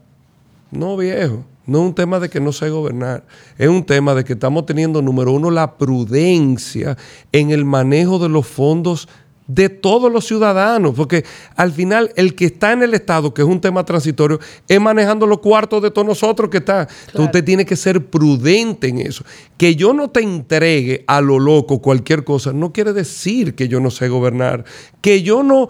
No, 0.71 0.97
viejo. 0.97 1.45
No 1.67 1.79
es 1.79 1.85
un 1.85 1.95
tema 1.95 2.19
de 2.19 2.29
que 2.29 2.41
no 2.41 2.51
sé 2.51 2.69
gobernar, 2.69 3.23
es 3.57 3.69
un 3.69 3.85
tema 3.85 4.15
de 4.15 4.25
que 4.25 4.33
estamos 4.33 4.67
teniendo, 4.67 5.03
número 5.03 5.33
uno, 5.33 5.53
la 5.53 5.77
prudencia 5.77 6.97
en 7.31 7.51
el 7.51 7.65
manejo 7.65 8.19
de 8.19 8.29
los 8.29 8.47
fondos 8.47 9.07
de 9.55 9.69
todos 9.69 10.13
los 10.13 10.27
ciudadanos, 10.27 10.95
porque 10.95 11.25
al 11.57 11.73
final 11.73 12.13
el 12.15 12.35
que 12.35 12.47
está 12.47 12.73
en 12.73 12.83
el 12.83 12.95
Estado, 12.95 13.35
que 13.35 13.43
es 13.43 13.49
un 13.49 13.61
tema 13.61 13.85
transitorio, 13.85 14.39
es 14.69 14.81
manejando 14.81 15.27
los 15.27 15.41
cuartos 15.41 15.83
de 15.83 15.91
todos 15.91 16.07
nosotros 16.07 16.51
que 16.51 16.59
está. 16.59 16.83
Entonces 17.07 17.27
usted 17.27 17.45
tiene 17.45 17.65
que 17.65 17.75
ser 17.75 18.07
prudente 18.07 18.89
en 18.89 18.99
eso. 18.99 19.25
Que 19.57 19.75
yo 19.75 19.93
no 19.93 20.09
te 20.09 20.21
entregue 20.21 21.05
a 21.09 21.21
lo 21.21 21.39
loco 21.41 21.83
cualquier 21.83 22.23
cosa, 22.23 22.53
no 22.53 22.73
quiere 22.73 22.93
decir 22.93 23.57
que 23.57 23.67
yo 23.67 23.81
no 23.81 23.91
sé 23.91 24.09
gobernar. 24.09 24.65
Que 25.01 25.23
yo 25.23 25.43
no 25.43 25.69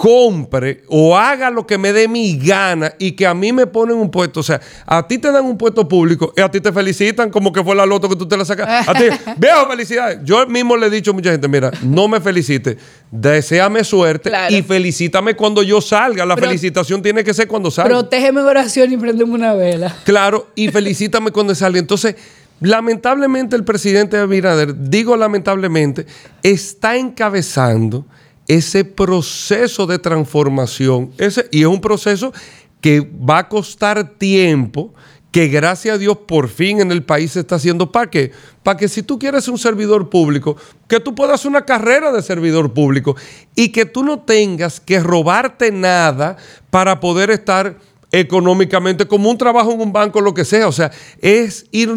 compre 0.00 0.82
o 0.88 1.14
haga 1.14 1.50
lo 1.50 1.66
que 1.66 1.76
me 1.76 1.92
dé 1.92 2.08
mi 2.08 2.38
gana 2.38 2.94
y 2.98 3.12
que 3.12 3.26
a 3.26 3.34
mí 3.34 3.52
me 3.52 3.66
ponen 3.66 3.96
un 3.96 4.10
puesto. 4.10 4.40
O 4.40 4.42
sea, 4.42 4.58
a 4.86 5.06
ti 5.06 5.18
te 5.18 5.30
dan 5.30 5.44
un 5.44 5.58
puesto 5.58 5.86
público 5.86 6.32
y 6.34 6.40
a 6.40 6.50
ti 6.50 6.58
te 6.58 6.72
felicitan 6.72 7.28
como 7.28 7.52
que 7.52 7.62
fue 7.62 7.76
la 7.76 7.84
loto 7.84 8.08
que 8.08 8.16
tú 8.16 8.26
te 8.26 8.34
la 8.34 8.46
sacas. 8.46 8.88
A 8.88 8.94
ti, 8.94 9.04
viejo, 9.36 9.66
felicidades. 9.68 10.20
Yo 10.24 10.46
mismo 10.46 10.74
le 10.78 10.86
he 10.86 10.90
dicho 10.90 11.10
a 11.10 11.12
mucha 11.12 11.30
gente, 11.30 11.48
mira, 11.48 11.70
no 11.82 12.08
me 12.08 12.18
felicite, 12.18 12.78
deséame 13.10 13.84
suerte 13.84 14.32
y 14.48 14.62
felicítame 14.62 15.36
cuando 15.36 15.62
yo 15.62 15.82
salga. 15.82 16.24
La 16.24 16.34
felicitación 16.34 17.02
tiene 17.02 17.22
que 17.22 17.34
ser 17.34 17.46
cuando 17.46 17.70
salga. 17.70 17.90
Protégeme 17.90 18.40
oración 18.40 18.90
y 18.94 18.96
prendeme 18.96 19.34
una 19.34 19.52
vela. 19.52 19.94
Claro, 20.04 20.48
y 20.54 20.68
felicítame 20.72 21.30
cuando 21.30 21.54
salga. 21.54 21.78
Entonces, 21.78 22.16
lamentablemente 22.60 23.54
el 23.54 23.64
presidente 23.64 24.16
Abinader, 24.16 24.74
digo 24.88 25.14
lamentablemente, 25.18 26.06
está 26.42 26.96
encabezando 26.96 28.06
ese 28.50 28.84
proceso 28.84 29.86
de 29.86 30.00
transformación. 30.00 31.12
Ese, 31.18 31.46
y 31.52 31.60
es 31.60 31.66
un 31.66 31.80
proceso 31.80 32.32
que 32.80 33.00
va 33.00 33.38
a 33.38 33.48
costar 33.48 34.18
tiempo, 34.18 34.92
que 35.30 35.46
gracias 35.46 35.94
a 35.94 35.98
Dios 35.98 36.18
por 36.26 36.48
fin 36.48 36.80
en 36.80 36.90
el 36.90 37.04
país 37.04 37.30
se 37.30 37.40
está 37.40 37.54
haciendo. 37.54 37.92
¿Para 37.92 38.10
qué? 38.10 38.32
Para 38.64 38.76
que 38.76 38.88
si 38.88 39.04
tú 39.04 39.20
quieres 39.20 39.46
un 39.46 39.56
servidor 39.56 40.10
público, 40.10 40.56
que 40.88 40.98
tú 40.98 41.14
puedas 41.14 41.44
una 41.44 41.64
carrera 41.64 42.10
de 42.10 42.22
servidor 42.22 42.74
público 42.74 43.14
y 43.54 43.68
que 43.68 43.86
tú 43.86 44.02
no 44.02 44.18
tengas 44.18 44.80
que 44.80 44.98
robarte 44.98 45.70
nada 45.70 46.36
para 46.70 46.98
poder 46.98 47.30
estar 47.30 47.76
económicamente, 48.12 49.06
como 49.06 49.30
un 49.30 49.38
trabajo 49.38 49.72
en 49.72 49.80
un 49.80 49.92
banco, 49.92 50.20
lo 50.20 50.34
que 50.34 50.44
sea. 50.44 50.68
O 50.68 50.72
sea, 50.72 50.90
es 51.20 51.66
ir 51.70 51.88
eh, 51.90 51.94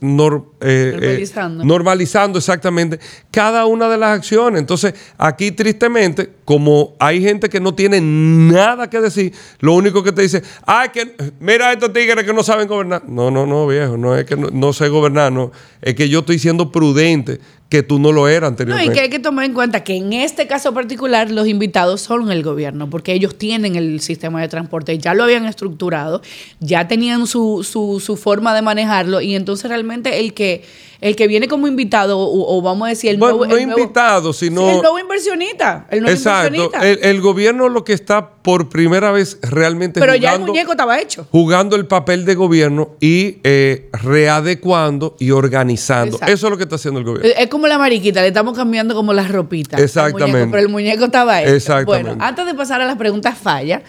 normalizando. 0.00 1.64
normalizando 1.64 2.38
exactamente 2.38 2.98
cada 3.30 3.66
una 3.66 3.88
de 3.88 3.98
las 3.98 4.16
acciones. 4.16 4.60
Entonces, 4.60 4.94
aquí 5.18 5.52
tristemente, 5.52 6.30
como 6.52 6.94
hay 6.98 7.22
gente 7.22 7.48
que 7.48 7.60
no 7.60 7.74
tiene 7.74 7.98
nada 8.02 8.90
que 8.90 9.00
decir, 9.00 9.32
lo 9.60 9.72
único 9.72 10.02
que 10.02 10.12
te 10.12 10.20
dice, 10.20 10.42
ay, 10.66 10.90
que 10.90 11.14
mira 11.40 11.72
estos 11.72 11.94
tigres 11.94 12.26
que 12.26 12.34
no 12.34 12.42
saben 12.42 12.68
gobernar. 12.68 13.08
No, 13.08 13.30
no, 13.30 13.46
no, 13.46 13.66
viejo, 13.66 13.96
no 13.96 14.14
es 14.14 14.26
que 14.26 14.36
no, 14.36 14.50
no 14.50 14.74
sé 14.74 14.90
gobernar, 14.90 15.32
no. 15.32 15.50
Es 15.80 15.94
que 15.94 16.10
yo 16.10 16.18
estoy 16.18 16.38
siendo 16.38 16.70
prudente, 16.70 17.40
que 17.70 17.82
tú 17.82 17.98
no 17.98 18.12
lo 18.12 18.28
eras 18.28 18.48
anteriormente. 18.48 18.86
No, 18.86 18.92
y 18.92 18.94
que 18.94 19.00
hay 19.00 19.08
que 19.08 19.18
tomar 19.18 19.46
en 19.46 19.54
cuenta 19.54 19.82
que 19.82 19.96
en 19.96 20.12
este 20.12 20.46
caso 20.46 20.74
particular 20.74 21.30
los 21.30 21.48
invitados 21.48 22.02
son 22.02 22.30
el 22.30 22.42
gobierno, 22.42 22.90
porque 22.90 23.14
ellos 23.14 23.38
tienen 23.38 23.74
el 23.76 24.00
sistema 24.00 24.42
de 24.42 24.48
transporte, 24.48 24.98
ya 24.98 25.14
lo 25.14 25.24
habían 25.24 25.46
estructurado, 25.46 26.20
ya 26.60 26.86
tenían 26.86 27.26
su, 27.26 27.66
su, 27.66 27.98
su 27.98 28.18
forma 28.18 28.54
de 28.54 28.60
manejarlo, 28.60 29.22
y 29.22 29.34
entonces 29.34 29.70
realmente 29.70 30.20
el 30.20 30.34
que 30.34 30.64
el 31.02 31.16
que 31.16 31.26
viene 31.26 31.48
como 31.48 31.66
invitado, 31.66 32.16
o, 32.16 32.62
vamos 32.62 32.86
a 32.86 32.90
decir, 32.90 33.10
el 33.10 33.18
nuevo. 33.18 33.44
No 33.44 33.58
invitado, 33.58 34.32
sino. 34.32 34.70
el 34.70 34.76
nuevo 34.80 35.00
inversionista. 35.00 35.84
El 35.90 36.02
nuevo 36.02 36.14
exacto. 36.14 36.70
El, 36.80 37.20
gobierno 37.20 37.68
lo 37.68 37.82
que 37.84 37.92
está 37.92 38.30
por 38.42 38.68
primera 38.68 39.10
vez 39.10 39.38
realmente 39.42 40.00
Pero 40.00 40.14
ya 40.14 40.34
el 40.34 40.40
muñeco 40.40 40.72
estaba 40.72 41.00
hecho. 41.00 41.26
Jugando 41.32 41.74
el 41.74 41.86
papel 41.86 42.24
de 42.24 42.36
gobierno 42.36 42.90
y 43.00 43.38
eh, 43.42 43.90
readecuando 43.92 45.16
y 45.18 45.32
organizando. 45.32 46.18
Eso 46.24 46.46
es 46.46 46.50
lo 46.50 46.56
que 46.56 46.62
está 46.62 46.76
haciendo 46.76 47.00
el 47.00 47.06
gobierno. 47.06 47.32
Es 47.36 47.48
como 47.48 47.66
la 47.66 47.78
mariquita, 47.78 48.22
le 48.22 48.28
estamos 48.28 48.56
cambiando 48.56 48.94
como 48.94 49.12
las 49.12 49.28
ropitas. 49.28 49.80
Exactamente. 49.80 50.50
pero 50.52 50.62
el 50.62 50.68
muñeco 50.68 51.06
estaba 51.06 51.42
hecho. 51.42 51.52
Exactamente. 51.52 52.10
Bueno, 52.10 52.24
antes 52.24 52.46
de 52.46 52.54
pasar 52.54 52.80
a 52.80 52.86
las 52.86 52.96
preguntas 52.96 53.36
falla. 53.36 53.82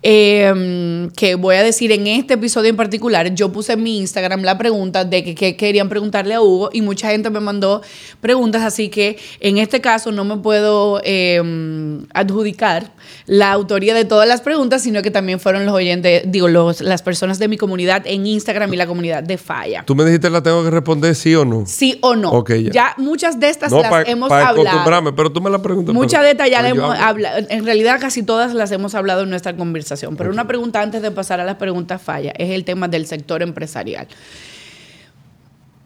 Em, 0.00 1.10
que 1.10 1.34
voy 1.34 1.56
a 1.56 1.64
decir 1.64 1.90
en 1.90 2.06
este 2.06 2.34
episodio 2.34 2.70
en 2.70 2.76
particular, 2.76 3.34
yo 3.34 3.50
puse 3.50 3.72
en 3.72 3.82
mi 3.82 3.98
Instagram 3.98 4.42
la 4.42 4.56
pregunta 4.56 5.04
de 5.04 5.24
que, 5.24 5.56
querían 5.56 5.88
preguntarle 5.88 6.34
a 6.34 6.40
Hugo 6.40 6.70
y 6.72 6.82
mucha 6.82 7.10
gente 7.10 7.30
me 7.30 7.40
mandó 7.40 7.82
preguntas, 8.20 8.62
así 8.62 8.90
que 8.90 9.18
en 9.40 9.58
este 9.58 9.80
caso 9.80 10.12
no 10.12 10.24
me 10.24 10.36
puedo 10.36 11.00
em, 11.02 12.06
adjudicar 12.14 12.92
la 13.26 13.50
autoría 13.50 13.92
de 13.92 14.04
todas 14.04 14.28
las 14.28 14.40
preguntas, 14.40 14.82
sino 14.82 15.02
que 15.02 15.10
también 15.10 15.40
fueron 15.40 15.66
los 15.66 15.74
oyentes, 15.74 16.22
digo, 16.26 16.46
los, 16.46 16.80
las 16.80 17.02
personas 17.02 17.40
de 17.40 17.48
mi 17.48 17.56
comunidad 17.56 18.02
en 18.06 18.24
Instagram 18.24 18.72
y 18.72 18.76
la 18.76 18.86
comunidad 18.86 19.24
de 19.24 19.36
Falla. 19.36 19.82
Tú 19.84 19.96
me 19.96 20.04
dijiste 20.04 20.30
la 20.30 20.44
tengo 20.44 20.62
que 20.62 20.70
responder 20.70 21.16
sí 21.16 21.34
o 21.34 21.44
no. 21.44 21.66
Sí 21.66 21.98
o 22.02 22.14
no. 22.14 22.44
ya. 22.46 22.70
ya. 22.70 22.94
muchas 22.98 23.40
de 23.40 23.48
estas 23.48 23.72
las 23.72 24.06
hemos 24.06 24.30
hablado. 24.30 25.14
pero 25.16 25.32
tú 25.32 25.40
me 25.40 25.50
la 25.50 25.60
preguntas. 25.60 25.92
Muchas 25.92 26.22
de 26.22 26.30
estas 26.30 26.48
ya 26.48 26.62
las 26.62 26.70
hemos 26.70 26.96
hablado. 26.96 27.44
En 27.48 27.64
realidad 27.64 27.98
casi 28.00 28.22
todas 28.22 28.54
las 28.54 28.70
hemos 28.70 28.94
hablado 28.94 29.22
en 29.22 29.30
nuestra 29.30 29.56
conversación 29.56 29.87
pero 30.16 30.30
una 30.30 30.46
pregunta 30.46 30.80
antes 30.80 31.02
de 31.02 31.10
pasar 31.10 31.40
a 31.40 31.44
las 31.44 31.56
preguntas 31.56 32.00
falla 32.00 32.32
es 32.36 32.50
el 32.50 32.64
tema 32.64 32.88
del 32.88 33.06
sector 33.06 33.42
empresarial. 33.42 34.08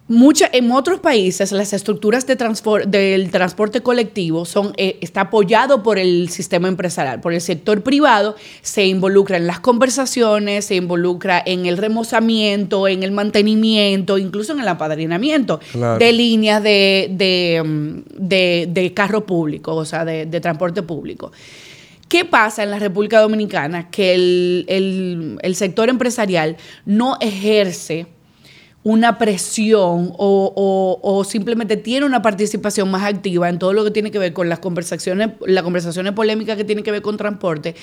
Mucha, 0.09 0.51
en 0.53 0.71
otros 0.73 1.01
países 1.01 1.53
las 1.53 1.73
estructuras 1.73 2.27
de 2.27 2.37
del 2.87 3.31
transporte 3.31 3.81
colectivo 3.81 4.45
son, 4.45 4.75
eh, 4.77 4.99
está 5.01 5.23
apoyado 5.23 5.83
por 5.83 5.99
el 5.99 6.29
sistema 6.29 6.69
empresarial, 6.69 7.21
por 7.21 7.33
el 7.33 7.41
sector 7.41 7.83
privado, 7.83 8.37
se 8.61 8.85
involucra 8.85 9.39
en 9.39 9.47
las 9.47 9.61
conversaciones, 9.61 10.67
se 10.67 10.75
involucra 10.75 11.43
en 11.47 11.67
el 11.67 11.79
remozamiento, 11.79 12.89
en 12.89 13.05
el 13.05 13.13
mantenimiento, 13.13 14.19
incluso 14.19 14.53
en 14.53 14.61
el 14.61 14.69
apadrinamiento 14.69 15.61
de 15.99 16.13
líneas 16.13 16.63
de, 16.63 17.09
de, 18.19 18.93
carro 18.95 19.25
público, 19.25 19.77
o 19.77 19.85
sea, 19.87 20.05
de 20.05 20.41
transporte 20.41 20.83
público. 20.83 21.33
¿Qué 22.13 22.27
pasa 22.27 22.63
en 22.63 22.71
la 22.71 22.79
República 22.79 23.21
Dominicana? 23.23 23.89
Que 23.91 24.13
el, 24.13 25.55
sector 25.55 25.89
empresarial 25.89 26.59
no 26.85 27.17
ejerce 27.23 28.07
una 28.83 29.17
presión 29.17 30.13
o, 30.19 31.25
simplemente 31.27 31.79
tiene 31.79 32.05
una 32.05 32.21
participación 32.21 32.91
más 32.91 33.03
activa 33.05 33.49
en 33.49 33.59
todo 33.59 33.73
lo 33.73 33.83
que 33.83 33.91
tiene 33.93 34.11
que 34.11 34.19
ver 34.19 34.35
con 34.35 34.51
las 34.51 34.59
conversaciones, 34.59 35.31
las 35.47 35.65
conversaciones 35.65 36.13
polémicas 36.13 36.59
que 36.59 36.65
tienen 36.65 36.85
que 36.85 36.91
ver 36.91 37.01
con 37.01 37.17
transporte, 37.17 37.75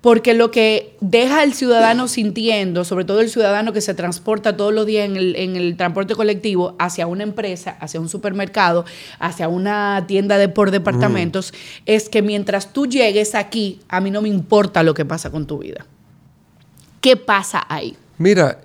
porque 0.00 0.34
lo 0.34 0.50
que 0.50 0.96
deja 1.00 1.40
al 1.40 1.54
ciudadano 1.54 2.06
sintiendo, 2.06 2.84
sobre 2.84 3.04
todo 3.04 3.20
el 3.20 3.30
ciudadano 3.30 3.72
que 3.72 3.80
se 3.80 3.94
transporta 3.94 4.56
todos 4.56 4.72
los 4.72 4.86
días 4.86 5.08
en 5.08 5.16
el, 5.56 5.76
transporte 5.76 6.14
colectivo 6.14 6.76
hacia 6.78 7.06
una 7.06 7.24
empresa, 7.24 7.76
hacia 7.80 8.00
un 8.00 8.08
supermercado, 8.08 8.84
hacia 9.18 9.48
una 9.48 10.04
tienda 10.06 10.38
de 10.38 10.48
por 10.48 10.70
departamentos, 10.70 11.52
es 11.84 12.08
que 12.08 12.22
mientras 12.22 12.72
tú 12.72 12.86
llegues 12.86 13.34
aquí, 13.34 13.80
a 13.88 14.00
mí 14.00 14.10
no 14.10 14.22
me 14.22 14.28
importa 14.28 14.82
lo 14.82 14.94
que 14.94 15.04
pasa 15.04 15.30
con 15.30 15.46
tu 15.46 15.58
vida. 15.58 15.84
¿Qué 17.00 17.16
pasa 17.16 17.64
ahí? 17.68 17.96
Mira, 18.18 18.60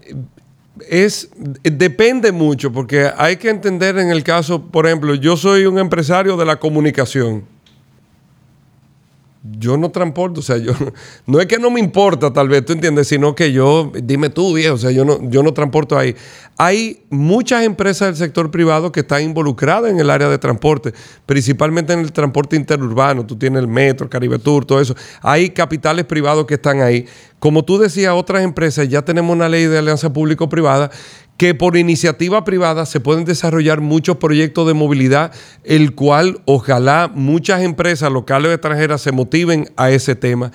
es 0.90 1.30
depende 1.64 2.32
mucho 2.32 2.72
porque 2.72 3.10
hay 3.16 3.38
que 3.38 3.50
entender 3.50 3.98
en 3.98 4.10
el 4.10 4.24
caso, 4.24 4.62
por 4.62 4.86
ejemplo, 4.86 5.16
yo 5.16 5.38
soy 5.38 5.66
un 5.66 5.80
empresario 5.80 6.38
de 6.38 6.46
la 6.46 6.58
comunicación 6.58 7.53
yo 9.44 9.76
no 9.76 9.92
transporto, 9.92 10.40
o 10.40 10.44
sea, 10.44 10.58
yo 10.58 10.72
no 11.26 11.42
es 11.42 11.48
que 11.48 11.60
no 11.60 11.70
me 11.70 11.80
importa, 11.80 12.32
tal 12.32 12.48
vez, 12.48 12.64
tú 12.66 12.74
entiendes, 12.74 13.10
sino 13.10 13.36
que 13.36 13.52
yo, 13.52 13.92
dime 14.02 14.30
tú, 14.30 14.54
viejo, 14.54 14.76
o 14.76 14.78
sea, 14.78 14.92
yo 14.92 15.04
no, 15.04 15.20
yo 15.30 15.44
no 15.44 15.54
transporto 15.54 15.98
ahí. 15.98 16.16
Hay 16.58 17.04
muchas 17.10 17.64
empresas 17.64 18.08
del 18.08 18.16
sector 18.16 18.52
privado 18.52 18.92
que 18.92 19.02
están 19.02 19.24
involucradas 19.24 19.92
en 19.92 20.00
el 20.00 20.10
área 20.10 20.30
de 20.30 20.38
transporte, 20.38 20.94
principalmente 21.26 21.92
en 21.94 22.00
el 22.00 22.12
transporte 22.14 22.56
interurbano. 22.56 23.26
Tú 23.26 23.36
tienes 23.36 23.60
el 23.60 23.68
metro, 23.68 24.10
Caribe 24.10 24.40
Tour, 24.40 24.64
todo 24.64 24.80
eso. 24.80 24.96
Hay 25.22 25.50
capitales 25.50 26.06
privados 26.06 26.46
que 26.46 26.54
están 26.54 26.82
ahí. 26.82 27.06
Como 27.40 27.66
tú 27.66 27.78
decías, 27.78 28.14
otras 28.14 28.44
empresas, 28.44 28.88
ya 28.88 29.02
tenemos 29.02 29.36
una 29.36 29.50
ley 29.50 29.66
de 29.66 29.78
alianza 29.78 30.14
público-privada 30.14 30.92
que 31.38 31.56
por 31.56 31.78
iniciativa 31.78 32.44
privada 32.44 32.86
se 32.86 33.00
pueden 33.00 33.26
desarrollar 33.26 33.82
muchos 33.82 34.18
proyectos 34.18 34.68
de 34.68 34.74
movilidad, 34.74 35.34
el 35.64 35.96
cual 35.96 36.42
ojalá 36.46 37.12
muchas 37.14 37.62
empresas 37.62 38.12
locales 38.12 38.52
o 38.52 38.54
extranjeras 38.54 39.02
se 39.02 39.12
motiven 39.12 39.72
a 39.76 39.92
ese 39.92 40.16
tema. 40.16 40.52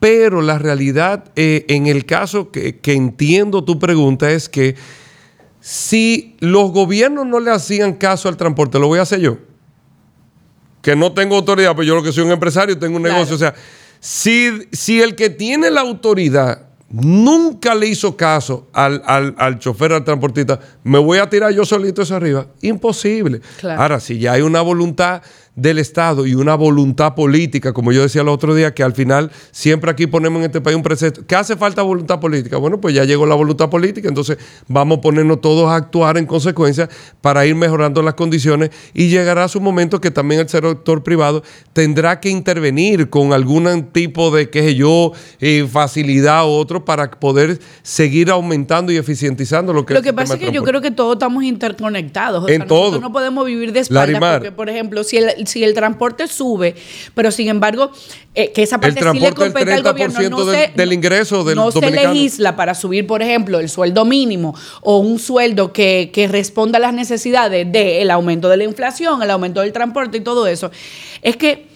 Pero 0.00 0.42
la 0.42 0.58
realidad, 0.58 1.32
eh, 1.36 1.64
en 1.68 1.86
el 1.86 2.04
caso 2.04 2.50
que, 2.50 2.78
que 2.78 2.92
entiendo 2.92 3.64
tu 3.64 3.78
pregunta, 3.78 4.30
es 4.30 4.48
que 4.48 4.76
si 5.60 6.36
los 6.40 6.70
gobiernos 6.72 7.26
no 7.26 7.40
le 7.40 7.50
hacían 7.50 7.94
caso 7.94 8.28
al 8.28 8.36
transporte, 8.36 8.78
lo 8.78 8.88
voy 8.88 8.98
a 8.98 9.02
hacer 9.02 9.20
yo 9.20 9.38
que 10.86 10.94
no 10.94 11.12
tengo 11.12 11.34
autoridad, 11.34 11.74
pues 11.74 11.88
yo 11.88 11.96
lo 11.96 12.02
que 12.04 12.12
soy 12.12 12.22
un 12.22 12.30
empresario, 12.30 12.78
tengo 12.78 12.98
un 12.98 13.02
negocio. 13.02 13.34
O 13.34 13.38
sea, 13.38 13.56
si, 13.98 14.68
si 14.70 15.02
el 15.02 15.16
que 15.16 15.30
tiene 15.30 15.68
la 15.68 15.80
autoridad 15.80 16.65
nunca 16.90 17.74
le 17.74 17.88
hizo 17.88 18.16
caso 18.16 18.68
al, 18.72 19.02
al, 19.04 19.58
chofer, 19.58 19.92
al 19.92 20.04
transportista, 20.04 20.60
me 20.84 20.98
voy 20.98 21.18
a 21.18 21.28
tirar 21.28 21.52
yo 21.52 21.64
solito 21.64 22.02
eso 22.02 22.14
arriba. 22.14 22.46
Imposible. 22.62 23.40
Ahora, 23.76 24.00
si 24.00 24.18
ya 24.18 24.32
hay 24.32 24.42
una 24.42 24.60
voluntad 24.60 25.22
del 25.56 25.78
Estado 25.78 26.26
y 26.26 26.34
una 26.34 26.54
voluntad 26.54 27.14
política, 27.14 27.72
como 27.72 27.90
yo 27.90 28.02
decía 28.02 28.20
el 28.20 28.28
otro 28.28 28.54
día, 28.54 28.74
que 28.74 28.82
al 28.82 28.92
final 28.92 29.32
siempre 29.50 29.90
aquí 29.90 30.06
ponemos 30.06 30.40
en 30.40 30.46
este 30.46 30.60
país 30.60 30.76
un 30.76 30.82
precepto. 30.82 31.26
¿Qué 31.26 31.34
hace 31.34 31.56
falta 31.56 31.80
voluntad 31.80 32.20
política? 32.20 32.58
Bueno, 32.58 32.78
pues 32.78 32.94
ya 32.94 33.04
llegó 33.04 33.24
la 33.26 33.34
voluntad 33.34 33.70
política, 33.70 34.08
entonces 34.08 34.36
vamos 34.68 34.98
a 34.98 35.00
ponernos 35.00 35.40
todos 35.40 35.68
a 35.68 35.76
actuar 35.76 36.18
en 36.18 36.26
consecuencia 36.26 36.88
para 37.22 37.46
ir 37.46 37.54
mejorando 37.54 38.02
las 38.02 38.14
condiciones 38.14 38.70
y 38.92 39.08
llegará 39.08 39.48
su 39.48 39.60
momento 39.60 40.00
que 40.00 40.10
también 40.10 40.42
el 40.42 40.48
sector 40.48 41.02
privado 41.02 41.42
tendrá 41.72 42.20
que 42.20 42.28
intervenir 42.28 43.08
con 43.08 43.32
algún 43.32 43.66
tipo 43.92 44.30
de, 44.30 44.50
qué 44.50 44.62
sé 44.62 44.74
yo, 44.74 45.12
eh, 45.40 45.66
facilidad 45.70 46.44
u 46.44 46.50
otro 46.50 46.84
para 46.84 47.10
poder 47.10 47.58
seguir 47.82 48.30
aumentando 48.30 48.92
y 48.92 48.96
eficientizando 48.96 49.72
lo 49.72 49.86
que 49.86 49.94
Lo 49.94 50.02
que 50.02 50.12
pasa 50.12 50.34
es 50.34 50.40
que 50.40 50.52
yo 50.52 50.62
creo 50.62 50.82
que 50.82 50.90
todos 50.90 51.14
estamos 51.14 51.42
interconectados. 51.44 52.48
en 52.50 52.66
todo. 52.66 53.00
no 53.00 53.10
podemos 53.10 53.46
vivir 53.46 53.72
de 53.72 53.80
espaldas 53.80 54.34
porque, 54.36 54.52
por 54.52 54.68
ejemplo, 54.68 55.02
si 55.02 55.16
el 55.16 55.45
si 55.46 55.64
el 55.64 55.74
transporte 55.74 56.28
sube, 56.28 56.74
pero 57.14 57.30
sin 57.30 57.48
embargo, 57.48 57.90
eh, 58.34 58.52
que 58.52 58.62
esa 58.62 58.78
parte 58.80 59.00
sí 59.12 59.18
le 59.18 59.32
compete 59.32 59.72
al 59.72 59.82
gobierno, 59.82 60.20
no 60.28 60.44
del, 60.44 60.74
del, 60.74 60.92
ingreso 60.92 61.42
del 61.44 61.56
No 61.56 61.70
se 61.70 61.90
legisla 61.90 62.56
para 62.56 62.74
subir, 62.74 63.06
por 63.06 63.22
ejemplo, 63.22 63.58
el 63.58 63.68
sueldo 63.68 64.04
mínimo 64.04 64.54
o 64.82 64.98
un 64.98 65.18
sueldo 65.18 65.72
que, 65.72 66.28
responda 66.30 66.78
a 66.78 66.80
las 66.80 66.94
necesidades 66.94 67.70
del 67.70 68.10
aumento 68.10 68.48
de 68.48 68.58
la 68.58 68.64
inflación, 68.64 69.22
el 69.22 69.30
aumento 69.30 69.60
del 69.60 69.72
transporte 69.72 70.18
y 70.18 70.20
todo 70.20 70.46
eso. 70.46 70.70
Es 71.22 71.36
que 71.36 71.66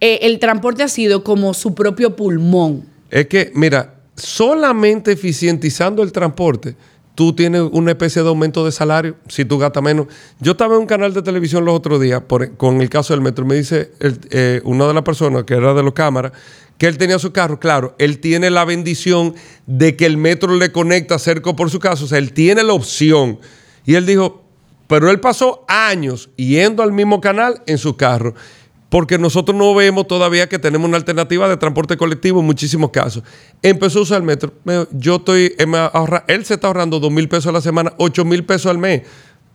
eh, 0.00 0.20
el 0.22 0.38
transporte 0.38 0.82
ha 0.82 0.88
sido 0.88 1.24
como 1.24 1.54
su 1.54 1.74
propio 1.74 2.16
pulmón. 2.16 2.86
Es 3.10 3.26
que, 3.26 3.50
mira, 3.54 3.94
solamente 4.16 5.12
eficientizando 5.12 6.02
el 6.02 6.12
transporte 6.12 6.76
tú 7.16 7.32
tienes 7.34 7.62
una 7.72 7.92
especie 7.92 8.22
de 8.22 8.28
aumento 8.28 8.64
de 8.64 8.70
salario 8.70 9.16
si 9.26 9.44
tú 9.44 9.58
gastas 9.58 9.82
menos. 9.82 10.06
Yo 10.38 10.52
estaba 10.52 10.74
en 10.74 10.82
un 10.82 10.86
canal 10.86 11.12
de 11.14 11.22
televisión 11.22 11.64
los 11.64 11.74
otros 11.74 12.00
días 12.00 12.22
con 12.56 12.80
el 12.80 12.90
caso 12.90 13.14
del 13.14 13.22
metro. 13.22 13.44
Me 13.44 13.56
dice 13.56 13.90
eh, 14.30 14.60
una 14.64 14.86
de 14.86 14.94
las 14.94 15.02
personas 15.02 15.44
que 15.44 15.54
era 15.54 15.74
de 15.74 15.82
los 15.82 15.94
cámaras 15.94 16.32
que 16.78 16.86
él 16.86 16.98
tenía 16.98 17.18
su 17.18 17.32
carro. 17.32 17.58
Claro, 17.58 17.96
él 17.98 18.18
tiene 18.18 18.50
la 18.50 18.66
bendición 18.66 19.34
de 19.66 19.96
que 19.96 20.04
el 20.04 20.18
metro 20.18 20.54
le 20.54 20.70
conecta 20.72 21.18
cerca 21.18 21.56
por 21.56 21.70
su 21.70 21.80
casa. 21.80 22.04
O 22.04 22.06
sea, 22.06 22.18
él 22.18 22.32
tiene 22.32 22.62
la 22.62 22.74
opción. 22.74 23.38
Y 23.86 23.94
él 23.94 24.04
dijo, 24.04 24.44
pero 24.86 25.10
él 25.10 25.18
pasó 25.18 25.64
años 25.68 26.28
yendo 26.36 26.82
al 26.82 26.92
mismo 26.92 27.22
canal 27.22 27.62
en 27.66 27.78
su 27.78 27.96
carro 27.96 28.34
porque 28.88 29.18
nosotros 29.18 29.56
no 29.56 29.74
vemos 29.74 30.06
todavía 30.06 30.48
que 30.48 30.58
tenemos 30.58 30.88
una 30.88 30.96
alternativa 30.96 31.48
de 31.48 31.56
transporte 31.56 31.96
colectivo 31.96 32.40
en 32.40 32.46
muchísimos 32.46 32.90
casos. 32.90 33.22
Empezó 33.62 34.00
a 34.00 34.02
usar 34.02 34.18
el 34.18 34.24
metro. 34.24 34.52
Yo 34.92 35.16
estoy, 35.16 35.54
él 36.28 36.44
se 36.44 36.54
está 36.54 36.68
ahorrando 36.68 37.00
dos 37.00 37.10
mil 37.10 37.28
pesos 37.28 37.46
a 37.46 37.52
la 37.52 37.60
semana, 37.60 37.92
ocho 37.98 38.24
mil 38.24 38.44
pesos 38.44 38.70
al 38.70 38.78
mes 38.78 39.02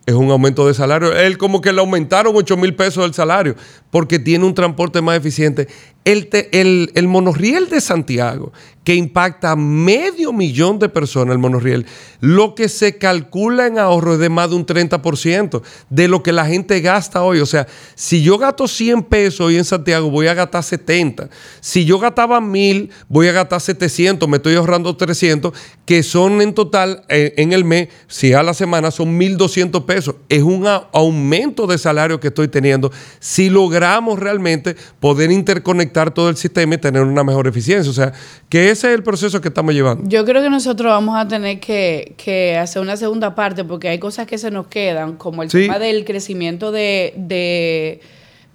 es 0.05 0.15
un 0.15 0.31
aumento 0.31 0.67
de 0.67 0.73
salario. 0.73 1.15
Él 1.15 1.37
como 1.37 1.61
que 1.61 1.71
le 1.71 1.79
aumentaron 1.79 2.33
8 2.35 2.57
mil 2.57 2.75
pesos 2.75 3.05
el 3.05 3.13
salario 3.13 3.55
porque 3.89 4.19
tiene 4.19 4.45
un 4.45 4.53
transporte 4.53 5.01
más 5.01 5.17
eficiente. 5.17 5.67
El, 6.03 6.29
el, 6.51 6.91
el, 6.95 7.07
monorriel 7.07 7.69
de 7.69 7.79
Santiago, 7.79 8.51
que 8.83 8.95
impacta 8.95 9.51
a 9.51 9.55
medio 9.55 10.33
millón 10.33 10.79
de 10.79 10.89
personas, 10.89 11.33
el 11.33 11.37
monorriel, 11.37 11.85
lo 12.19 12.55
que 12.55 12.67
se 12.69 12.97
calcula 12.97 13.67
en 13.67 13.77
ahorro 13.77 14.13
es 14.13 14.19
de 14.19 14.29
más 14.29 14.49
de 14.49 14.55
un 14.55 14.65
30% 14.65 15.61
de 15.89 16.07
lo 16.07 16.23
que 16.23 16.31
la 16.31 16.45
gente 16.47 16.81
gasta 16.81 17.21
hoy. 17.21 17.39
O 17.39 17.45
sea, 17.45 17.67
si 17.93 18.23
yo 18.23 18.39
gasto 18.39 18.67
100 18.67 19.03
pesos 19.03 19.41
hoy 19.41 19.57
en 19.57 19.65
Santiago, 19.65 20.09
voy 20.09 20.25
a 20.27 20.33
gastar 20.33 20.63
70. 20.63 21.29
Si 21.59 21.85
yo 21.85 21.99
gastaba 21.99 22.41
1000, 22.41 22.89
voy 23.07 23.27
a 23.27 23.33
gastar 23.33 23.61
700, 23.61 24.27
me 24.27 24.37
estoy 24.37 24.55
ahorrando 24.55 24.95
300, 24.97 25.53
que 25.85 26.01
son 26.01 26.41
en 26.41 26.55
total 26.55 27.03
eh, 27.09 27.35
en 27.37 27.53
el 27.53 27.63
mes, 27.63 27.89
si 28.07 28.33
a 28.33 28.41
la 28.41 28.55
semana 28.55 28.89
son 28.89 29.15
1200 29.15 29.83
pesos. 29.83 30.15
Es 30.27 30.41
un 30.41 30.67
aumento 30.91 31.67
de 31.67 31.77
salario 31.77 32.19
que 32.19 32.29
estoy 32.29 32.47
teniendo. 32.47 32.91
Si 33.19 33.51
logramos 33.51 34.17
realmente 34.17 34.75
poder 34.99 35.31
interconectar 35.31 35.90
todo 35.91 36.29
el 36.29 36.37
sistema 36.37 36.75
y 36.75 36.77
tener 36.77 37.03
una 37.03 37.23
mejor 37.23 37.47
eficiencia. 37.47 37.89
O 37.89 37.93
sea, 37.93 38.13
que 38.49 38.71
ese 38.71 38.87
es 38.89 38.95
el 38.95 39.03
proceso 39.03 39.41
que 39.41 39.49
estamos 39.49 39.73
llevando. 39.73 40.07
Yo 40.07 40.25
creo 40.25 40.41
que 40.41 40.49
nosotros 40.49 40.89
vamos 40.89 41.17
a 41.19 41.27
tener 41.27 41.59
que, 41.59 42.57
hacer 42.59 42.81
una 42.81 42.97
segunda 42.97 43.35
parte 43.35 43.63
porque 43.63 43.89
hay 43.89 43.99
cosas 43.99 44.25
que 44.25 44.37
se 44.37 44.49
nos 44.49 44.67
quedan, 44.67 45.17
como 45.17 45.43
el 45.43 45.49
tema 45.49 45.77
del 45.77 46.05
crecimiento 46.05 46.71
de 46.71 47.13
de 47.15 47.99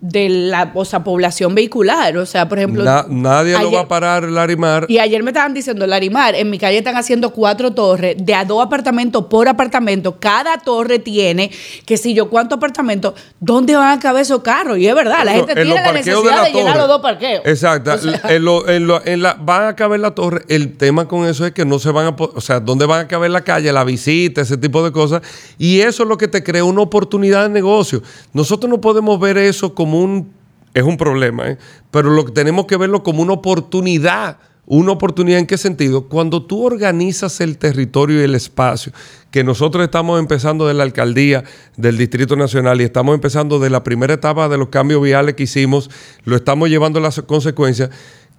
la 0.00 0.70
o 0.74 0.84
sea, 0.84 1.02
población 1.02 1.54
vehicular. 1.54 2.16
O 2.18 2.26
sea, 2.26 2.48
por 2.48 2.58
ejemplo. 2.58 2.84
nadie 3.08 3.58
lo 3.58 3.72
va 3.72 3.80
a 3.80 3.88
parar, 3.88 4.24
Larimar. 4.24 4.86
Y 4.88 4.98
ayer 4.98 5.22
me 5.22 5.30
estaban 5.30 5.54
diciendo, 5.54 5.86
Larimar, 5.86 6.34
en 6.34 6.50
mi 6.50 6.58
calle 6.58 6.78
están 6.78 6.96
haciendo 6.96 7.30
cuatro 7.30 7.72
torres 7.72 8.16
de 8.18 8.34
a 8.34 8.44
dos 8.44 8.64
apartamentos 8.64 9.26
por 9.26 9.48
apartamento. 9.48 10.18
Cada 10.20 10.58
torre 10.58 10.98
tiene, 10.98 11.50
que 11.84 11.96
si 11.96 12.14
yo, 12.14 12.28
cuántos 12.28 12.58
apartamentos, 12.58 13.14
¿dónde 13.40 13.74
van 13.74 13.98
a 13.98 14.00
caber 14.00 14.22
esos 14.22 14.42
carros? 14.42 14.78
Y 14.78 14.86
es 14.86 14.94
verdad, 14.94 15.24
la 15.24 15.32
gente 15.32 15.54
tiene 15.54 15.74
la 15.74 15.92
necesidad 15.92 16.44
de, 16.44 16.52
llenar 16.52 16.76
los 16.76 16.88
dos 16.88 17.00
parqueos. 17.00 17.42
Exacto. 17.46 17.92
en, 18.28 19.22
la, 19.22 19.34
van 19.40 19.68
a 19.68 19.76
caber 19.76 20.00
la 20.00 20.14
torre. 20.14 20.42
El 20.48 20.76
tema 20.76 21.08
con 21.08 21.26
eso 21.26 21.46
es 21.46 21.52
que 21.52 21.64
no 21.64 21.78
se 21.78 21.90
van 21.90 22.06
a. 22.06 22.16
O 22.18 22.40
sea, 22.40 22.60
¿dónde 22.60 22.86
van 22.86 23.06
a 23.06 23.08
caber 23.08 23.30
la 23.30 23.42
calle, 23.42 23.72
la 23.72 23.84
visita, 23.84 24.42
ese 24.42 24.56
tipo 24.56 24.84
de 24.84 24.92
cosas? 24.92 25.22
Y 25.58 25.80
eso 25.80 26.02
es 26.02 26.08
lo 26.08 26.18
que 26.18 26.28
te 26.28 26.42
crea 26.42 26.64
una 26.64 26.82
oportunidad 26.82 27.44
de 27.44 27.48
negocio. 27.48 28.02
Nosotros 28.32 28.68
no 28.68 28.80
podemos 28.80 29.18
ver 29.18 29.38
eso 29.38 29.74
como 29.74 29.85
un, 29.94 30.32
es 30.74 30.82
un 30.82 30.96
problema, 30.96 31.50
¿eh? 31.50 31.58
pero 31.90 32.10
lo, 32.10 32.24
tenemos 32.24 32.66
que 32.66 32.76
verlo 32.76 33.02
como 33.02 33.22
una 33.22 33.32
oportunidad. 33.32 34.38
¿Una 34.68 34.90
oportunidad 34.90 35.38
en 35.38 35.46
qué 35.46 35.58
sentido? 35.58 36.08
Cuando 36.08 36.42
tú 36.44 36.64
organizas 36.66 37.40
el 37.40 37.56
territorio 37.56 38.20
y 38.20 38.24
el 38.24 38.34
espacio, 38.34 38.92
que 39.30 39.44
nosotros 39.44 39.84
estamos 39.84 40.18
empezando 40.18 40.66
de 40.66 40.74
la 40.74 40.82
alcaldía 40.82 41.44
del 41.76 41.96
Distrito 41.96 42.34
Nacional 42.34 42.80
y 42.80 42.84
estamos 42.84 43.14
empezando 43.14 43.60
de 43.60 43.70
la 43.70 43.84
primera 43.84 44.14
etapa 44.14 44.48
de 44.48 44.58
los 44.58 44.70
cambios 44.70 45.00
viales 45.00 45.36
que 45.36 45.44
hicimos, 45.44 45.88
lo 46.24 46.34
estamos 46.34 46.68
llevando 46.68 46.98
a 46.98 47.02
las 47.02 47.22
consecuencias. 47.22 47.90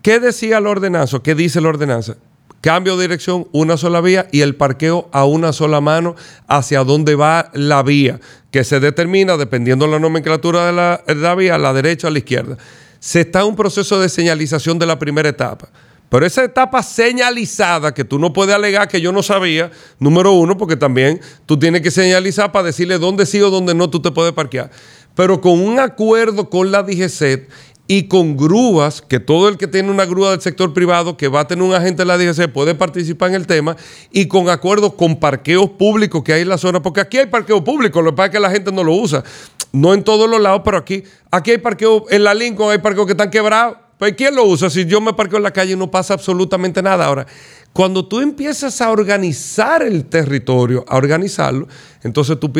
¿Qué 0.01 0.19
decía 0.19 0.57
el 0.57 0.67
ordenanza? 0.67 1.19
¿Qué 1.23 1.33
dice 1.33 1.61
la 1.61 1.69
ordenanza? 1.69 2.17
Cambio 2.61 2.97
de 2.97 3.03
dirección, 3.03 3.47
una 3.51 3.77
sola 3.77 4.01
vía 4.01 4.27
y 4.31 4.41
el 4.41 4.55
parqueo 4.55 5.09
a 5.11 5.25
una 5.25 5.53
sola 5.53 5.79
mano 5.79 6.15
hacia 6.47 6.83
dónde 6.83 7.15
va 7.15 7.51
la 7.53 7.83
vía, 7.83 8.19
que 8.51 8.63
se 8.63 8.79
determina 8.79 9.37
dependiendo 9.37 9.85
de 9.85 9.91
la 9.91 9.99
nomenclatura 9.99 10.65
de 10.65 11.15
la, 11.15 11.35
vía, 11.35 11.55
a 11.55 11.59
la 11.59 11.73
derecha 11.73 12.07
o 12.07 12.09
a 12.09 12.11
la 12.11 12.19
izquierda. 12.19 12.57
Se 12.99 13.21
está 13.21 13.41
en 13.41 13.47
un 13.47 13.55
proceso 13.55 13.99
de 13.99 14.09
señalización 14.09 14.79
de 14.79 14.87
la 14.87 14.97
primera 14.97 15.29
etapa. 15.29 15.69
Pero 16.09 16.25
esa 16.25 16.43
etapa 16.43 16.81
señalizada, 16.81 17.93
que 17.93 18.05
tú 18.05 18.17
no 18.17 18.31
puedes 18.33 18.55
alegar 18.55 18.87
que 18.87 19.01
yo 19.01 19.11
no 19.11 19.21
sabía, 19.21 19.71
número 19.99 20.31
uno, 20.31 20.57
porque 20.57 20.77
también 20.77 21.19
tú 21.45 21.59
tienes 21.59 21.81
que 21.81 21.91
señalizar 21.91 22.51
para 22.51 22.67
decirle 22.67 22.97
dónde 22.97 23.25
sí 23.25 23.41
o 23.41 23.49
dónde 23.49 23.75
no 23.75 23.89
tú 23.89 24.01
te 24.01 24.11
puedes 24.11 24.33
parquear. 24.33 24.71
Pero 25.15 25.41
con 25.41 25.59
un 25.59 25.79
acuerdo 25.79 26.49
con 26.49 26.71
la 26.71 26.83
DGCET 26.83 27.49
y 27.87 28.03
con 28.03 28.35
grúas, 28.35 29.01
que 29.01 29.19
todo 29.19 29.47
el 29.47 29.57
que 29.57 29.67
tiene 29.67 29.89
una 29.89 30.05
grúa 30.05 30.31
del 30.31 30.41
sector 30.41 30.73
privado 30.73 31.15
que 31.15 31.29
va 31.29 31.41
a 31.41 31.47
tener 31.47 31.63
un 31.63 31.73
agente 31.73 32.03
de 32.03 32.05
la 32.05 32.17
DGC 32.17 32.51
puede 32.51 32.75
participar 32.75 33.29
en 33.29 33.35
el 33.35 33.47
tema, 33.47 33.77
y 34.11 34.27
con 34.27 34.49
acuerdos 34.49 34.93
con 34.93 35.15
parqueos 35.17 35.69
públicos 35.71 36.21
que 36.23 36.33
hay 36.33 36.41
en 36.41 36.49
la 36.49 36.57
zona, 36.57 36.81
porque 36.81 36.99
aquí 36.99 37.17
hay 37.17 37.27
parqueo 37.27 37.63
público, 37.63 38.01
lo 38.01 38.11
que 38.11 38.17
pasa 38.17 38.27
es 38.27 38.31
que 38.33 38.39
la 38.39 38.51
gente 38.51 38.71
no 38.71 38.83
lo 38.83 38.93
usa. 38.93 39.23
No 39.71 39.93
en 39.93 40.03
todos 40.03 40.29
los 40.29 40.41
lados, 40.41 40.61
pero 40.63 40.77
aquí, 40.77 41.03
aquí 41.31 41.51
hay 41.51 41.57
parqueo, 41.57 42.05
en 42.09 42.23
la 42.23 42.33
Lincoln 42.33 42.71
hay 42.71 42.79
parqueos 42.79 43.05
que 43.05 43.13
están 43.13 43.29
quebrados. 43.29 43.77
Pues 43.97 44.13
¿quién 44.15 44.35
lo 44.35 44.43
usa? 44.45 44.69
Si 44.69 44.85
yo 44.85 45.01
me 45.01 45.13
parqueo 45.13 45.37
en 45.37 45.43
la 45.43 45.51
calle 45.51 45.75
no 45.75 45.89
pasa 45.89 46.13
absolutamente 46.13 46.83
nada. 46.83 47.05
Ahora, 47.05 47.25
cuando 47.73 48.05
tú 48.05 48.21
empiezas 48.21 48.79
a 48.79 48.91
organizar 48.91 49.81
el 49.81 50.05
territorio, 50.05 50.85
a 50.87 50.97
organizarlo, 50.97 51.67
entonces 52.03 52.39
tú, 52.39 52.51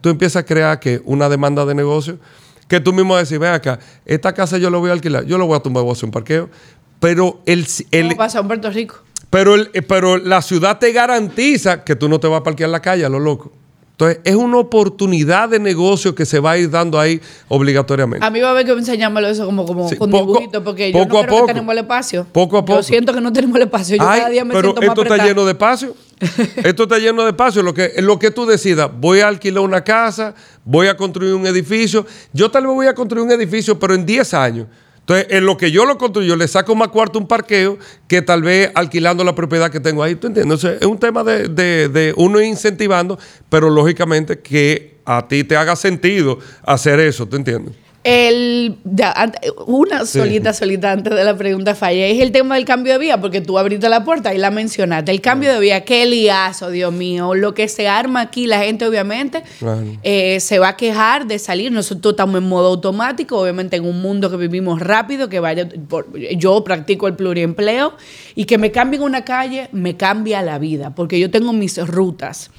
tú 0.00 0.08
empiezas 0.08 0.36
a 0.36 0.46
crear 0.46 0.78
que 0.78 1.02
una 1.04 1.28
demanda 1.28 1.66
de 1.66 1.74
negocio 1.74 2.18
que 2.74 2.80
tú 2.80 2.92
mismo 2.92 3.16
decís, 3.16 3.38
ve 3.38 3.46
acá, 3.46 3.78
esta 4.04 4.32
casa 4.32 4.58
yo 4.58 4.68
la 4.68 4.78
voy 4.78 4.90
a 4.90 4.94
alquilar, 4.94 5.24
yo 5.24 5.38
lo 5.38 5.46
voy 5.46 5.56
a 5.56 5.60
tumbar, 5.60 5.84
voy 5.84 5.90
a 5.90 5.92
hacer 5.92 6.06
un 6.06 6.10
parqueo. 6.10 6.50
Pero 6.98 7.40
el... 7.46 7.64
el 7.92 8.16
pasa 8.16 8.40
en 8.40 8.48
Puerto 8.48 8.68
Rico? 8.68 8.96
Pero, 9.30 9.54
el, 9.54 9.70
pero 9.86 10.16
la 10.16 10.42
ciudad 10.42 10.80
te 10.80 10.90
garantiza 10.90 11.84
que 11.84 11.94
tú 11.94 12.08
no 12.08 12.18
te 12.18 12.26
vas 12.26 12.40
a 12.40 12.42
parquear 12.42 12.66
en 12.66 12.72
la 12.72 12.82
calle, 12.82 13.04
a 13.04 13.08
lo 13.08 13.20
loco. 13.20 13.52
Entonces, 13.92 14.18
es 14.24 14.34
una 14.34 14.56
oportunidad 14.56 15.50
de 15.50 15.60
negocio 15.60 16.16
que 16.16 16.26
se 16.26 16.40
va 16.40 16.52
a 16.52 16.58
ir 16.58 16.68
dando 16.68 16.98
ahí 16.98 17.20
obligatoriamente. 17.46 18.26
A 18.26 18.30
mí 18.30 18.40
va 18.40 18.48
a 18.48 18.50
haber 18.50 18.66
que 18.66 18.72
enseñármelo 18.72 19.28
eso 19.28 19.46
como, 19.46 19.64
como 19.64 19.88
con 19.96 20.10
dibujito, 20.10 20.64
porque 20.64 20.90
yo 20.90 20.98
no 20.98 21.06
creo 21.06 21.46
que 21.46 21.52
tenemos 21.52 21.72
el 21.72 21.78
espacio. 21.78 22.26
Poco 22.32 22.58
a 22.58 22.64
poco. 22.64 22.80
Yo 22.80 22.82
siento 22.82 23.14
que 23.14 23.20
no 23.20 23.32
tenemos 23.32 23.54
el 23.54 23.62
espacio. 23.62 23.94
Yo 23.94 24.04
cada 24.04 24.30
día 24.30 24.44
me 24.44 24.52
pero 24.52 24.72
siento 24.72 24.82
esto 24.82 25.02
está 25.02 25.24
lleno 25.24 25.44
de 25.44 25.52
espacio. 25.52 25.94
esto 26.64 26.84
está 26.84 26.98
lleno 26.98 27.22
de 27.22 27.30
espacio. 27.30 27.62
Lo 27.62 27.74
que, 27.74 27.94
lo 27.98 28.18
que 28.18 28.30
tú 28.30 28.46
decidas, 28.46 28.90
voy 28.98 29.20
a 29.20 29.28
alquilar 29.28 29.62
una 29.62 29.82
casa, 29.82 30.34
voy 30.64 30.86
a 30.86 30.96
construir 30.96 31.34
un 31.34 31.46
edificio. 31.46 32.06
Yo 32.32 32.50
tal 32.50 32.66
vez 32.66 32.74
voy 32.74 32.86
a 32.86 32.94
construir 32.94 33.24
un 33.24 33.32
edificio, 33.32 33.78
pero 33.78 33.94
en 33.94 34.06
10 34.06 34.34
años. 34.34 34.66
Entonces, 35.00 35.26
en 35.30 35.44
lo 35.44 35.58
que 35.58 35.70
yo 35.70 35.84
lo 35.84 35.98
construyo, 35.98 36.34
le 36.34 36.48
saco 36.48 36.74
más 36.74 36.88
cuarto 36.88 37.18
un 37.18 37.28
parqueo 37.28 37.78
que 38.08 38.22
tal 38.22 38.42
vez 38.42 38.70
alquilando 38.74 39.22
la 39.22 39.34
propiedad 39.34 39.70
que 39.70 39.78
tengo 39.78 40.02
ahí. 40.02 40.14
¿Tú 40.14 40.28
entiendes? 40.28 40.64
es 40.64 40.86
un 40.86 40.98
tema 40.98 41.22
de, 41.22 41.48
de, 41.48 42.14
uno 42.16 42.40
incentivando, 42.40 43.18
pero 43.50 43.68
lógicamente 43.68 44.38
que 44.38 44.96
a 45.04 45.28
ti 45.28 45.44
te 45.44 45.56
haga 45.56 45.76
sentido 45.76 46.38
hacer 46.64 47.00
eso. 47.00 47.26
¿Tú 47.26 47.36
entiendes? 47.36 47.83
El, 48.04 48.76
una 49.66 50.04
solita, 50.04 50.52
solita 50.52 50.92
antes 50.92 51.14
de 51.14 51.24
la 51.24 51.34
pregunta 51.38 51.74
falla. 51.74 52.06
Es 52.06 52.20
el 52.20 52.32
tema 52.32 52.56
del 52.56 52.66
cambio 52.66 52.92
de 52.92 52.98
vía, 52.98 53.18
porque 53.18 53.40
tú 53.40 53.58
abriste 53.58 53.88
la 53.88 54.04
puerta 54.04 54.34
y 54.34 54.38
la 54.38 54.50
mencionaste. 54.50 55.10
El 55.10 55.22
cambio 55.22 55.54
de 55.54 55.58
vía, 55.58 55.84
qué 55.86 56.04
liazo, 56.04 56.68
Dios 56.68 56.92
mío. 56.92 57.34
Lo 57.34 57.54
que 57.54 57.66
se 57.66 57.88
arma 57.88 58.20
aquí, 58.20 58.46
la 58.46 58.58
gente 58.58 58.86
obviamente 58.86 59.42
eh, 60.02 60.38
se 60.40 60.58
va 60.58 60.68
a 60.68 60.76
quejar 60.76 61.26
de 61.26 61.38
salir. 61.38 61.72
Nosotros 61.72 62.12
estamos 62.12 62.42
en 62.42 62.46
modo 62.46 62.68
automático, 62.68 63.40
obviamente 63.40 63.76
en 63.76 63.86
un 63.86 64.02
mundo 64.02 64.30
que 64.30 64.36
vivimos 64.36 64.80
rápido, 64.80 65.30
que 65.30 65.40
vaya, 65.40 65.66
yo 66.36 66.62
practico 66.62 67.08
el 67.08 67.14
pluriempleo 67.14 67.94
y 68.34 68.44
que 68.44 68.58
me 68.58 68.70
cambien 68.70 69.02
una 69.02 69.24
calle, 69.24 69.70
me 69.72 69.96
cambia 69.96 70.42
la 70.42 70.58
vida, 70.58 70.94
porque 70.94 71.18
yo 71.18 71.30
tengo 71.30 71.54
mis 71.54 71.78
rutas 71.78 72.50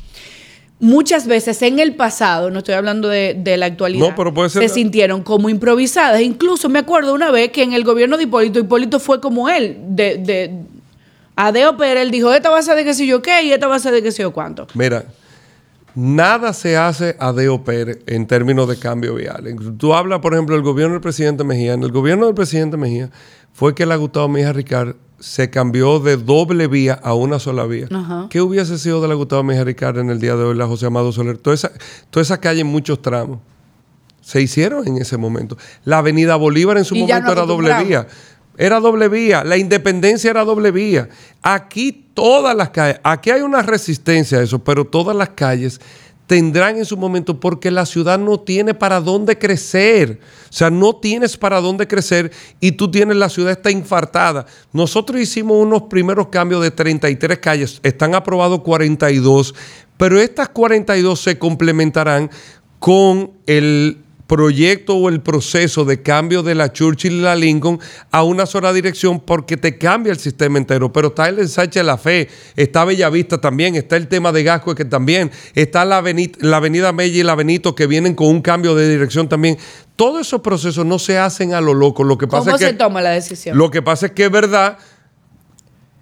muchas 0.80 1.28
veces 1.28 1.62
en 1.62 1.80
el 1.80 1.96
pasado, 1.96 2.52
no 2.52 2.60
estoy 2.60 2.76
hablando 2.76 3.08
de, 3.08 3.56
la 3.58 3.66
actualidad, 3.66 4.16
se 4.50 4.70
sintieron 4.70 5.24
como 5.24 5.50
improvisadas. 5.50 6.22
Incluso 6.22 6.70
me 6.70 6.80
acuerdo 6.80 7.14
una 7.14 7.32
vez 7.32 7.52
que 7.52 7.64
en 7.64 7.74
el 7.74 7.84
gobierno 7.84 8.18
de 8.18 8.24
Hipólito, 8.24 8.60
Hipólito 8.60 9.00
fue 9.00 9.22
como 9.22 9.50
él, 9.50 9.78
de, 9.88 10.18
de 10.18 10.52
Adeo 11.36 11.76
Pérez, 11.78 12.04
él 12.04 12.12
dijo, 12.12 12.32
esta 12.34 12.50
va 12.50 12.60
a 12.60 12.62
ser 12.62 12.76
de 12.76 12.84
qué 12.84 12.94
sé 12.94 13.06
yo 13.06 13.22
qué 13.22 13.44
y 13.44 13.52
esta 13.52 13.68
va 13.68 13.76
a 13.76 13.80
ser 13.80 13.94
de 13.94 14.02
qué 14.02 14.12
sé 14.12 14.24
yo 14.24 14.32
cuánto. 14.32 14.68
Mira, 14.74 15.06
nada 15.96 16.54
se 16.54 16.78
hace 16.78 17.16
a 17.20 17.30
Adeo 17.30 17.64
Pérez 17.64 18.00
en 18.06 18.26
términos 18.28 18.68
de 18.68 18.78
cambio 18.78 19.16
vial. 19.16 19.44
Tú 19.78 19.94
hablas, 19.94 20.20
por 20.20 20.34
ejemplo, 20.34 20.56
del 20.56 20.64
gobierno 20.64 20.94
del 20.94 21.02
presidente 21.02 21.44
Mejía. 21.44 21.74
En 21.74 21.84
el 21.84 21.92
gobierno 21.92 22.26
del 22.26 22.36
presidente 22.36 22.78
Mejía 22.78 23.10
fue 23.54 23.76
que 23.76 23.86
le 23.86 23.94
ha 23.94 23.98
gustado 23.98 24.26
a 24.26 24.30
mi 24.30 24.42
hija 24.42 24.54
Ricard 24.54 24.96
se 25.20 25.50
cambió 25.50 26.00
de 26.00 26.18
doble 26.18 26.68
vía 26.68 26.94
a 27.02 27.14
una 27.14 27.40
sola 27.40 27.66
vía. 27.66 27.88
¿Qué 28.30 28.42
hubiese 28.42 28.78
sido 28.78 29.02
de 29.02 29.08
la 29.08 29.14
Gustavo 29.14 29.44
Mejía 29.44 29.64
Ricard 29.64 30.00
en 30.00 30.10
el 30.10 30.20
día 30.20 30.36
de 30.36 30.44
hoy, 30.44 30.56
la 30.56 30.68
José 30.68 30.88
Amado 30.88 31.12
Soler? 31.12 31.38
Toda 31.38 31.54
esa, 31.54 31.72
toda 32.10 32.22
esa 32.22 32.40
calle 32.40 32.62
en 32.62 32.68
muchos 32.68 33.02
tramos 33.02 33.40
se 34.26 34.42
hicieron 34.42 34.88
en 34.88 34.98
ese 34.98 35.18
momento. 35.18 35.56
La 35.84 36.00
Avenida 36.00 36.36
Bolívar 36.36 36.80
en 36.80 36.86
su 36.86 36.96
momento 36.96 37.32
era 37.32 37.46
doble 37.46 37.84
vía. 37.84 38.08
Era 38.58 38.80
doble 38.80 39.08
vía. 39.08 39.44
La 39.44 39.56
independencia 39.56 40.32
era 40.32 40.44
doble 40.44 40.72
vía. 40.72 41.10
Aquí 41.44 42.08
todas 42.16 42.56
las 42.56 42.72
calles, 42.72 43.00
aquí 43.04 43.30
hay 43.30 43.42
una 43.42 43.62
resistencia 43.62 44.40
a 44.40 44.42
eso, 44.42 44.64
pero 44.64 44.86
todas 44.86 45.16
las 45.16 45.30
calles 45.30 45.80
tendrán 46.28 46.78
en 46.78 46.86
su 46.86 46.98
momento 46.98 47.40
porque 47.40 47.72
la 47.72 47.86
ciudad 47.86 48.18
no 48.18 48.40
tiene 48.40 48.74
para 48.74 49.00
dónde 49.00 49.38
crecer. 49.38 50.20
O 50.50 50.54
sea, 50.54 50.70
no 50.70 50.96
tienes 50.96 51.38
para 51.38 51.62
dónde 51.62 51.88
crecer 51.88 52.32
y 52.60 52.74
tú 52.74 52.90
tienes 52.90 53.18
la 53.18 53.30
ciudad 53.30 53.52
está 53.52 53.72
infartada. 53.72 54.46
Nosotros 54.72 55.20
hicimos 55.20 55.58
unos 55.58 55.84
primeros 55.84 56.28
cambios 56.28 56.62
de 56.62 56.72
33 56.72 57.40
calles, 57.40 57.80
están 57.84 58.16
aprobados 58.16 58.62
42, 58.62 59.54
pero 59.98 60.20
estas 60.20 60.50
42 60.50 61.20
se 61.20 61.38
complementarán 61.38 62.30
con 62.80 63.32
el 63.46 64.05
proyecto 64.28 64.96
o 64.96 65.10
el 65.10 65.22
proceso 65.22 65.86
de 65.86 66.02
cambio 66.02 66.44
de 66.44 66.56
la 66.56 66.72
Churchill 66.74 67.14
y 67.14 67.22
la 67.22 67.36
Lincoln 67.36 67.80
a 68.12 68.24
una 68.24 68.46
sola 68.46 68.74
dirección 68.74 69.20
porque 69.20 69.58
te 69.58 69.78
cambia 69.78 70.12
el 70.12 70.20
sistema 70.20 70.58
entero. 70.58 70.92
Pero 70.92 71.10
está 71.10 71.30
el 71.30 71.40
ensanche 71.40 71.80
de 71.80 71.86
la 71.86 71.98
fe, 71.98 72.30
está 72.56 72.86
Bellavista 72.86 73.40
también, 73.40 73.76
está 73.76 73.98
el 73.98 74.08
tema 74.08 74.32
de 74.32 74.44
Gasco 74.44 74.74
que 74.76 74.86
también, 74.86 75.32
está 75.54 75.86
la 75.86 75.98
avenida, 75.98 76.38
la 76.42 76.58
avenida 76.58 76.92
Mella 76.92 77.20
y 77.20 77.24
la 77.24 77.36
Benito 77.36 77.76
que 77.76 77.88
vienen 77.88 78.16
con 78.16 78.28
un 78.28 78.42
cambio 78.42 78.76
de 78.76 78.90
dirección 78.90 79.30
también. 79.30 79.58
Todos 79.96 80.28
esos 80.28 80.42
procesos 80.42 80.86
no 80.86 81.00
se 81.00 81.18
hacen 81.18 81.54
a 81.54 81.62
lo 81.62 81.74
loco. 81.74 82.04
Lo 82.04 82.18
que 82.18 82.28
pasa 82.28 82.52
¿Cómo 82.52 82.58
se 82.58 82.74
toma 82.74 83.02
la 83.02 83.12
decisión? 83.12 83.58
Lo 83.58 83.72
que 83.72 83.82
pasa 83.82 84.08
es 84.08 84.12
que 84.12 84.26
es 84.26 84.32
verdad 84.32 84.78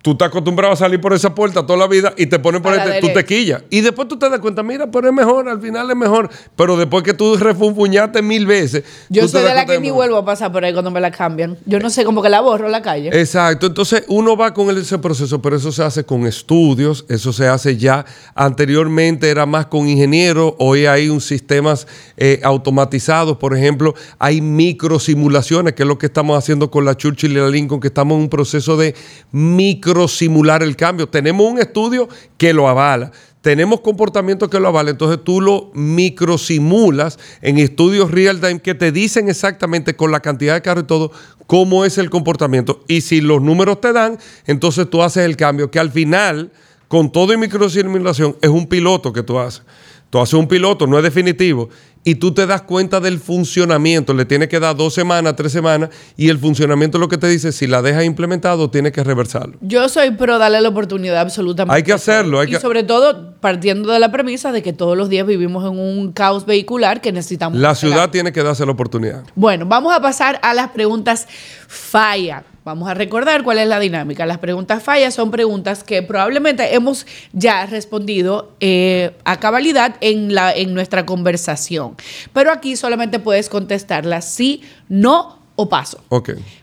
tú 0.04 0.12
estás 0.12 0.28
acostumbrado 0.28 0.74
a 0.74 0.76
salir 0.76 1.00
por 1.00 1.14
esa 1.14 1.34
puerta 1.34 1.66
toda 1.66 1.80
la 1.80 1.88
vida 1.88 2.14
y 2.18 2.26
te 2.26 2.38
ponen 2.38 2.62
por 2.62 2.76
este, 2.76 3.00
tú 3.00 3.08
te 3.14 3.24
quillas. 3.24 3.64
Y 3.70 3.80
después 3.80 4.10
tú 4.10 4.20
te 4.20 4.30
das 4.30 4.40
cuenta, 4.42 4.62
mira, 4.62 4.92
pero 4.92 5.08
es 5.08 5.14
mejor, 5.14 5.48
al 5.48 5.62
final 5.62 5.90
es 5.90 5.96
mejor. 5.96 6.30
Pero 6.58 6.76
después 6.76 7.04
que 7.04 7.14
tú 7.14 7.38
refunfuñaste 7.38 8.22
mil 8.22 8.46
veces. 8.46 8.84
Yo 9.08 9.30
soy 9.30 9.44
de 9.44 9.56
la 9.56 9.66
que 9.66 9.80
ni 9.80 9.92
vuelvo 9.92 10.18
a 10.18 10.26
pasar 10.26 10.52
por 10.52 10.66
ahí 10.66 10.74
cuando 10.74 10.92
me 10.92 11.00
la 11.00 11.10
cambian. 11.10 11.58
Yo 11.66 11.80
no 11.80 11.90
sé, 11.90 12.04
como 12.04 12.22
que 12.22 12.28
la 12.28 12.42
borro 12.42 12.68
la 12.68 12.82
calle. 12.82 13.18
Exacto. 13.18 13.66
Entonces 13.66 14.04
uno 14.10 14.36
va 14.36 14.54
con 14.54 14.70
ese 14.78 15.00
proceso, 15.00 15.42
pero 15.42 15.56
eso 15.56 15.72
se 15.72 15.84
hace 15.84 16.04
con 16.04 16.28
estudios, 16.28 17.06
eso 17.08 17.32
se 17.32 17.48
hace 17.48 17.78
ya. 17.78 18.06
Anteriormente 18.36 19.30
era 19.30 19.46
más 19.46 19.68
con 19.68 19.88
ingenieros, 19.88 20.54
hoy 20.60 20.86
hay 20.86 21.08
un 21.08 21.22
sistemas 21.22 21.88
eh, 22.18 22.42
automatizados, 22.44 23.38
por 23.38 23.56
ejemplo, 23.56 23.96
hay 24.20 24.42
micro 24.42 25.00
simulaciones, 25.00 25.76
que 25.76 25.84
es 25.84 25.88
lo 25.88 25.98
que 25.98 26.08
estamos 26.08 26.38
haciendo 26.38 26.70
con 26.70 26.84
la 26.84 26.98
Churchill 26.98 27.32
y 27.32 27.36
la 27.36 27.48
Lincoln, 27.48 27.80
que 27.80 27.88
estamos 27.88 28.18
en 28.18 28.24
un 28.24 28.30
proceso 28.30 28.76
de 28.76 28.96
micro 29.32 29.93
simular 30.08 30.64
el 30.64 30.76
cambio. 30.76 31.08
Tenemos 31.08 31.50
un 31.50 31.60
estudio 31.60 32.10
que 32.38 32.54
lo 32.54 32.68
avala. 32.68 33.12
Tenemos 33.42 33.82
comportamientos 33.82 34.48
que 34.48 34.58
lo 34.58 34.70
avalan, 34.70 34.92
entonces 34.92 35.22
tú 35.22 35.42
lo 35.42 35.70
microsimulas 35.74 37.20
en 37.42 37.58
estudios 37.58 38.10
real 38.10 38.40
time 38.40 38.62
que 38.62 38.74
te 38.74 38.94
dicen 38.94 39.28
exactamente 39.28 39.98
con 39.98 40.12
la 40.12 40.22
cantidad 40.22 40.54
de 40.54 40.62
carros 40.62 40.86
y 40.86 40.88
todo 40.88 41.12
cómo 41.46 41.84
es 41.84 41.98
el 41.98 42.10
comportamiento. 42.10 42.86
Y 42.88 43.02
si 43.02 43.20
los 43.20 43.42
números 43.42 43.82
te 43.82 43.92
dan, 43.92 44.18
entonces 44.46 44.90
tú 44.90 45.04
haces 45.04 45.26
el 45.26 45.36
cambio, 45.36 45.70
que 45.70 45.80
al 45.80 45.92
final, 45.92 46.54
con 46.88 47.12
todo 47.12 47.34
y 47.34 47.38
microsimulación, 47.38 48.38
es 48.42 48.50
un 48.50 48.66
piloto 48.66 49.12
que 49.12 49.24
tú 49.24 49.38
haces. 49.38 49.64
Tú 50.10 50.20
haces 50.20 50.36
un 50.36 50.48
piloto, 50.48 50.88
no 50.88 50.98
es 50.98 51.04
definitivo, 51.04 51.68
y 52.04 52.16
tú 52.16 52.34
te 52.34 52.46
das 52.46 52.62
cuenta 52.62 53.00
del 53.00 53.20
funcionamiento. 53.20 54.14
Le 54.14 54.26
tienes 54.26 54.50
que 54.50 54.60
dar 54.60 54.76
dos 54.76 54.94
semanas, 54.94 55.36
tres 55.36 55.52
semanas, 55.52 55.90
y 56.18 56.30
el 56.30 56.38
funcionamiento 56.38 56.98
lo 56.98 57.08
que 57.08 57.18
te 57.18 57.28
dice, 57.28 57.52
si 57.52 57.68
la 57.68 57.82
dejas 57.82 58.04
implementado, 58.04 58.70
tienes 58.70 58.92
que 58.92 59.04
reversarlo. 59.04 59.58
Yo 59.62 59.88
soy 59.90 60.12
pro 60.12 60.38
darle 60.38 60.62
la 60.62 60.70
oportunidad 60.70 61.20
absolutamente. 61.20 61.76
Hay 61.76 61.84
que 61.84 61.94
hacerlo. 61.94 62.40
Hay 62.40 62.54
y 62.54 62.56
sobre 62.56 62.84
todo 62.84 63.34
partiendo 63.40 63.92
de 63.92 64.00
la 64.00 64.12
premisa 64.12 64.52
de 64.52 64.62
que 64.62 64.74
todos 64.74 64.98
los 64.98 65.10
días 65.10 65.26
vivimos 65.26 65.64
en 65.64 65.80
un 65.80 66.12
caos 66.12 66.46
vehicular 66.46 67.02
que 67.02 67.12
necesitamos. 67.12 67.60
La 67.60 67.76
ciudad 67.76 68.10
tiene 68.10 68.32
que 68.32 68.44
darse 68.44 68.66
la 68.66 68.72
oportunidad. 68.72 69.24
Bueno, 69.36 69.66
vamos 69.66 69.94
a 69.94 70.02
pasar 70.02 70.40
a 70.44 70.54
las 70.54 70.70
preguntas 70.70 71.28
falla. 71.68 72.44
Vamos 72.66 72.90
a 72.90 72.94
recordar 72.94 73.44
cuál 73.44 73.60
es 73.60 73.68
la 73.68 73.80
dinámica. 73.80 74.26
Las 74.26 74.38
preguntas 74.38 74.82
fallas 74.82 75.14
son 75.14 75.32
preguntas 75.32 75.84
que 75.84 76.02
probablemente 76.02 76.74
hemos 76.74 77.06
ya 77.34 77.66
respondido 77.66 78.54
eh, 78.62 79.12
a 79.26 79.38
cabalidad 79.40 79.96
en, 80.00 80.34
la, 80.34 80.54
en 80.54 80.74
nuestra 80.74 81.06
conversación. 81.06 81.96
Pero 82.32 82.52
aquí 82.52 82.78
solamente 82.78 83.20
puedes 83.20 83.50
contestarlas 83.50 84.32
sí, 84.32 84.62
no 84.88 85.40
o 85.56 85.68
paso. 85.70 86.02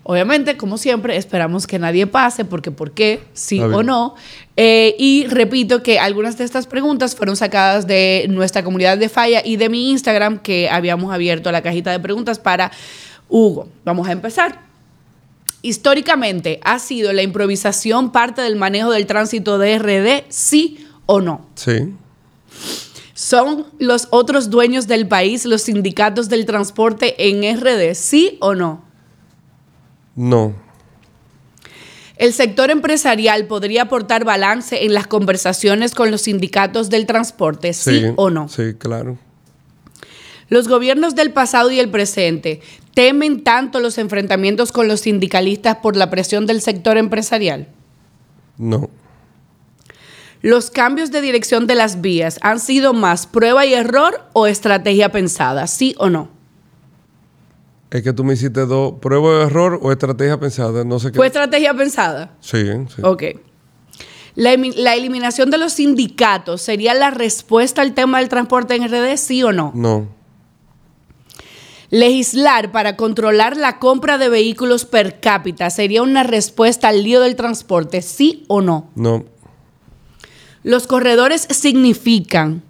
Obviamente, 0.02 0.56
como 0.56 0.78
siempre, 0.78 1.16
esperamos 1.16 1.66
que 1.66 1.78
nadie 1.78 2.06
pase, 2.06 2.44
porque 2.44 2.70
¿por 2.70 2.92
qué? 2.92 3.20
Sí 3.34 3.60
o 3.60 3.82
no. 3.82 4.14
Eh, 4.56 4.96
y 4.98 5.26
repito 5.26 5.82
que 5.82 5.98
algunas 5.98 6.38
de 6.38 6.44
estas 6.44 6.66
preguntas 6.66 7.14
fueron 7.14 7.36
sacadas 7.36 7.86
de 7.86 8.26
nuestra 8.30 8.64
comunidad 8.64 8.98
de 8.98 9.08
falla 9.08 9.42
y 9.44 9.56
de 9.56 9.68
mi 9.68 9.90
Instagram, 9.90 10.38
que 10.38 10.68
habíamos 10.70 11.12
abierto 11.12 11.52
la 11.52 11.62
cajita 11.62 11.92
de 11.92 12.00
preguntas 12.00 12.38
para 12.38 12.72
Hugo. 13.28 13.68
Vamos 13.84 14.08
a 14.08 14.12
empezar 14.12 14.69
históricamente 15.62 16.60
ha 16.64 16.78
sido 16.78 17.12
la 17.12 17.22
improvisación 17.22 18.12
parte 18.12 18.42
del 18.42 18.56
manejo 18.56 18.90
del 18.90 19.06
tránsito 19.06 19.58
de 19.58 19.78
RD, 19.78 20.24
sí 20.28 20.86
o 21.06 21.20
no? 21.20 21.46
Sí. 21.54 21.94
¿Son 23.14 23.66
los 23.78 24.08
otros 24.10 24.48
dueños 24.48 24.86
del 24.86 25.06
país 25.06 25.44
los 25.44 25.62
sindicatos 25.62 26.28
del 26.28 26.46
transporte 26.46 27.28
en 27.28 27.42
RD, 27.58 27.94
sí 27.94 28.38
o 28.40 28.54
no? 28.54 28.82
No. 30.16 30.54
¿El 32.16 32.32
sector 32.34 32.70
empresarial 32.70 33.46
podría 33.46 33.82
aportar 33.82 34.24
balance 34.24 34.84
en 34.84 34.92
las 34.92 35.06
conversaciones 35.06 35.94
con 35.94 36.10
los 36.10 36.22
sindicatos 36.22 36.90
del 36.90 37.06
transporte, 37.06 37.72
sí, 37.72 38.04
o 38.16 38.28
no? 38.28 38.48
Sí, 38.48 38.74
claro. 38.78 39.18
Los 40.50 40.68
gobiernos 40.68 41.14
del 41.14 41.32
pasado 41.32 41.70
y 41.70 41.78
el 41.78 41.88
presente 41.88 42.60
temen 42.92 43.42
tanto 43.44 43.80
los 43.80 43.96
enfrentamientos 43.98 44.72
con 44.72 44.88
los 44.88 45.00
sindicalistas 45.00 45.76
por 45.76 45.96
la 45.96 46.10
presión 46.10 46.44
del 46.44 46.60
sector 46.60 46.98
empresarial? 46.98 47.68
No. 48.58 48.90
¿Los 50.42 50.70
cambios 50.70 51.10
de 51.10 51.20
dirección 51.20 51.66
de 51.66 51.76
las 51.76 52.00
vías 52.00 52.38
han 52.42 52.58
sido 52.60 52.92
más 52.92 53.26
prueba 53.26 53.64
y 53.64 53.74
error 53.74 54.22
o 54.32 54.46
estrategia 54.46 55.12
pensada? 55.12 55.66
¿Sí 55.66 55.94
o 55.98 56.10
no? 56.10 56.28
Es 57.90 58.02
que 58.02 58.12
tú 58.12 58.24
me 58.24 58.34
hiciste 58.34 58.66
dos, 58.66 58.94
prueba 59.00 59.38
y 59.38 59.42
error 59.46 59.78
o 59.82 59.92
estrategia 59.92 60.38
pensada, 60.38 60.84
no 60.84 60.98
sé 60.98 61.12
qué. 61.12 61.16
¿Fue 61.16 61.26
estrategia 61.26 61.74
pensada? 61.74 62.32
Sí, 62.40 62.64
sí. 62.94 63.02
Ok. 63.02 63.22
La, 64.34 64.56
la, 64.56 64.94
eliminación 64.94 65.50
de 65.50 65.58
los 65.58 65.74
sindicatos 65.74 66.62
sería 66.62 66.94
la 66.94 67.10
respuesta 67.10 67.82
al 67.82 67.94
tema 67.94 68.20
del 68.20 68.28
transporte 68.28 68.76
en 68.76 68.88
RD, 68.88 69.16
sí 69.16 69.42
o 69.42 69.52
no? 69.52 69.72
No. 69.74 70.19
Legislar 71.90 72.70
para 72.70 72.96
controlar 72.96 73.56
la 73.56 73.78
compra 73.78 74.16
de 74.16 74.28
vehículos 74.28 74.84
per 74.84 75.18
cápita 75.20 75.70
sería 75.70 76.02
una 76.02 76.22
respuesta 76.22 76.88
al 76.88 77.02
lío 77.02 77.20
del 77.20 77.34
transporte, 77.34 78.00
sí 78.00 78.44
o 78.46 78.60
no? 78.60 78.90
No. 78.94 79.24
Los 80.62 80.86
corredores 80.86 81.48
significan 81.50 82.62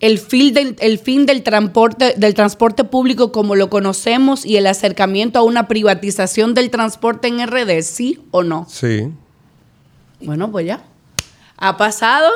el 0.00 0.18
fin, 0.18 0.54
del, 0.54 0.76
el 0.80 0.98
fin 0.98 1.26
del, 1.26 1.42
transporte, 1.42 2.14
del 2.16 2.34
transporte 2.34 2.84
público 2.84 3.32
como 3.32 3.56
lo 3.56 3.70
conocemos 3.70 4.44
y 4.44 4.56
el 4.56 4.66
acercamiento 4.66 5.38
a 5.38 5.42
una 5.42 5.66
privatización 5.66 6.54
del 6.54 6.70
transporte 6.70 7.28
en 7.28 7.44
RD, 7.44 7.82
¿sí 7.82 8.20
o 8.30 8.42
no? 8.42 8.66
Sí. 8.68 9.10
Bueno, 10.20 10.50
pues 10.50 10.66
ya. 10.66 10.84
Ha 11.60 11.76
pasado. 11.76 12.30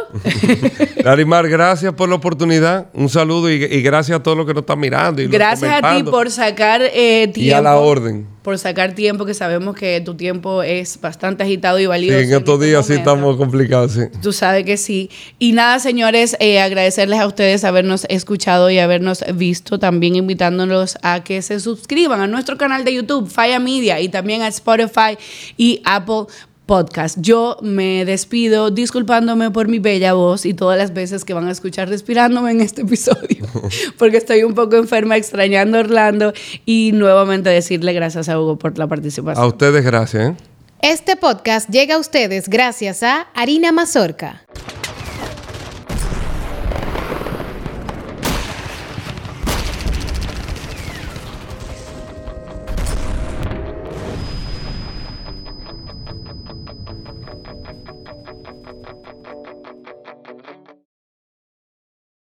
Larimar, 1.04 1.48
gracias 1.48 1.94
por 1.94 2.08
la 2.08 2.16
oportunidad. 2.16 2.88
Un 2.92 3.08
saludo 3.08 3.50
y, 3.50 3.58
gracias 3.82 4.18
a 4.18 4.22
todos 4.22 4.36
los 4.36 4.46
que 4.46 4.52
nos 4.52 4.62
están 4.62 4.80
mirando. 4.80 5.22
Y 5.22 5.28
gracias 5.28 5.80
a 5.82 5.94
ti 5.94 6.02
por 6.02 6.30
sacar 6.30 6.82
eh, 6.82 7.30
tiempo. 7.32 7.40
Y 7.40 7.52
a 7.52 7.62
la 7.62 7.76
orden. 7.76 8.26
Por 8.42 8.58
sacar 8.58 8.94
tiempo, 8.96 9.24
que 9.24 9.34
sabemos 9.34 9.76
que 9.76 10.00
tu 10.00 10.16
tiempo 10.16 10.64
es 10.64 11.00
bastante 11.00 11.44
agitado 11.44 11.78
y 11.78 11.86
valioso. 11.86 12.18
Sí, 12.18 12.24
en 12.24 12.32
estos 12.36 12.54
este 12.54 12.66
días 12.66 12.86
sí 12.86 12.94
estamos 12.94 13.36
complicados, 13.36 13.92
sí. 13.92 14.00
Tú 14.20 14.32
sabes 14.32 14.64
que 14.64 14.76
sí. 14.76 15.08
Y 15.38 15.52
nada, 15.52 15.78
señores, 15.78 16.36
eh, 16.40 16.60
agradecerles 16.60 17.20
a 17.20 17.28
ustedes 17.28 17.62
habernos 17.62 18.04
escuchado 18.08 18.70
y 18.70 18.80
habernos 18.80 19.24
visto. 19.34 19.78
También 19.78 20.16
invitándolos 20.16 20.98
a 21.02 21.22
que 21.22 21.40
se 21.42 21.60
suscriban 21.60 22.20
a 22.20 22.26
nuestro 22.26 22.58
canal 22.58 22.84
de 22.84 22.94
YouTube, 22.94 23.30
Faya 23.30 23.60
Media, 23.60 24.00
y 24.00 24.08
también 24.08 24.42
a 24.42 24.48
Spotify 24.48 25.16
y 25.56 25.80
Apple 25.84 26.26
podcast. 26.72 27.18
Yo 27.20 27.58
me 27.60 28.06
despido 28.06 28.70
disculpándome 28.70 29.50
por 29.50 29.68
mi 29.68 29.78
bella 29.78 30.14
voz 30.14 30.46
y 30.46 30.54
todas 30.54 30.78
las 30.78 30.94
veces 30.94 31.22
que 31.22 31.34
van 31.34 31.46
a 31.46 31.50
escuchar 31.50 31.90
respirándome 31.90 32.50
en 32.50 32.62
este 32.62 32.80
episodio, 32.80 33.46
porque 33.98 34.16
estoy 34.16 34.42
un 34.42 34.54
poco 34.54 34.76
enferma 34.76 35.18
extrañando 35.18 35.76
a 35.76 35.80
Orlando 35.80 36.32
y 36.64 36.92
nuevamente 36.94 37.50
decirle 37.50 37.92
gracias 37.92 38.30
a 38.30 38.40
Hugo 38.40 38.56
por 38.56 38.78
la 38.78 38.86
participación. 38.86 39.44
A 39.44 39.46
ustedes 39.46 39.84
gracias. 39.84 40.30
¿eh? 40.30 40.34
Este 40.80 41.16
podcast 41.16 41.68
llega 41.68 41.96
a 41.96 41.98
ustedes 41.98 42.48
gracias 42.48 43.02
a 43.02 43.26
Harina 43.34 43.70
Mazorca 43.70 44.40